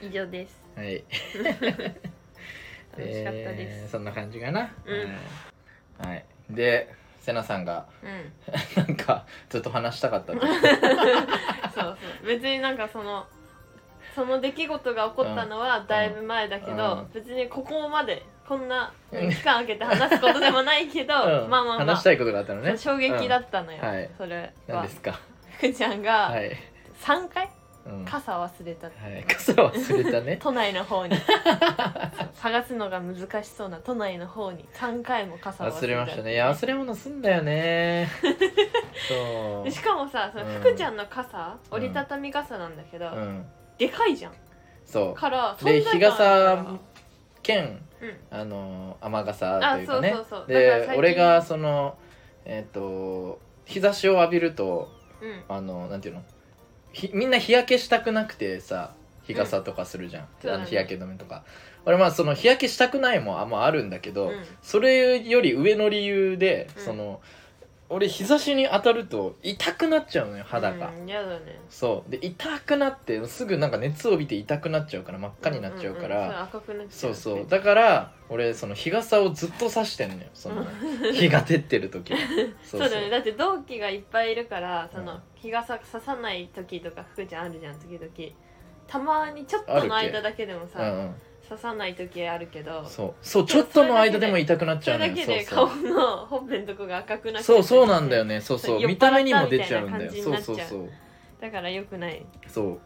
[0.01, 0.61] 以上です。
[0.75, 1.03] はい。
[2.97, 4.73] 楽しかったです、えーそんな感じかな。
[4.85, 6.05] うん。
[6.05, 6.25] はい。
[6.49, 6.93] で
[7.29, 8.83] せなさんがうん。
[8.87, 10.57] なんかずっと話したかったって そう
[11.75, 11.97] そう。
[12.25, 13.27] 別になんかその
[14.15, 17.11] その出来事が起こったのはだいぶ前だけど、うん。
[17.13, 21.49] 別にここまでこんな期間空けて話すことでもないけど、 うん。
[21.49, 22.75] まあまあまあ話したいことがあったのね。
[22.75, 23.87] 衝撃だったのよ、うん。
[23.87, 24.09] はい。
[24.17, 25.19] それ何はですか？
[25.59, 26.51] 福ちゃんがはい。
[27.01, 27.47] 3回？
[27.89, 28.05] うん。
[28.05, 29.19] は傘忘れたって。
[29.19, 29.23] い。
[29.23, 30.37] 傘忘れたね。
[30.41, 31.15] 都内の方に。
[31.15, 34.65] そう探すのが難しそうな都内の方に。
[34.73, 36.33] 3回も傘を忘れた忘れましたね。
[36.33, 38.07] いや忘れ物すんだよね。
[39.07, 39.63] そう。
[39.65, 40.59] でしかもさそのうん。
[40.59, 41.77] 福ちゃんの傘、うん。
[41.77, 43.45] 折りたたみ傘なんだけど、うん。
[43.77, 44.33] でかいじゃん。
[44.85, 45.13] そう。
[45.13, 46.65] からで日傘
[47.41, 48.17] 兼うん。
[48.31, 50.09] あの雨傘というかね。
[50.11, 50.53] あそうそうそう。
[50.53, 51.97] だから最近で俺がその
[52.45, 54.89] えっ、と日差しを浴びると
[55.21, 55.43] うん。
[55.47, 56.23] あのなんていうの？
[56.91, 58.93] ひみんな日焼けしたくなくてさ
[59.23, 60.63] 日傘とかするじゃん、そうだね。
[60.63, 61.43] あの日焼け止めとか。
[61.85, 64.43] 俺まあその日焼けしたくないもあんまあるんだけど、うん。
[64.61, 66.83] それより上の理由で、うん。
[66.83, 67.21] その
[67.91, 71.59] 俺日差しに当たると痛くなっちゃうのよ肌が、うんやだね。
[71.69, 72.11] そう。
[72.11, 77.47] で痛くなってすぐなんか熱を帯びて痛くなっちゃうから真っ赤になっちゃうから、んんんそれ赤くなっちゃそうそう。
[77.47, 80.63] だから俺その日傘をずっと差してんのよその
[81.13, 82.13] 日が照ってる時。
[82.63, 82.89] そそう。
[82.89, 83.09] だね。
[83.09, 85.19] だって同期がいっぱいいるからその、うん。
[85.35, 88.33] 日傘ささない時とか福ちゃんあるじゃん時々。
[88.85, 91.15] たまにちょっとの間だけでもさ、うんうん
[91.49, 92.85] 刺さない時あるけど。
[92.85, 93.13] そう。
[93.21, 98.39] そうちょっとの間でも痛くなっそちゃうのよれだけでそう顔のほっぺのとこが赤くなっちゃそうそうなんだよね。
[98.39, 98.87] そうそう。
[98.87, 100.11] 見た目にも出ちゃうんだよ。
[100.11, 100.89] そうそうそう
[101.41, 102.23] だからよくない。
[102.47, 102.79] そう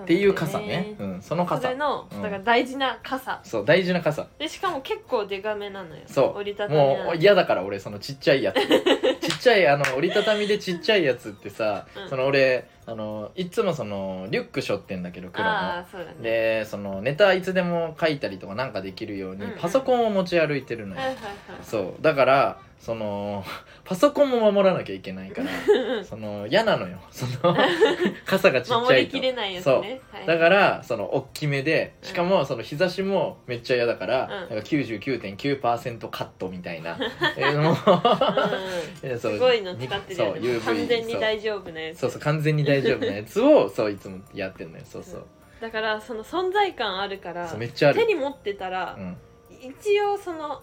[0.00, 0.94] っていう傘ね。
[0.98, 1.22] うん。
[1.22, 3.40] そのそ傘れの、うんだから大事な傘。
[3.44, 4.26] そう大事な傘。
[4.38, 6.02] でしかも結構デカめなのよ。
[6.06, 6.38] そう。
[6.38, 8.56] 折りたたみもう嫌だから俺そのちっちゃいやつ。
[9.20, 12.08] ちっちゃいあの折りたたみでちっちゃいやつってさ、うん。
[12.08, 16.14] その俺あのいつもそのリュック背負ってんだけど黒あのあそね。
[16.20, 21.02] でそのネタいつでも書いたりとかなんかできるようにパソコンを持ち歩いてるのよ、
[21.62, 22.02] そう。
[22.02, 23.44] だからその
[23.84, 25.50] パソコンも守らなきゃいけないから
[26.02, 26.98] その嫌なのよ。
[27.12, 27.56] その
[28.26, 30.00] 傘がちっちゃ守りいときれないやつね。
[30.10, 30.26] はい。
[30.26, 34.56] だからその大きめでしかもその日差しもめっちゃ嫌だから,、うん。
[34.56, 36.98] なんか99.9%カットみたいな。
[37.38, 39.18] えーもう。
[39.18, 42.00] すごいの使ってるうね UV 完全に大丈夫なやつ。
[42.00, 44.84] そうそう完全に大丈夫なやつをそういつもやってんのよ。
[44.84, 45.26] そうそう。
[45.60, 49.16] だからその存在感あるからめっちゃある手に持ってたら、うん
[49.64, 50.60] 一応その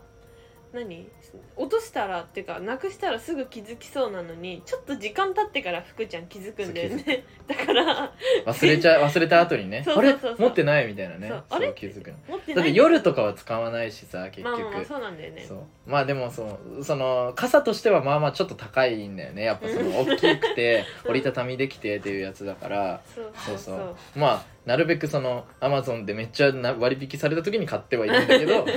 [0.74, 1.08] 何
[1.56, 7.26] 落としたらっていうかなくしたらすぐ気づきそうなのにちょっと時間経ってから福ちゃん気づくんだよね。
[7.48, 8.14] だから
[8.46, 9.84] 忘れちゃ忘れた後にね。
[9.84, 10.38] そうあれそうそう。
[10.38, 11.30] そう持ってないみたいなね。
[11.52, 12.18] そう気づくの。
[12.30, 15.46] 持ってだって夜とかは使わないしさ結局、まあまあまあそうなんだよね。
[15.48, 15.58] そう。
[15.86, 19.44] まあでもそのその傘としてはまあまあちょっと高いんだよね。
[19.44, 21.08] やっぱその大きくて う。
[21.08, 23.02] ん折りたたみできてっていうやつだから。
[23.14, 23.56] そうそそう。
[23.56, 23.96] うそう。
[24.20, 28.66] まあなるべくそのアマゾンでめっちゃな割引された時に買ってはいるんだけど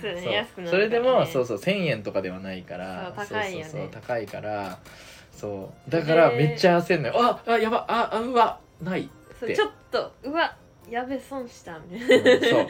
[0.00, 0.32] そうねそう。
[0.32, 0.88] 安くなるからね。
[0.88, 3.64] それでもそうそう1000円とかではないからそう高いよね。
[3.64, 4.78] そうそうそう高いから
[5.32, 5.90] そう。
[5.90, 7.14] だからめっちゃ焦んのよ。
[7.18, 9.08] ああやばああうわない
[9.38, 10.56] そうちょっとうわ
[10.88, 12.66] やべ損したみたうんいな、そう。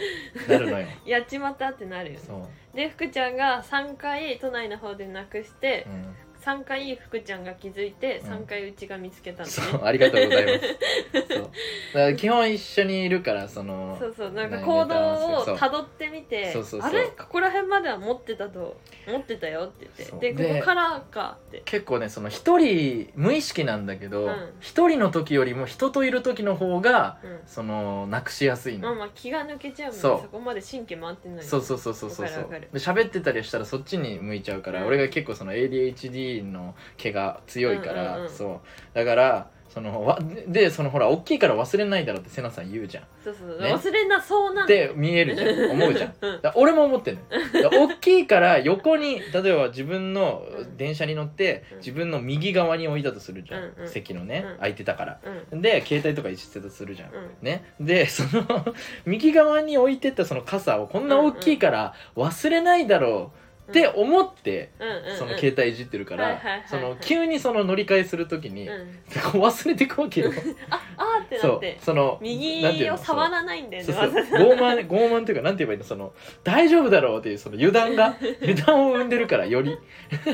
[0.48, 0.86] なるのよ。
[1.05, 2.20] やっちまったってなるよね。
[2.27, 6.16] そう、で福ちゃんが3回都内の方でなくしてうん
[6.47, 8.32] 3回福ちゃんが気づいてうん。
[8.35, 11.27] 3回うちが見つけたんだね、そうありがとうございます。
[11.28, 11.43] そう。
[11.43, 11.51] だか
[11.94, 15.55] ら基本一緒にいるからそのそうそうなんか何行動そう。
[15.55, 16.90] をたどってみてそうそうそう。
[16.90, 17.06] あれ？
[17.09, 18.77] ここら辺までは持ってたと
[19.09, 20.18] 持ってたよって言そう。
[20.18, 21.62] ってででここからかって。
[21.64, 24.52] 結構ねその一人無意識なんだけどうん。
[24.60, 27.40] 一、人の時よりも人といる時の方がうん。
[27.47, 30.01] そのなくしやすいの、まあまあ気が抜けちゃうもんね。
[30.01, 32.44] そそうこまで神経回ってないそうそうそうそうそうそう。
[32.44, 32.68] わかるわかる。
[32.73, 34.86] で喋ってたりしたらそっちに向いちゃうから、うん。
[34.86, 38.30] 俺が結構その ADHD の毛が強いから、うんうんうん。
[38.30, 38.60] そう。
[38.94, 40.18] だからそのわ
[40.48, 43.04] でそのほら大きいから忘れないだろうって瀬名さん言うじゃん。
[43.22, 43.74] そうそう、ね。
[43.74, 45.48] 忘れなそうなんって見えるじゃん。
[45.72, 46.14] 思うじゃん。
[46.54, 50.76] 俺も思ってんの大きいから横に例えば自分のうん。
[50.78, 51.76] 電車に乗ってうん。
[51.78, 53.88] 自分の右側に置いたとするじゃん、うんうん。
[53.88, 54.56] 席のね、うん。
[54.56, 55.18] 空いてたから。
[55.52, 55.60] うん。
[55.60, 57.30] で携帯とかいじってたとするじゃん、うん。
[57.42, 57.74] ね。
[57.78, 64.70] でその右側に置いてったその傘をこんな大きいから忘れないだろうって思って、
[65.18, 68.68] その携帯いじってるから、その急にその乗り換えするときに、
[69.10, 70.30] 忘れてくわけよ。
[70.70, 76.12] ああーってなってその右を触らないんだよねそう傲慢傲慢というかなんて言えばいいのその
[76.44, 79.76] 大丈夫だろうっていうその油断が油断を生んでるからより。
[80.24, 80.30] ざ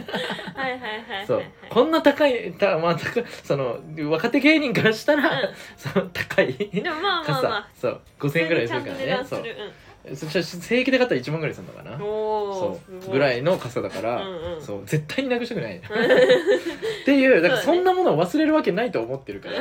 [0.61, 1.27] はいはいはいはい。
[1.27, 3.79] そうはいこんな高いた、まあ、高いその
[4.11, 9.21] 若手芸人からしたら、その高いでもまあまあま傘あそう5000円ぐらいするからね。
[9.25, 9.45] そう
[10.15, 11.97] そしたら正規で買ったら1万ぐらいするのかな？
[11.97, 14.63] そおうぐらいの傘だから、うんうん。
[14.63, 14.83] そう。
[14.85, 15.77] 絶対になくしたくない。
[15.79, 19.55] っていうだからそんなものを忘れるわけないと思ってるから。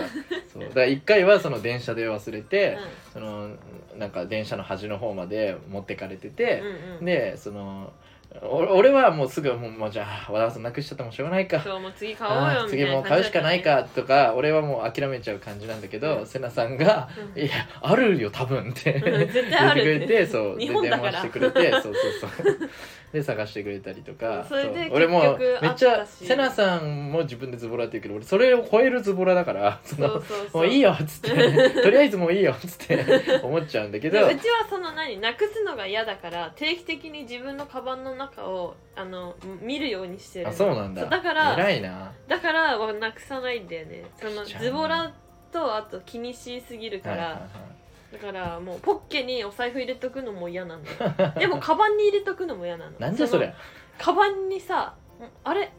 [0.51, 0.63] そう。
[0.63, 2.77] だから1回はその電車で忘れて、
[3.13, 3.51] その
[3.95, 6.97] なんか電車の端の方まで持ってかれててうん、うん。
[6.99, 8.00] うんでそのお
[8.41, 11.59] 俺はもうすぐもうもうじゃあわざわざなくしちゃってもしょうがないか。
[11.59, 16.25] そうもう次買おうよみたいな次もう買うしかないかとか俺はもう諦めちゃう感じなんだけど、うん。
[16.25, 17.41] セナさんが「うん。
[17.41, 17.51] いや
[17.81, 22.69] あるよ多分」ってうん言ってくれてそうで電話してくれてそうそうそう
[23.13, 24.45] で探してくれたりとか。
[24.47, 24.93] それでう。
[24.93, 29.79] 俺もめっちゃセナさんも自分でズボラって言うけど俺それを超えるズボラだから。
[29.83, 30.37] そそのうそう。
[30.51, 31.31] そうもういいよっつって。
[31.81, 34.27] とりあえずもういいよっつって思っちゃうんだけど。
[34.27, 40.51] でうちはその何なくすのが嫌だから定期的に自分のカバンの中をあの見るようにしてるの。
[40.51, 41.05] あそうなんだ。
[41.05, 42.13] だから偉いな。
[42.27, 44.05] だからはなくさないんだよね。
[44.15, 45.11] そのズボラ
[45.51, 47.80] とあと気にしすぎるから、はいはいはい
[48.11, 51.33] だからもうポッケにお財布入れとくのも嫌なんだよ。
[51.39, 52.91] でもカバンに入れとくのも嫌なの。
[52.99, 53.53] なんじゃそりゃの
[53.97, 54.95] カバンにさ
[55.43, 55.71] あれ？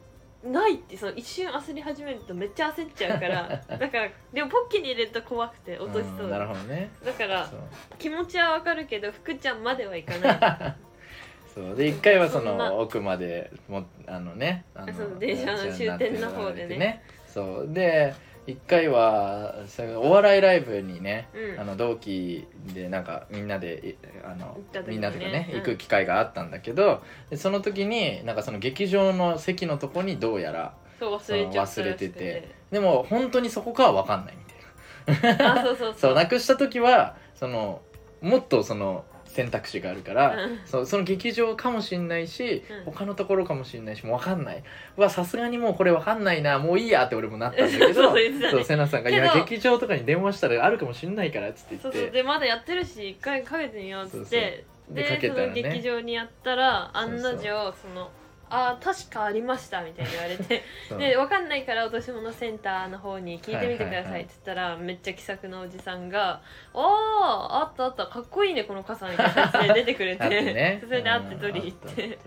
[0.44, 3.48] ないってその一瞬焦り始めるとめっちゃ焦っちゃうから。
[3.78, 6.24] だからでもポッケに入れると怖くて落としそう。
[6.24, 6.90] うんなるほどね。
[7.04, 7.60] だからそう。
[7.98, 10.32] 気持ちはわかるけど福ちゃんまではいかな
[10.66, 10.74] い。
[11.54, 11.76] そう。
[11.76, 12.70] で一回はそそんな。
[12.70, 17.04] の奥までもあのねあのそう電車の終点の方でね。
[17.26, 17.68] そう。
[17.68, 18.12] で
[18.46, 19.54] 一回は
[19.98, 21.60] お笑いライブにね、うん。
[21.60, 24.92] あの同期でなんかみんなでいあの行った時にね。
[24.92, 25.58] みんなとかね、うん。
[25.60, 35.60] 行く機会があったんだけどでその時になんかその劇場の席のとこにどうやらそう忘れちゃった忘れててでも本当にそこかは分かんないみたいな。
[35.60, 37.80] あそうそうそ そううなくした時はその
[38.20, 40.60] もっとその選択肢があるから、うん。
[40.64, 42.92] そうその劇場かもしんないし、うん。
[42.92, 44.62] 他のところかもしんないしもう分かんない。
[44.96, 47.94] うわさすがにもうこれ分かんないなもういいやって俺もなったんだけど
[48.50, 51.76] そうさんが「いや劇場とかに電話したらあるかもしんないから」っつって。
[51.76, 54.64] そうそう言ってでまだやってるし一回かけてみようっつって。
[54.90, 58.10] でかけの劇ね場にやったら案の定その
[58.54, 60.62] あー確かありましたみたいに言われて。
[60.98, 66.40] で分かんないから落とし物センターの方に聞いてみてくださいって言ったらめっちゃ気さくなおじさんが
[66.74, 66.80] 「あ
[67.50, 70.28] ああったあったかっこいいねこの傘」みたいな感じで出てくれて。
[70.28, 70.82] ね。
[70.84, 72.18] それで会って取り行って。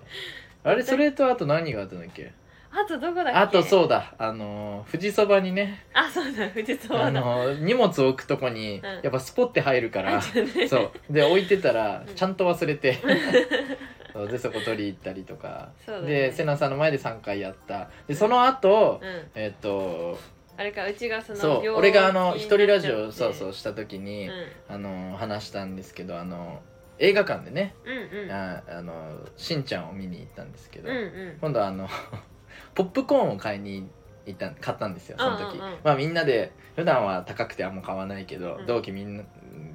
[0.63, 2.31] あれそれとあと何があったんだっけ？
[2.77, 3.39] あとどこだっけ？
[3.39, 4.13] あとそうだ。
[4.17, 5.85] あのー富士そばにね。
[5.93, 8.83] あそうだ富士そばあだのー荷物置くとこにうん。
[8.83, 11.13] やっぱスポッて入るから、そう。
[11.13, 12.15] で置いてたらうん。
[12.15, 12.97] ちゃんと忘れて
[14.15, 16.07] そうでそこ取り行ったりとか、そうだね。
[16.07, 17.89] で瀬名さんの前で3回やった。
[18.07, 19.27] でその後、うん。
[19.35, 20.17] えっと
[20.57, 24.31] あれかうちがそのそう病俺があの気一人ラジオそうそうした時に、う
[24.69, 26.61] あの話したんですけどあの
[26.97, 31.37] 映画館でね、うんああのしんちゃんを見に行ったんですけど、うんうん。
[31.41, 31.89] 今度はあの
[32.73, 33.89] ポップコーンを買いに
[34.25, 35.77] 行った買ったんですよその時、うんうんうん。
[35.83, 38.65] まあみんなで普段は高くてあんま買わないけど、うん。
[38.65, 39.23] 同期みんな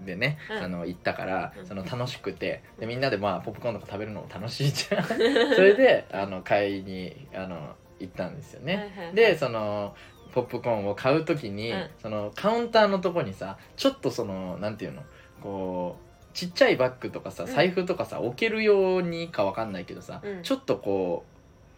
[0.05, 0.65] でね、うん。
[0.65, 1.67] あの行ったから、うん。
[1.67, 5.05] その楽しくてでみんなでまあポップコーンとか食べるのも楽しいじゃん。
[5.07, 9.95] それであの買いにあの行ったんですよね、でその
[10.33, 11.91] ポップコーンを買う時に、うん。
[11.99, 15.03] そのカウンターのとこにさちょっとそのなんていうの
[15.43, 17.51] こうちっちゃいバッグとかさうん。
[17.51, 20.43] 財布とかさ、置けるようにかわかんないけどさ、うん。
[20.43, 21.25] ちょっとこ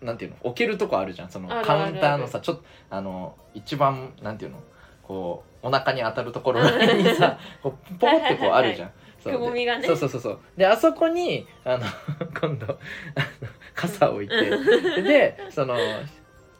[0.02, 1.30] うなんていうの置けるとこあるじゃん。
[1.30, 4.58] そのカウンターのあさちょっとあの一番なんていうの
[5.02, 8.90] こうお腹に当たるところにさこうポコってこうあるじゃん。
[9.22, 9.32] そう。
[9.34, 9.86] くぼみがね。
[9.86, 10.20] そうそうそう。
[10.20, 11.84] そうであそこにあの
[12.40, 12.78] 今度
[13.74, 14.36] 傘を置いて
[15.02, 15.76] でその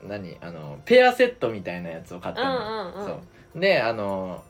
[0.03, 2.55] 何あのペアセットみたいなやつを買ったの。
[2.55, 3.07] よ、うんうんうん。
[3.07, 3.21] そ
[3.57, 3.61] う。
[3.61, 4.43] であの、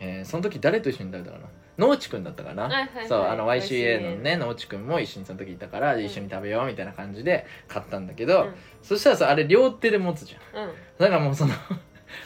[0.00, 1.48] えーその時誰と一緒に食べたかな。
[1.78, 3.08] 野内くんだったかな、はいはいはい。
[3.08, 6.04] そうあの YCA のね野内くんも一緒にその時いたから、ん。
[6.04, 8.54] 一緒に食べようみたいな感じで買ったんだけど、うん。
[8.82, 10.64] そしたらさあれ両手で持つじゃん。
[10.64, 10.72] うん。
[10.98, 11.52] だからもうその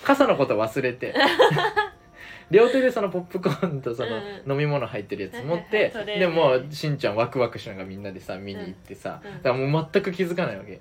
[0.04, 1.14] 傘のこと忘れて。
[2.48, 4.52] 両手でそのポップコーンとそのうん。
[4.52, 6.18] 飲み物入ってるやつ持ってはいそれ。
[6.20, 9.30] でもうしんちゃんワクワクしながらみんなでさ見に行ってさうん。
[9.30, 10.80] うんだからもう全く気づかないわけ。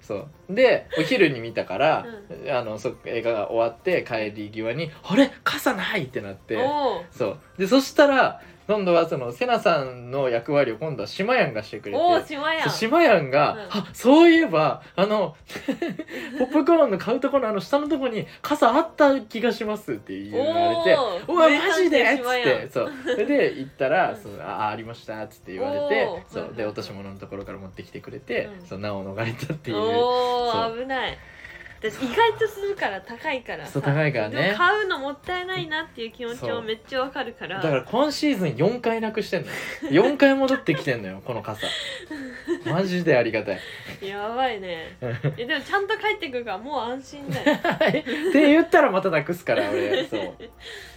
[0.00, 0.54] そう。
[0.54, 2.06] でお昼に見たから
[2.50, 5.32] あのそ映画が終わって帰り際に「あれ？
[5.42, 6.56] 傘ない!」ってなって。
[6.56, 7.38] おそう。
[7.58, 13.60] でそしたら今度はそのセナさんの役割を今度はシマヤンがしてくれておお島やんシマヤンが、うん。
[13.80, 15.34] あそういえばあの
[16.38, 20.52] ポップコーンの買うところのあの下のところに傘あった気がしますって言われ
[20.84, 22.68] ておー「おわマジで!」っつって。
[22.70, 22.92] そう。
[23.04, 24.16] それで行ったら「うん。
[24.18, 26.52] そうあありました」っつって言われてそう。
[26.54, 28.66] で落とし物のところから持ってきてくれて、うん。
[28.66, 29.78] そう難を逃れたっていう。
[29.78, 31.16] おそ危ない
[31.80, 34.42] 私意外とするから高いからさそう高いからね。
[34.42, 40.04] でも買うのもったいないなっていう気持ちもめっちゃわかるからだから今シーズン4回なくしてんのよ。
[40.10, 41.66] 4回戻ってきてんのよこの傘。
[42.66, 43.58] マジでありがたい。
[44.02, 44.96] やばいね。
[45.36, 47.54] えでもちゃんと帰ってくるからもう安心だよ。
[47.54, 50.04] って言ったらまたなくすから俺。
[50.06, 50.34] そう。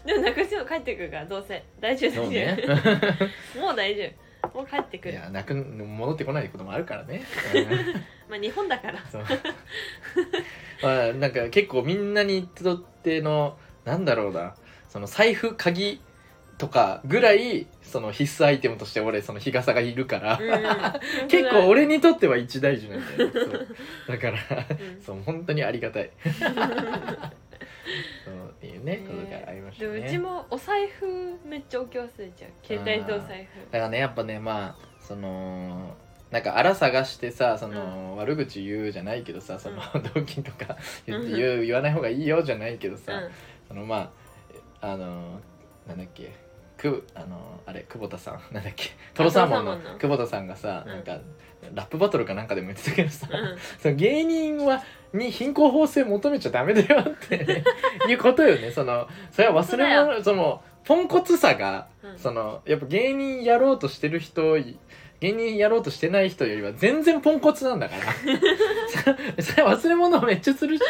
[0.08, 1.64] でもなくしても帰ってくるからどうせ。
[1.80, 2.58] 大丈夫そう大丈ね。
[3.56, 4.21] 夫もう大丈夫
[4.54, 5.14] もう帰ってくる。
[5.14, 7.24] いやなく戻ってこないこともあるからね、
[8.30, 9.00] まあ日本だから。
[9.12, 9.24] そう。
[10.84, 14.56] まあなんか結構みんなにとってのなんだろうな。
[14.90, 16.02] その財布鍵
[16.58, 20.38] とかぐらいその必須アイテムとして俺その日傘がいるから、
[21.22, 21.28] うん。
[21.28, 23.68] 結構俺にとっては一大事なんだよそう。
[24.08, 24.38] だから
[24.70, 25.02] うん。
[25.02, 26.12] そう本当にありがたい
[28.26, 29.04] そうっていうねね。
[29.08, 29.92] ことがありましたね。
[29.92, 31.06] でもうちもお財布
[31.46, 32.52] めっちゃ置き忘れちゃう。
[32.66, 35.96] 携帯とお財だからねやっぱねまあその
[36.30, 39.82] なんかあら探してさその、悪口言うじゃないけどさその、
[40.14, 41.36] 同期とか言ってうん。
[41.36, 43.32] 言う言わない方がいいよじゃないけどさ、布うん。
[43.68, 44.14] そのま
[44.82, 45.42] ああの
[45.88, 46.34] なんだっけ
[46.78, 48.54] くあのあれ久保田さん？
[48.54, 48.92] なんだっけ？
[49.14, 50.94] トロサーモンの久保田さんがさ、うん。
[50.94, 51.20] なんか
[51.74, 53.58] ラップバトルかなんかでも言ってたけどさ、うん。
[53.80, 54.84] その芸人は
[55.14, 57.64] に貧困法制求めちゃダメだよって
[58.10, 58.72] いうことよね。
[58.72, 62.18] そのそれは忘れ本物そのポンコツさが、うん。
[62.18, 64.58] そのやっぱ芸人やろうとしてる人
[65.20, 68.14] 芸人やろうとしてない人よりは全然ポンコツなんだから。
[69.38, 70.84] そ それ忘れ物めっちゃするし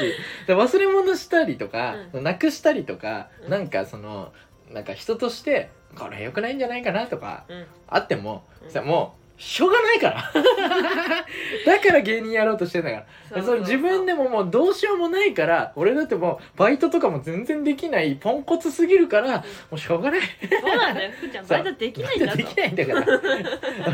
[0.47, 3.49] で忘れ物したりとか、なくしたりとか、うん。
[3.51, 4.31] なんかその
[4.69, 7.65] なんか人としてこれ良くないんじゃないかなとかうん。
[7.87, 8.71] あっても、うん。
[8.71, 10.31] さもうしょうがないから。
[11.65, 13.43] だから芸人やろうとしてんだから。
[13.43, 20.21] それ自分でももうどうしようもないから俺だってもうバイトとかも全然できないポンコツすぎるからもうしょうがない。
[20.21, 20.27] そ
[20.71, 21.11] うなんだよ。
[21.19, 23.19] ふーちゃんバイトできないんだとできないんだから。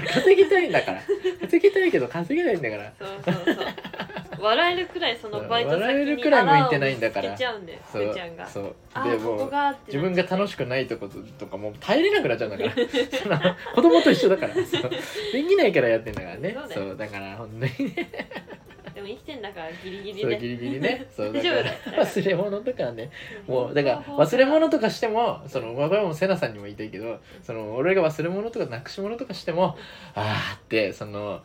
[0.01, 1.01] 稼ぎたいんだから。
[1.41, 2.91] 稼ぎたいけど稼げないんだから。
[2.99, 3.65] そうそうそう。
[4.39, 7.31] 笑えるくらいそのバイト先に笑えるくらい向いてないんだから。
[7.31, 8.03] うんだよふそう。
[8.03, 8.45] ーちゃんが。
[8.45, 8.75] そう。
[8.93, 9.49] あでも
[9.87, 12.63] 自分が楽しくくないとこととかもう耐えれなくなっちゃうんだか
[13.29, 13.57] ら。
[13.75, 14.53] 子供と一緒だから
[15.43, 16.55] できないからやってんだからね。
[16.57, 16.81] そうだよ。
[16.89, 18.09] そうだから本当にね。
[18.95, 21.07] でも生きてんだからギリギリそうでギリギリね。
[21.15, 21.77] そうだか大丈夫だよ。
[21.97, 22.05] ら。
[22.05, 23.11] 忘れ物とかね
[23.47, 29.77] もうだから忘れ物とかしてもそのこれはもうセナさんにも言いたいけどその俺が忘れ物とかなくし物とかしても
[30.15, 31.41] あーってその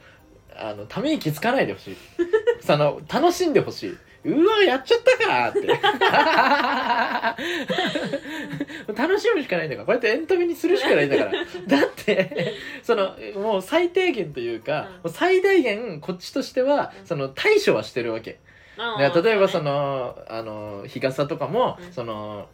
[0.56, 1.96] あのため息つかないでほしい。
[2.62, 5.66] その楽しんでほしいうわやっちゃったかって。
[8.94, 9.86] 楽しむしかないんだから。
[9.86, 11.32] こうやってエンタメにするしかないんだから。
[11.32, 11.38] だ
[11.86, 15.10] ってそのもう最低限というか、うん。
[15.10, 17.06] 最大限こっちとしてはうん。
[17.06, 18.38] その対処はしてるわけ。
[18.78, 19.64] あだから例えばそね。
[19.64, 21.92] のあの日傘とかも、うん。
[21.92, 22.48] その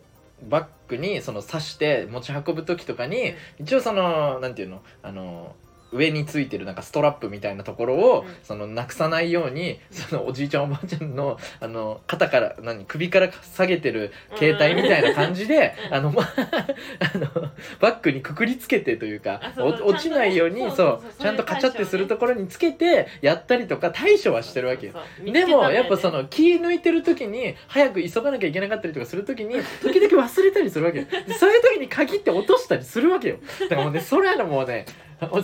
[0.48, 3.36] バッグにその刺して持ち運ぶ時とかに、うん。
[3.60, 4.82] 一応そのなんていうの？
[5.02, 5.54] あの
[5.92, 8.28] 上についてるなんかストラップみたいなところを、うん。
[8.42, 15.94] そのなくさないようにそのおじいちゃんおばあちゃんのあの肩から何首から下げてる携帯みたいな感じで、うん。
[15.94, 17.50] あのまあ の
[17.80, 24.94] バッグにくくりつけてというか落ちないようにそうちゃんとカチャってするところにつけてやったりとか対処はしてるわけよ。
[25.24, 31.06] でもやっぱその気抜いてる時に早く急がなきゃいけなかったりとかする時に時々忘れたりするわけよ。
[31.26, 33.36] でそういう時に限って落としたりするわけよ。
[33.60, 34.86] だからもうねそれはねもうね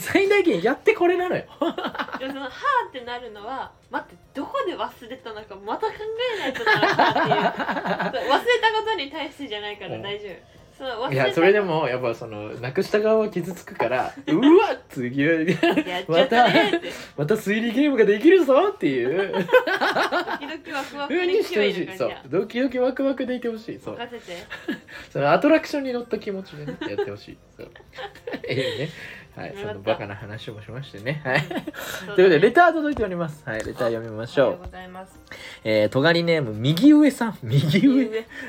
[0.00, 1.44] 最大限やってこれなのよ。
[2.18, 5.92] でもそのはーってなるのは待ってどこで忘れたのかまた考
[6.36, 8.30] えないとなっていう。
[8.30, 10.54] 忘れたことに対してじゃないから大丈夫。
[11.12, 15.42] いやそれでもやっぱそのなくした側は傷つくから うわ次はや
[16.02, 16.46] っちゃった
[17.16, 19.32] また推理ゲームができるぞっていう。
[19.32, 21.96] ドキドキワクワク風にしてほしい。
[21.96, 22.12] そう。
[22.28, 23.78] ドキドキワクワクでいてほしい。
[23.78, 23.96] そう。
[23.96, 24.36] 任せて。
[25.10, 27.38] そのアトラクションに乗った気持ちでねやってほしい。
[27.56, 27.70] そう。
[28.50, 28.88] いいね
[29.36, 31.20] はいそのバカな話もしましてね。
[31.24, 31.42] はい。
[31.42, 31.74] というこ
[32.16, 33.42] とでレター届いております。
[33.44, 34.46] はいレター読みましょう。
[34.46, 35.20] ありがとうございます。
[35.64, 37.38] えー、とがりネーム右上さん。
[37.42, 38.04] 右上。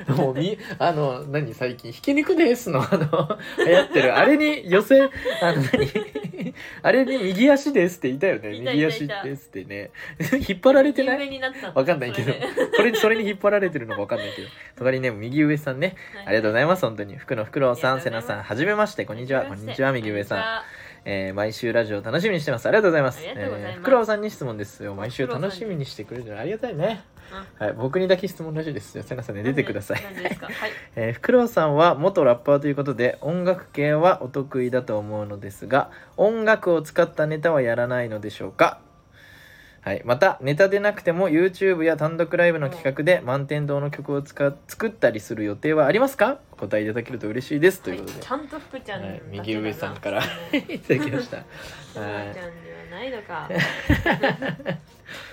[0.08, 4.16] 上もうみあの何最近「ひき肉です」のあの流行ってる。
[4.16, 5.08] あれに寄せあ
[5.54, 5.92] の何？
[6.84, 8.54] あれに右足ですって言ったよね。
[8.54, 9.90] いたい右足ですってね。
[10.48, 11.42] 引っ張られて有ない
[11.74, 12.32] わかんないけど。
[12.32, 14.48] それでこれそれに引っ張られてるのかわかんないけど。
[14.78, 15.96] とがりネーム右上さんね。
[16.26, 17.18] ありがとうございます本当に。
[17.18, 18.36] 福野フクロウさんありがとうございます。
[18.36, 19.06] せなさんはじめまして。
[19.06, 19.46] こんにちは。
[19.46, 20.42] こんにちは右上さんん
[21.06, 22.66] えー毎週ラジオ楽しみにしてます。
[22.68, 23.20] ありがとうございます。
[23.20, 23.72] ありがとうございます。
[23.72, 24.96] えーフクロウさんに質問ですよ。
[24.96, 27.04] 毎週楽しみにしてくれるのありがたいね。
[27.58, 29.04] はい僕にだけ質問らしいですよ。
[29.04, 29.44] せなさんね。
[29.44, 29.98] 出てください。
[30.04, 30.16] はい。
[30.96, 38.80] えー、フクロウさんは元ラッパーということで音楽系はお得意だと思うのですが音楽を使ったネタはやらないのでしょうか？
[39.86, 46.40] はい、またネタでなくても YouTube や単独ライブの企画で満天堂の曲を使っ作ったりする予定はありますか？
[46.54, 47.84] お答えいただけると嬉しいです。
[47.84, 49.22] ということで、ちゃんと福ちゃんはい。
[49.30, 51.38] 右上さんから福 いただきました。
[52.02, 52.34] は
[52.96, 53.50] ないのか。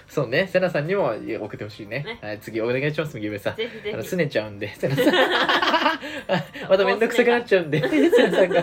[0.09, 0.47] そうね。
[0.47, 2.05] セナさんにも送ってほしいね。
[2.05, 2.19] ね。
[2.21, 3.57] はい、次お願いします右上さん。
[3.57, 3.95] ぜひぜひ。
[3.95, 4.69] あの拗ねちゃうんで。
[4.77, 5.15] セナさん。
[6.69, 7.81] まためんどくさくなっちゃうんで。
[7.81, 8.61] セナさんが。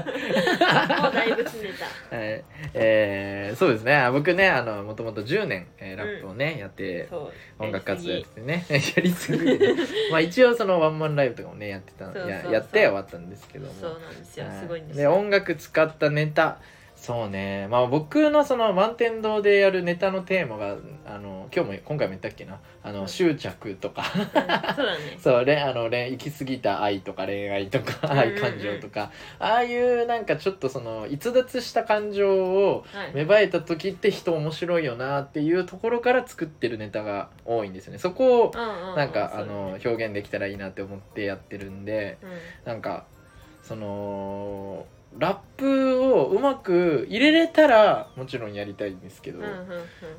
[1.01, 1.69] もうだいぶ拗ね
[2.09, 2.15] た。
[2.15, 2.43] はい、
[2.76, 3.95] えー、そうですね。
[3.95, 7.63] あ僕ねあのもともと10年、えーラップをね、やってそう。
[7.63, 8.65] 音楽活動やっててね。
[8.69, 9.57] やりすぎ。
[9.57, 9.76] てね
[10.11, 12.31] まあ一応そのワンマンライブとかもねやってたそうそうそう。
[12.31, 13.73] ややって終わったんですけども。
[13.73, 14.45] そうなんですよ。
[14.45, 15.09] はいすごいんですよ。
[15.09, 16.59] で音楽使ったネタ
[17.01, 17.67] そうね。
[17.69, 20.76] まあ僕のその満天堂でやるネタのテーマが
[21.07, 22.59] あの今日も今回も言ったっけな？
[22.84, 23.07] あの、うん。
[23.07, 24.03] 執着とか。
[24.15, 24.76] うん。
[24.76, 24.99] そうだね。
[25.17, 28.19] そうれあのれ行き過ぎた愛とか恋愛とかうんうんうん。
[28.19, 33.11] 愛感情とか、ああいうなんかちょっとその逸脱した感情をはい。
[33.15, 37.99] 芽生えた時って人面白いよなっていうところから作ってるネタが多いんですよね。
[37.99, 38.95] そこをうんうんうん。
[38.97, 42.30] なんか、あの表現できたらいいなって思ってやってるんでうん。
[42.65, 43.05] なんか
[43.63, 44.85] その
[45.18, 49.65] ラップをうまく入れれたらもちろんやりたいんですけど、うんうんうん。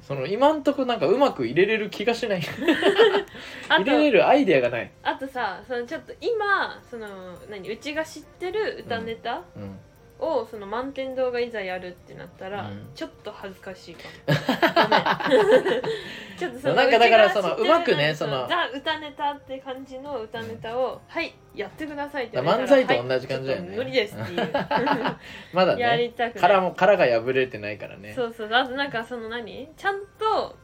[0.03, 2.43] その今んとこなんかうまく入れれる気がしない。
[3.69, 7.07] あ入れれとるアイデアがない、あとさそのちょっと今その
[7.49, 9.79] 何うちが知ってる歌ネタうん、
[10.21, 12.89] をその満天堂がいざやるってなったら、うん。
[12.95, 14.37] ちょっと恥ずかしいかも。
[16.39, 18.47] ちょっとそのなんかだからそのうまくねその。
[18.49, 23.77] ザ歌ネタって感じの歌ネタを、はいやってくださいって言だわれたらから漫才と同じ感じだよね。
[23.77, 24.53] 無理ですっていう。
[25.53, 26.43] まだやねりたくない。
[26.43, 28.13] 殻も殻が破れてないからね。
[28.15, 28.49] そうそう。
[28.53, 29.69] あとなんかその何？
[29.77, 30.57] ちゃんと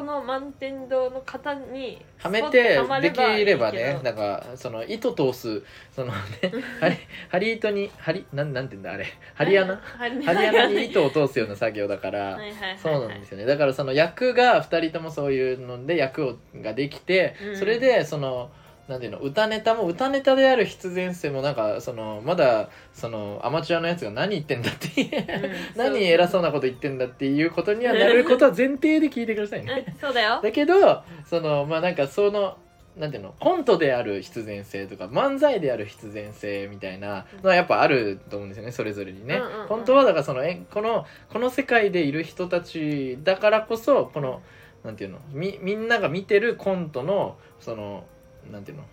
[0.00, 5.62] この満天堂の型にはめてできればねなんかその糸通す
[5.94, 6.18] そのね
[6.80, 6.96] 針
[7.28, 9.04] 針糸に針なんなんて言うんだあれ。
[9.34, 12.38] 針穴針針穴に糸を通すような作業だから
[12.82, 13.44] そうなんですよね。
[13.44, 17.56] だからその役が2人ともそういうので役をができて、うん。
[17.58, 18.50] それでその
[18.90, 29.84] なんていうの歌ネタも歌ネタである必然性もなんかそのまだそのアマチュアのやつが何言ってんだっていう、うん何偉そうなこと言ってんだっていうことにはなることは前提で聞いてくださいね。
[29.86, 30.40] うんそうだよ。
[30.42, 32.56] だけどそのまあなんかその
[32.96, 39.66] なんていうのコントである必然性とか漫才である必然性みたいなのはやっぱあると思うんですよねそれぞれにね、うんうんうん。
[39.68, 44.42] 本当はだからそのえこのこの世界でいる人たちだからこそこの
[44.82, 48.04] なんていうのみみんなが見てるコントのその
[48.50, 48.84] なんていうの？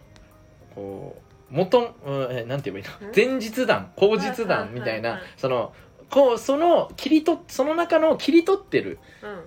[0.75, 1.15] こ
[1.51, 3.09] う元、うん、えなんて言えばいいの？
[3.09, 3.15] ん？
[3.15, 5.73] 前日談後日談みたいなその
[6.09, 9.39] こうその切り取っその中の切り取ってるうん。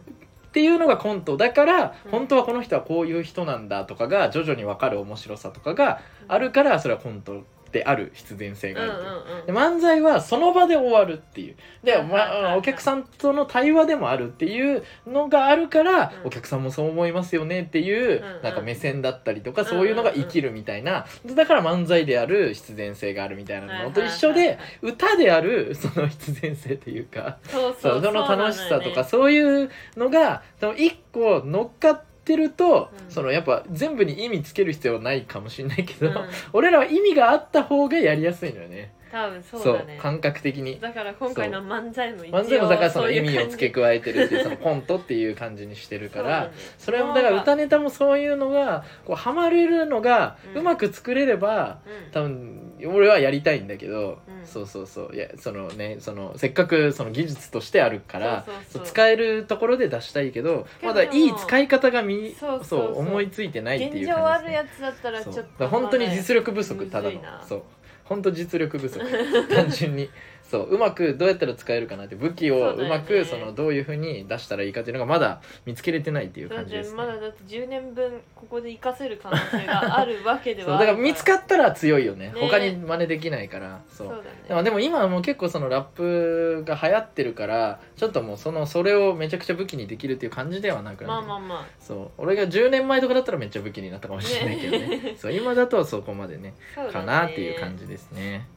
[0.51, 2.11] っていうのがコントだから、うん。
[2.11, 8.93] 本当はこの人はこういう人なんだとかが徐々に分かる面白さとかがあるからそれはコントである必然性がある。
[8.93, 9.03] という。
[9.03, 9.47] うんうんうん。
[9.47, 11.57] で漫才はその場で終わるっていう。
[11.85, 16.27] で、はいはいはいお客さんとの対話でもあるっていうのがあるから、うん。
[16.27, 18.43] お客さんもそう思いますよねっていう、うんうん。
[18.43, 21.07] なんか目線だったりとか、うんそういうのが生きるみたいな。
[21.27, 24.57] だから漫才である必然性があるみたいなのと一緒で、はいはいはい。
[24.57, 27.39] はい歌であるその必然性というか。
[27.81, 33.11] その楽しさとかそそういうのがその一個乗っかってると、うん。
[33.11, 36.29] そのやっぱ全部に意味つける必要はないかもしれないけど、うなん。
[36.53, 38.93] 俺らは意味があった方がやりやすいのよね。
[38.95, 39.99] うん多分そうだね。
[40.01, 40.79] 感覚的に。
[40.79, 50.61] だから今回の漫才も一応漫才もだからその意味を付け加えてるっていうそのコントっていう感じにしてるから それもだから歌ネタもそういうのがこうハマれるのがうん。
[50.61, 52.13] うまく作れれば、うん。
[52.13, 54.47] 多分俺はやりたいんだけど、うん。
[54.47, 55.15] そうそうそう。
[55.15, 64.45] いやそのねそのせっかくその技術としてあるからそう使えるところで出したいけどまだいい使い方がみそう思いついてないっていう現状あ感じ。
[64.45, 67.21] ですねるやつだったらちょっと本当に実力不足ただの。
[67.21, 67.63] なそう。
[68.05, 68.99] 本当実力不足。
[69.55, 70.11] 単純に
[70.51, 76.97] そううまくどうやったら使えるかなって武器をそうまくそのどういうふうに出したらいいかっていうのがまだ見つけれてないっていう感じです、ね。
[76.97, 82.33] まだだって10年分ここで活かせる可能性があるわけでそうだはあるから見つかったら強いよね。
[82.33, 82.41] ね。
[82.41, 83.81] 他に真似できないから。
[83.89, 84.25] そうそう。
[84.49, 92.11] だねでも今はもう結構そのラップが流行ってるからちょっともうそのそれをめちゃくちゃ武器にできるっていう感じではなくなってまあまあまそう。
[92.19, 94.89] 俺が10年前とかだったらめっちゃ武器になったかもしれないけどね。
[94.89, 96.55] ね そう今だとそこまでね。
[96.93, 98.49] かなっていう感じですね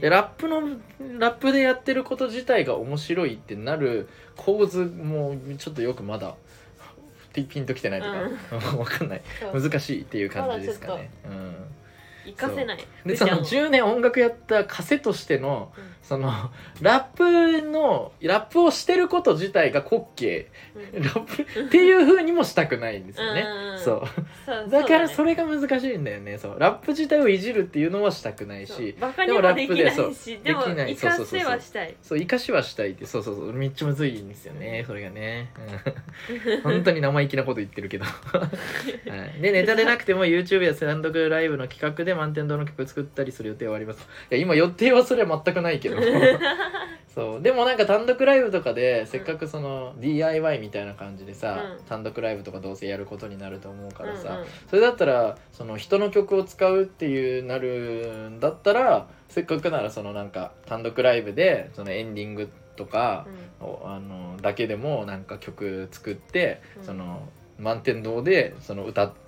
[0.00, 0.60] でラップの
[1.18, 6.34] ラップでやってること自体が面白いってなる構図もちょっとよくまだ
[7.32, 8.06] ピピンときてないと
[8.60, 9.22] か、 わかんない。
[9.52, 11.10] 難しいっていう感じですかね、
[12.34, 12.78] 活かせない。
[12.78, 13.08] う。
[13.08, 15.72] ん、でその10年音楽やった枷としての
[16.02, 16.30] その
[16.80, 20.46] ラップのラップをしてること自体が滑稽。
[20.94, 21.02] うん。
[21.02, 23.78] ラップっていう風にもしたくないんですよね、うんうんうん。
[23.80, 24.02] そう。
[24.44, 26.38] そうだからそれれが難しいんだよね。
[26.38, 26.58] そう。
[26.60, 28.76] ラップ自体をいじるっていうのはしたくないし。
[28.76, 30.38] できないでもラップし。
[30.42, 30.96] でもできない。
[30.96, 31.94] 活かせはしたい。
[32.02, 33.06] そう生かしはしたいって。
[33.06, 33.52] そうそうそう。
[33.52, 35.50] めっちゃむずいんですよねそれがね、
[36.54, 38.10] うん、本当に生意気なこと言ってるけど、 は
[39.38, 44.00] い、でネタでなくても YouTube や単独ライブの企画で満天堂の曲作ったりする予定はあります。
[44.30, 45.96] いや今予定はそれは全くないけど。
[47.14, 47.42] そう。
[47.42, 51.84] でもなんか単独ライブとかでせっかくその DIY みたいな感じでさ、うん。
[51.84, 54.46] 単独ライブとかどうせやることになると思うからさ、うんうん。
[54.68, 63.26] それだったらその人の曲を使うっていうなるんだったらせっかくならそのなんか単独ライブでそのエンディングとか、
[63.60, 66.84] おあのだけでもなんか曲作って、うん。
[66.84, 67.28] その
[67.58, 69.25] 満天堂でその歌って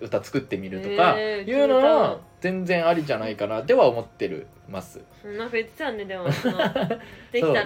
[0.00, 5.00] 歌作ってみるとかいうのは全然ありじゃないかなでは思ってるます。
[5.24, 6.52] うんなんか言ってたねでもそ う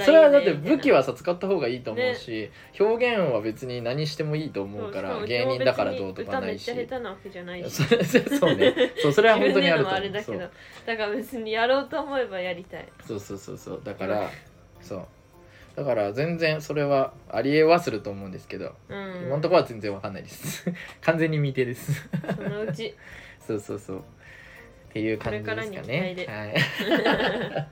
[0.01, 2.51] それはだって武器はさ使った方がいいと思うし、
[2.81, 6.71] 表現は別に何してもいいと思うから芸人だからどうとかないし。
[6.71, 7.71] 歌めっちゃ下手なわけじゃない。
[7.71, 7.71] し
[8.05, 8.75] そそうね。
[8.97, 10.11] そうそれは本当にあると思う。
[10.11, 10.51] だ
[10.87, 12.89] だから別にやろうと思えばやりたい。
[13.07, 13.81] そうそうそうそう。
[13.85, 14.29] だから
[14.81, 15.07] そう
[15.77, 19.23] だから全然それはありえはすると思うんですけど、うん。
[19.27, 20.73] 今のところは全然わかんないです。
[21.03, 22.09] 完全に未定です。
[22.37, 22.95] そのうち。
[23.45, 23.99] そうそうそう。
[23.99, 24.03] っ
[24.93, 26.15] ていう感じですかね。
[26.17, 26.47] 期は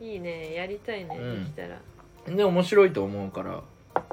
[0.00, 0.54] いいね。
[0.54, 1.44] やりたいね、うん。
[1.44, 1.80] できたら。
[2.26, 3.62] 全然面白いと思うから、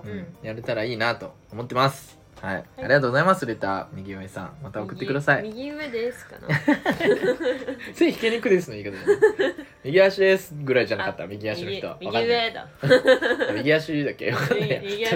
[0.04, 0.10] うん。
[0.10, 0.28] うん。
[0.42, 3.88] やれたらいいなと思ってますはい、ありがとうございますレター。
[3.94, 4.58] 右上さん。
[4.62, 5.44] また送ってください。
[5.44, 6.48] 右右上ですかな。
[7.94, 11.26] ついひけ肉ですの言い方で、ね、 右足ですぐらいじゃなかった。
[11.26, 11.88] 右足の人。
[11.88, 12.28] わ右かんない。
[12.28, 12.68] 右上だ。
[13.56, 14.34] 右足だっけ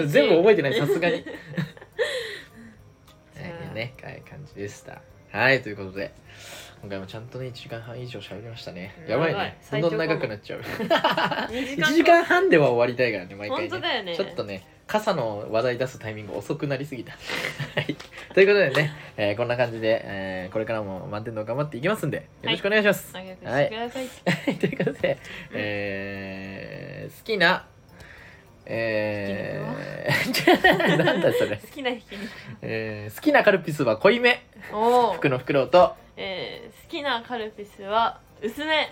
[0.06, 1.24] 全部覚えてないさすがに。
[3.72, 5.00] ねはい感じでした。
[5.30, 6.12] はいということで
[6.82, 8.92] 今回もちゃんとね1時間半以上喋りましたね。
[9.06, 9.56] やばいね。
[9.70, 10.60] どんどん長くなっちゃう。
[11.46, 14.02] 2 1時間半では終わりたいからね毎回ね。
[14.02, 14.16] ね。
[14.16, 17.12] ちょっとね傘の話題出すタイミング遅くなりすぎた。
[17.76, 17.96] はい。
[18.34, 25.18] ということでね、えーこんな感じで、えーこれからも満点の頑張っていきますんでよろしくお願いします、仲良くしてください、ということで、
[25.52, 27.64] えー好きな
[28.66, 32.28] えー、なんだそれ、好きな引きに
[32.62, 34.42] えー好きなカルピスは濃いめ。
[35.14, 38.90] 服の袋とえー、好きなカルピスは薄め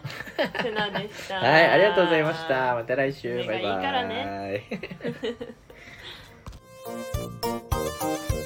[0.62, 1.36] セナでした。
[1.42, 2.74] はいありがとうございました。
[2.74, 3.40] また来週。
[3.40, 4.64] いいからね。